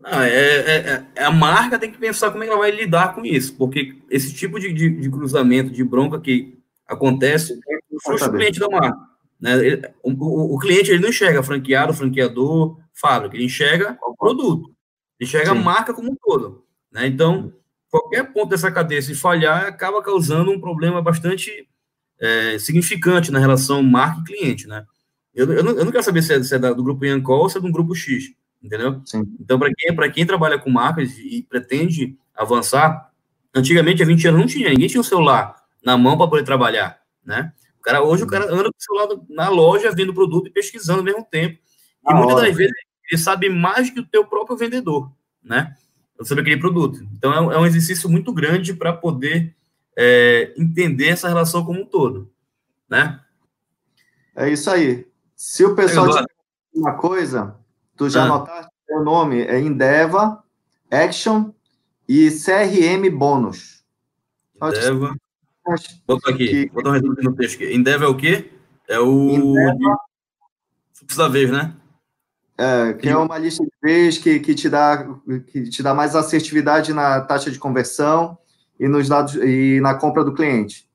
Não, 0.05 0.21
é, 0.21 0.29
é, 0.29 1.07
é, 1.17 1.25
a 1.25 1.31
marca 1.31 1.79
tem 1.79 1.91
que 1.91 1.97
pensar 1.97 2.31
como 2.31 2.45
é 2.45 2.47
que 2.47 2.53
ela 2.53 2.61
vai 2.61 2.71
lidar 2.71 3.15
com 3.15 3.25
isso, 3.25 3.57
porque 3.57 3.97
esse 4.11 4.35
tipo 4.35 4.61
de, 4.61 4.71
de, 4.71 4.91
de 4.91 5.11
cruzamento, 5.11 5.71
de 5.71 5.83
bronca 5.83 6.21
que 6.21 6.59
acontece, 6.87 7.59
frustra 8.05 8.29
o 8.29 8.33
cliente 8.35 8.61
da 8.61 8.69
marca. 8.69 8.99
Né? 9.41 9.67
Ele, 9.67 9.89
o, 10.03 10.55
o, 10.55 10.59
cliente 10.59 10.91
ele 10.91 11.01
não 11.01 11.09
enxerga 11.09 11.43
franqueado, 11.43 11.95
franqueador, 11.95 12.79
fábrica, 12.93 13.35
ele 13.35 13.47
enxerga 13.47 13.99
o 14.03 14.15
produto, 14.15 14.75
ele 15.19 15.27
enxerga 15.27 15.53
Sim. 15.53 15.59
a 15.59 15.63
marca 15.63 15.95
como 15.95 16.13
um 16.13 16.17
todo. 16.17 16.67
Né? 16.93 17.07
Então, 17.07 17.55
qualquer 17.89 18.31
ponto 18.31 18.51
dessa 18.51 18.71
cadeia, 18.71 19.01
se 19.01 19.15
falhar, 19.15 19.65
acaba 19.65 20.03
causando 20.03 20.51
um 20.51 20.61
problema 20.61 21.01
bastante 21.01 21.67
é, 22.21 22.59
significante 22.59 23.33
na 23.33 23.39
relação 23.39 23.83
marca 23.83 24.21
e 24.21 24.25
cliente. 24.25 24.69
Né? 24.69 24.85
Eu, 25.35 25.51
eu, 25.51 25.65
não, 25.65 25.73
eu 25.73 25.85
não 25.87 25.93
quero 25.93 26.05
saber 26.05 26.21
se 26.21 26.35
é, 26.35 26.43
se 26.43 26.55
é 26.55 26.59
do 26.59 26.85
grupo 26.85 27.07
Yancol 27.07 27.41
ou 27.41 27.49
se 27.49 27.57
é 27.57 27.61
do 27.61 27.73
grupo 27.73 27.95
X 27.95 28.35
entendeu? 28.65 29.03
Sim. 29.05 29.23
Então, 29.39 29.59
para 29.59 29.71
quem, 29.77 30.13
quem 30.13 30.27
trabalha 30.27 30.59
com 30.59 30.71
marcas 30.71 31.19
e 31.19 31.43
pretende 31.43 32.17
avançar, 32.35 33.11
antigamente, 33.55 34.03
há 34.03 34.07
20 34.07 34.29
anos, 34.29 34.41
não 34.41 34.47
tinha, 34.47 34.71
ninguém 34.71 34.89
tinha 34.89 35.01
um 35.01 35.05
celular 35.05 35.55
na 35.85 35.99
mão 35.99 36.17
para 36.17 36.27
poder 36.27 36.45
trabalhar, 36.45 36.99
né? 37.25 37.53
O 37.79 37.83
cara, 37.83 38.03
hoje, 38.03 38.25
o 38.25 38.27
cara 38.27 38.47
anda 38.47 38.65
com 38.65 38.79
o 38.79 38.83
celular 38.83 39.09
na 39.29 39.49
loja, 39.51 39.93
vendo 39.95 40.15
produto 40.15 40.49
e 40.49 40.51
pesquisando 40.51 41.01
ao 41.01 41.05
mesmo 41.05 41.23
tempo. 41.31 41.57
E 41.57 41.59
ah, 42.07 42.15
muitas 42.15 42.37
das 42.37 42.57
vezes, 42.57 42.73
ele 43.11 43.21
sabe 43.21 43.51
mais 43.51 43.91
que 43.91 44.01
o 44.01 44.07
teu 44.07 44.25
próprio 44.25 44.57
vendedor, 44.57 45.13
né? 45.43 45.77
Sobre 46.23 46.41
aquele 46.41 46.59
produto. 46.59 47.07
Então, 47.13 47.35
é 47.35 47.41
um, 47.41 47.53
é 47.53 47.59
um 47.59 47.67
exercício 47.67 48.09
muito 48.09 48.33
grande 48.33 48.73
para 48.73 48.95
poder 48.95 49.55
é, 49.97 50.55
entender 50.57 51.09
essa 51.09 51.29
relação 51.29 51.63
como 51.63 51.83
um 51.83 51.85
todo, 51.85 52.33
né? 52.89 53.21
É 54.35 54.49
isso 54.49 54.71
aí. 54.71 55.07
Se 55.37 55.65
o 55.65 55.75
pessoal 55.75 56.09
tiver 56.09 56.27
uma 56.75 56.95
coisa, 56.95 57.57
Tu 57.97 58.11
já 58.11 58.25
ah. 58.25 58.29
notaste 58.29 58.71
o 58.91 59.03
nome? 59.03 59.43
É 59.43 59.59
Indeva, 59.59 60.43
Action 60.91 61.53
e 62.09 62.31
CRM 62.31 63.09
Bônus. 63.11 63.85
Indeva. 64.57 65.17
Bota 66.07 66.31
aqui, 66.31 66.49
que... 66.49 66.71
vou 66.73 66.83
dar 66.83 66.91
um 66.91 66.93
resumo 66.93 67.15
no 67.15 67.35
texto 67.35 67.57
aqui. 67.57 67.75
Indeva 67.75 68.05
é 68.05 68.09
o 68.09 68.17
quê? 68.17 68.51
É 68.89 68.99
o. 68.99 69.31
Indeva... 69.31 69.99
Precisa 71.07 71.29
ver, 71.29 71.51
né? 71.51 71.75
É, 72.57 72.93
que 72.93 73.09
é 73.09 73.17
uma 73.17 73.37
lista 73.37 73.65
de 73.65 73.73
vez 73.83 74.17
que, 74.17 74.39
que, 74.39 74.55
te 74.55 74.69
dá, 74.69 75.05
que 75.49 75.69
te 75.69 75.83
dá 75.83 75.93
mais 75.93 76.15
assertividade 76.15 76.93
na 76.93 77.21
taxa 77.21 77.51
de 77.51 77.59
conversão 77.59 78.39
e 78.79 78.87
nos 78.87 79.09
dados 79.09 79.35
e 79.35 79.81
na 79.81 79.95
compra 79.95 80.23
do 80.23 80.33
cliente. 80.33 80.89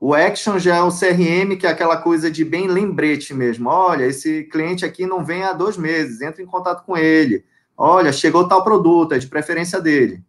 O 0.00 0.14
Action 0.14 0.58
já 0.58 0.76
é 0.76 0.82
um 0.82 0.88
CRM, 0.88 1.58
que 1.58 1.66
é 1.66 1.70
aquela 1.70 1.98
coisa 1.98 2.30
de 2.30 2.42
bem 2.42 2.66
lembrete 2.66 3.34
mesmo. 3.34 3.68
Olha, 3.68 4.06
esse 4.06 4.44
cliente 4.44 4.82
aqui 4.82 5.04
não 5.04 5.22
vem 5.22 5.42
há 5.42 5.52
dois 5.52 5.76
meses, 5.76 6.22
entra 6.22 6.42
em 6.42 6.46
contato 6.46 6.86
com 6.86 6.96
ele. 6.96 7.44
Olha, 7.76 8.10
chegou 8.10 8.48
tal 8.48 8.64
produto, 8.64 9.12
é 9.12 9.18
de 9.18 9.26
preferência 9.26 9.78
dele. 9.78 10.24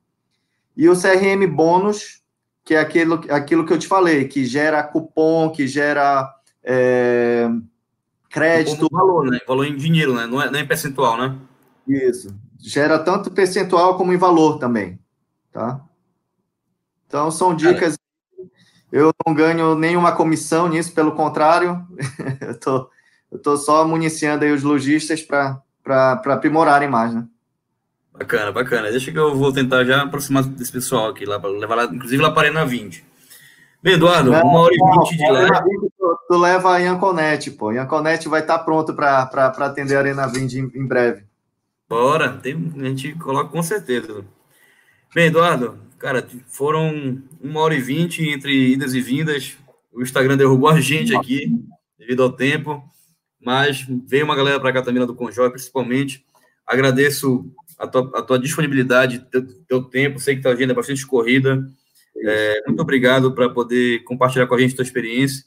E 0.76 0.89
o 0.89 0.93
CRM 0.93 1.48
bônus, 1.48 2.22
que 2.65 2.76
é 2.76 2.80
aquilo, 2.80 3.22
aquilo 3.30 3.65
que 3.65 3.72
eu 3.72 3.80
te 3.80 3.88
falei, 3.88 4.27
que 4.27 4.43
gera 4.43 4.84
cupom, 4.84 5.49
que 5.49 5.65
gera 5.65 6.30
é, 6.61 7.48
crédito. 8.30 8.89
Valor, 8.91 9.30
né? 9.30 9.39
Valor 9.48 9.65
em 9.65 9.77
dinheiro, 9.77 10.14
né? 10.14 10.26
Não 10.27 10.41
é, 10.41 10.52
não 10.52 10.60
é 10.60 10.65
percentual, 10.65 11.18
né? 11.18 11.38
Isso. 11.88 12.35
Gera 12.60 12.99
tanto 12.99 13.31
percentual 13.31 13.95
como 13.95 14.11
em 14.11 14.18
valor 14.18 14.60
também, 14.60 14.99
tá? 15.49 15.81
Então, 17.07 17.31
são 17.31 17.56
dicas 17.56 17.98
eu 18.92 19.12
não 19.26 19.34
ganho 19.34 19.76
nenhuma 19.76 20.12
comissão 20.12 20.68
nisso, 20.68 20.94
pelo 20.94 21.14
contrário, 21.14 21.86
eu 22.42 22.60
tô, 22.60 22.90
estou 23.32 23.58
só 23.58 23.88
municiando 23.88 24.44
aí 24.44 24.52
os 24.52 24.64
lojistas 24.64 25.22
para 25.22 25.62
aprimorarem 26.26 26.90
mais, 26.90 27.14
né? 27.14 27.26
Bacana, 28.14 28.52
bacana. 28.52 28.92
Deixa 28.92 29.12
que 29.12 29.18
eu 29.18 29.36
vou 29.36 29.54
tentar 29.54 29.86
já 29.86 30.04
aproximar 30.04 30.44
desse 30.44 30.72
pessoal 30.72 31.10
aqui, 31.10 31.26
lá, 31.26 31.38
levar 31.38 31.76
lá, 31.76 31.86
inclusive 31.86 32.22
lá 32.22 32.32
para 32.32 32.42
a 32.42 32.46
Arena 32.46 32.66
20. 32.66 33.06
Bem, 33.82 33.94
Eduardo, 33.94 34.32
não, 34.32 34.44
uma 34.44 34.60
hora 34.60 34.74
e 34.76 34.78
vinte 34.78 35.18
de 35.18 35.32
live. 35.32 35.52
Tu, 35.98 36.20
tu 36.28 36.38
leva 36.38 36.76
a 36.76 36.78
Ianconete, 36.78 37.50
pô. 37.50 37.72
Ianconete 37.72 38.30
vai 38.30 38.42
estar 38.42 38.60
tá 38.60 38.64
pronto 38.64 38.94
para 38.94 39.24
atender 39.48 39.96
a 39.96 40.00
Arena 40.00 40.28
20 40.28 40.54
em, 40.54 40.72
em 40.76 40.86
breve. 40.86 41.24
Bora, 41.90 42.30
tem, 42.34 42.74
a 42.78 42.84
gente 42.86 43.16
coloca 43.16 43.50
com 43.50 43.64
certeza. 43.64 44.24
Bem, 45.16 45.28
Eduardo, 45.28 45.80
Cara, 46.02 46.28
foram 46.48 47.22
uma 47.40 47.60
hora 47.60 47.76
e 47.76 47.80
vinte 47.80 48.28
entre 48.28 48.72
idas 48.72 48.95
e 48.95 49.02
vindas. 49.02 49.56
O 49.94 50.02
Instagram 50.02 50.36
derrubou 50.36 50.68
a 50.68 50.82
gente 50.82 51.15
aqui, 51.15 51.53
devido 51.95 52.23
ao 52.23 52.32
tempo. 52.32 52.84
Mas 53.40 53.86
veio 54.07 54.26
uma 54.26 54.36
galera 54.36 54.60
para 54.60 54.73
cá 54.73 54.82
também, 54.82 54.99
lá 54.99 55.06
do 55.06 55.14
Conjoy, 55.14 55.52
principalmente. 55.52 56.26
Agradeço 56.65 57.45
a 57.78 57.86
tua, 57.86 58.11
a 58.15 58.23
tua 58.23 58.40
disponibilidade, 58.40 59.19
teu, 59.30 59.45
teu 59.68 59.84
tempo. 59.84 60.19
Sei 60.19 60.36
que 60.36 60.41
tua 60.41 60.53
agenda 60.53 60.73
é 60.73 60.76
bastante 60.76 61.06
corrida. 61.06 61.64
É, 62.18 62.64
muito 62.65 62.82
obrigado 62.82 63.36
para 63.36 63.48
poder 63.48 64.03
compartilhar 64.03 64.48
com 64.48 64.56
a 64.56 64.60
gente 64.60 64.76
tua 64.76 64.84
experiência. 64.84 65.45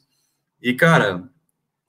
E, 0.61 0.73
cara, 0.73 1.29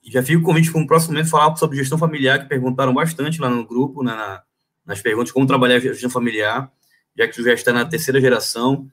já 0.03 0.21
fico 0.21 0.41
o 0.41 0.45
convite 0.45 0.73
para 0.73 0.81
um 0.81 0.87
próximo 0.87 1.13
momento 1.13 1.29
falar 1.29 1.55
sobre 1.55 1.77
gestão 1.77 1.97
familiar, 1.97 2.39
que 2.39 2.49
perguntaram 2.49 2.93
bastante 2.93 3.39
lá 3.39 3.49
no 3.49 3.65
grupo, 3.65 4.03
né, 4.03 4.11
na, 4.11 4.43
nas 4.85 5.01
perguntas, 5.01 5.31
como 5.31 5.47
trabalhar 5.47 5.77
a 5.77 5.79
gestão 5.79 6.09
familiar 6.09 6.69
já 7.17 7.27
que 7.27 7.35
tu 7.35 7.43
já 7.43 7.53
está 7.53 7.73
na 7.73 7.85
terceira 7.85 8.21
geração. 8.21 8.87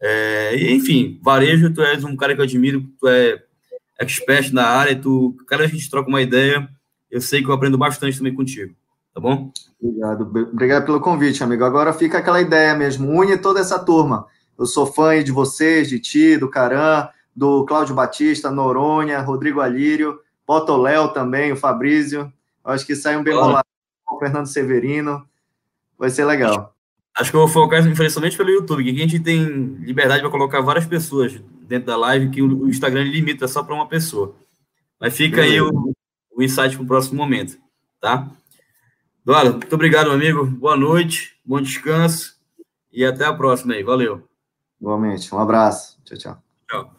É, 0.00 0.72
enfim, 0.72 1.20
varejo, 1.22 1.72
tu 1.72 1.82
és 1.82 2.04
um 2.04 2.16
cara 2.16 2.34
que 2.34 2.40
eu 2.40 2.44
admiro, 2.44 2.82
tu 2.98 3.08
é 3.08 3.42
expert 3.98 4.52
na 4.52 4.66
área, 4.66 4.98
tu, 4.98 5.36
cada 5.46 5.60
vez 5.60 5.70
que 5.70 5.76
a 5.76 5.80
gente 5.80 5.90
troca 5.90 6.08
uma 6.08 6.22
ideia, 6.22 6.68
eu 7.10 7.20
sei 7.20 7.42
que 7.42 7.48
eu 7.48 7.54
aprendo 7.54 7.78
bastante 7.78 8.18
também 8.18 8.34
contigo, 8.34 8.74
tá 9.14 9.20
bom? 9.20 9.50
Obrigado, 9.80 10.22
obrigado 10.22 10.84
pelo 10.84 11.00
convite, 11.00 11.42
amigo. 11.42 11.64
Agora 11.64 11.92
fica 11.92 12.18
aquela 12.18 12.40
ideia 12.40 12.74
mesmo, 12.74 13.10
une 13.10 13.38
toda 13.38 13.60
essa 13.60 13.78
turma. 13.78 14.26
Eu 14.58 14.66
sou 14.66 14.86
fã 14.86 15.22
de 15.22 15.32
vocês, 15.32 15.88
de 15.88 15.98
ti, 15.98 16.36
do 16.36 16.48
Caran, 16.48 17.08
do 17.34 17.64
Cláudio 17.66 17.94
Batista, 17.94 18.50
Noronha, 18.50 19.20
Rodrigo 19.20 19.60
Alírio, 19.60 20.18
Potoléu 20.46 21.08
também, 21.08 21.52
o 21.52 21.56
Fabrício. 21.56 22.32
Acho 22.64 22.86
que 22.86 22.96
sai 22.96 23.16
um 23.16 23.22
bem 23.22 23.34
bolado. 23.34 23.66
O 24.10 24.18
Fernando 24.18 24.46
Severino. 24.46 25.26
Vai 25.98 26.10
ser 26.10 26.24
legal. 26.24 26.75
Acho 27.18 27.30
que 27.30 27.36
eu 27.36 27.40
vou 27.40 27.48
focar 27.48 27.82
somente 28.10 28.36
pelo 28.36 28.50
YouTube, 28.50 28.84
que 28.84 28.90
aqui 28.90 28.98
a 28.98 29.06
gente 29.08 29.20
tem 29.20 29.42
liberdade 29.80 30.20
para 30.20 30.30
colocar 30.30 30.60
várias 30.60 30.84
pessoas 30.84 31.32
dentro 31.62 31.86
da 31.86 31.96
live, 31.96 32.30
que 32.30 32.42
o 32.42 32.68
Instagram 32.68 33.04
limita 33.04 33.48
só 33.48 33.62
para 33.62 33.74
uma 33.74 33.88
pessoa. 33.88 34.36
Mas 35.00 35.16
fica 35.16 35.40
aí 35.40 35.60
o, 35.60 35.94
o 36.30 36.42
insight 36.42 36.76
para 36.76 36.84
o 36.84 36.86
próximo 36.86 37.16
momento, 37.16 37.58
tá? 38.00 38.30
Eduardo, 39.22 39.52
muito 39.52 39.74
obrigado, 39.74 40.06
meu 40.06 40.14
amigo. 40.14 40.46
Boa 40.46 40.76
noite, 40.76 41.36
bom 41.44 41.60
descanso 41.60 42.36
e 42.92 43.04
até 43.04 43.24
a 43.24 43.32
próxima 43.32 43.74
aí. 43.74 43.82
Valeu. 43.82 44.22
Igualmente. 44.80 45.34
Um 45.34 45.38
abraço. 45.38 45.98
Tchau, 46.04 46.18
tchau. 46.18 46.42
Tchau. 46.70 46.95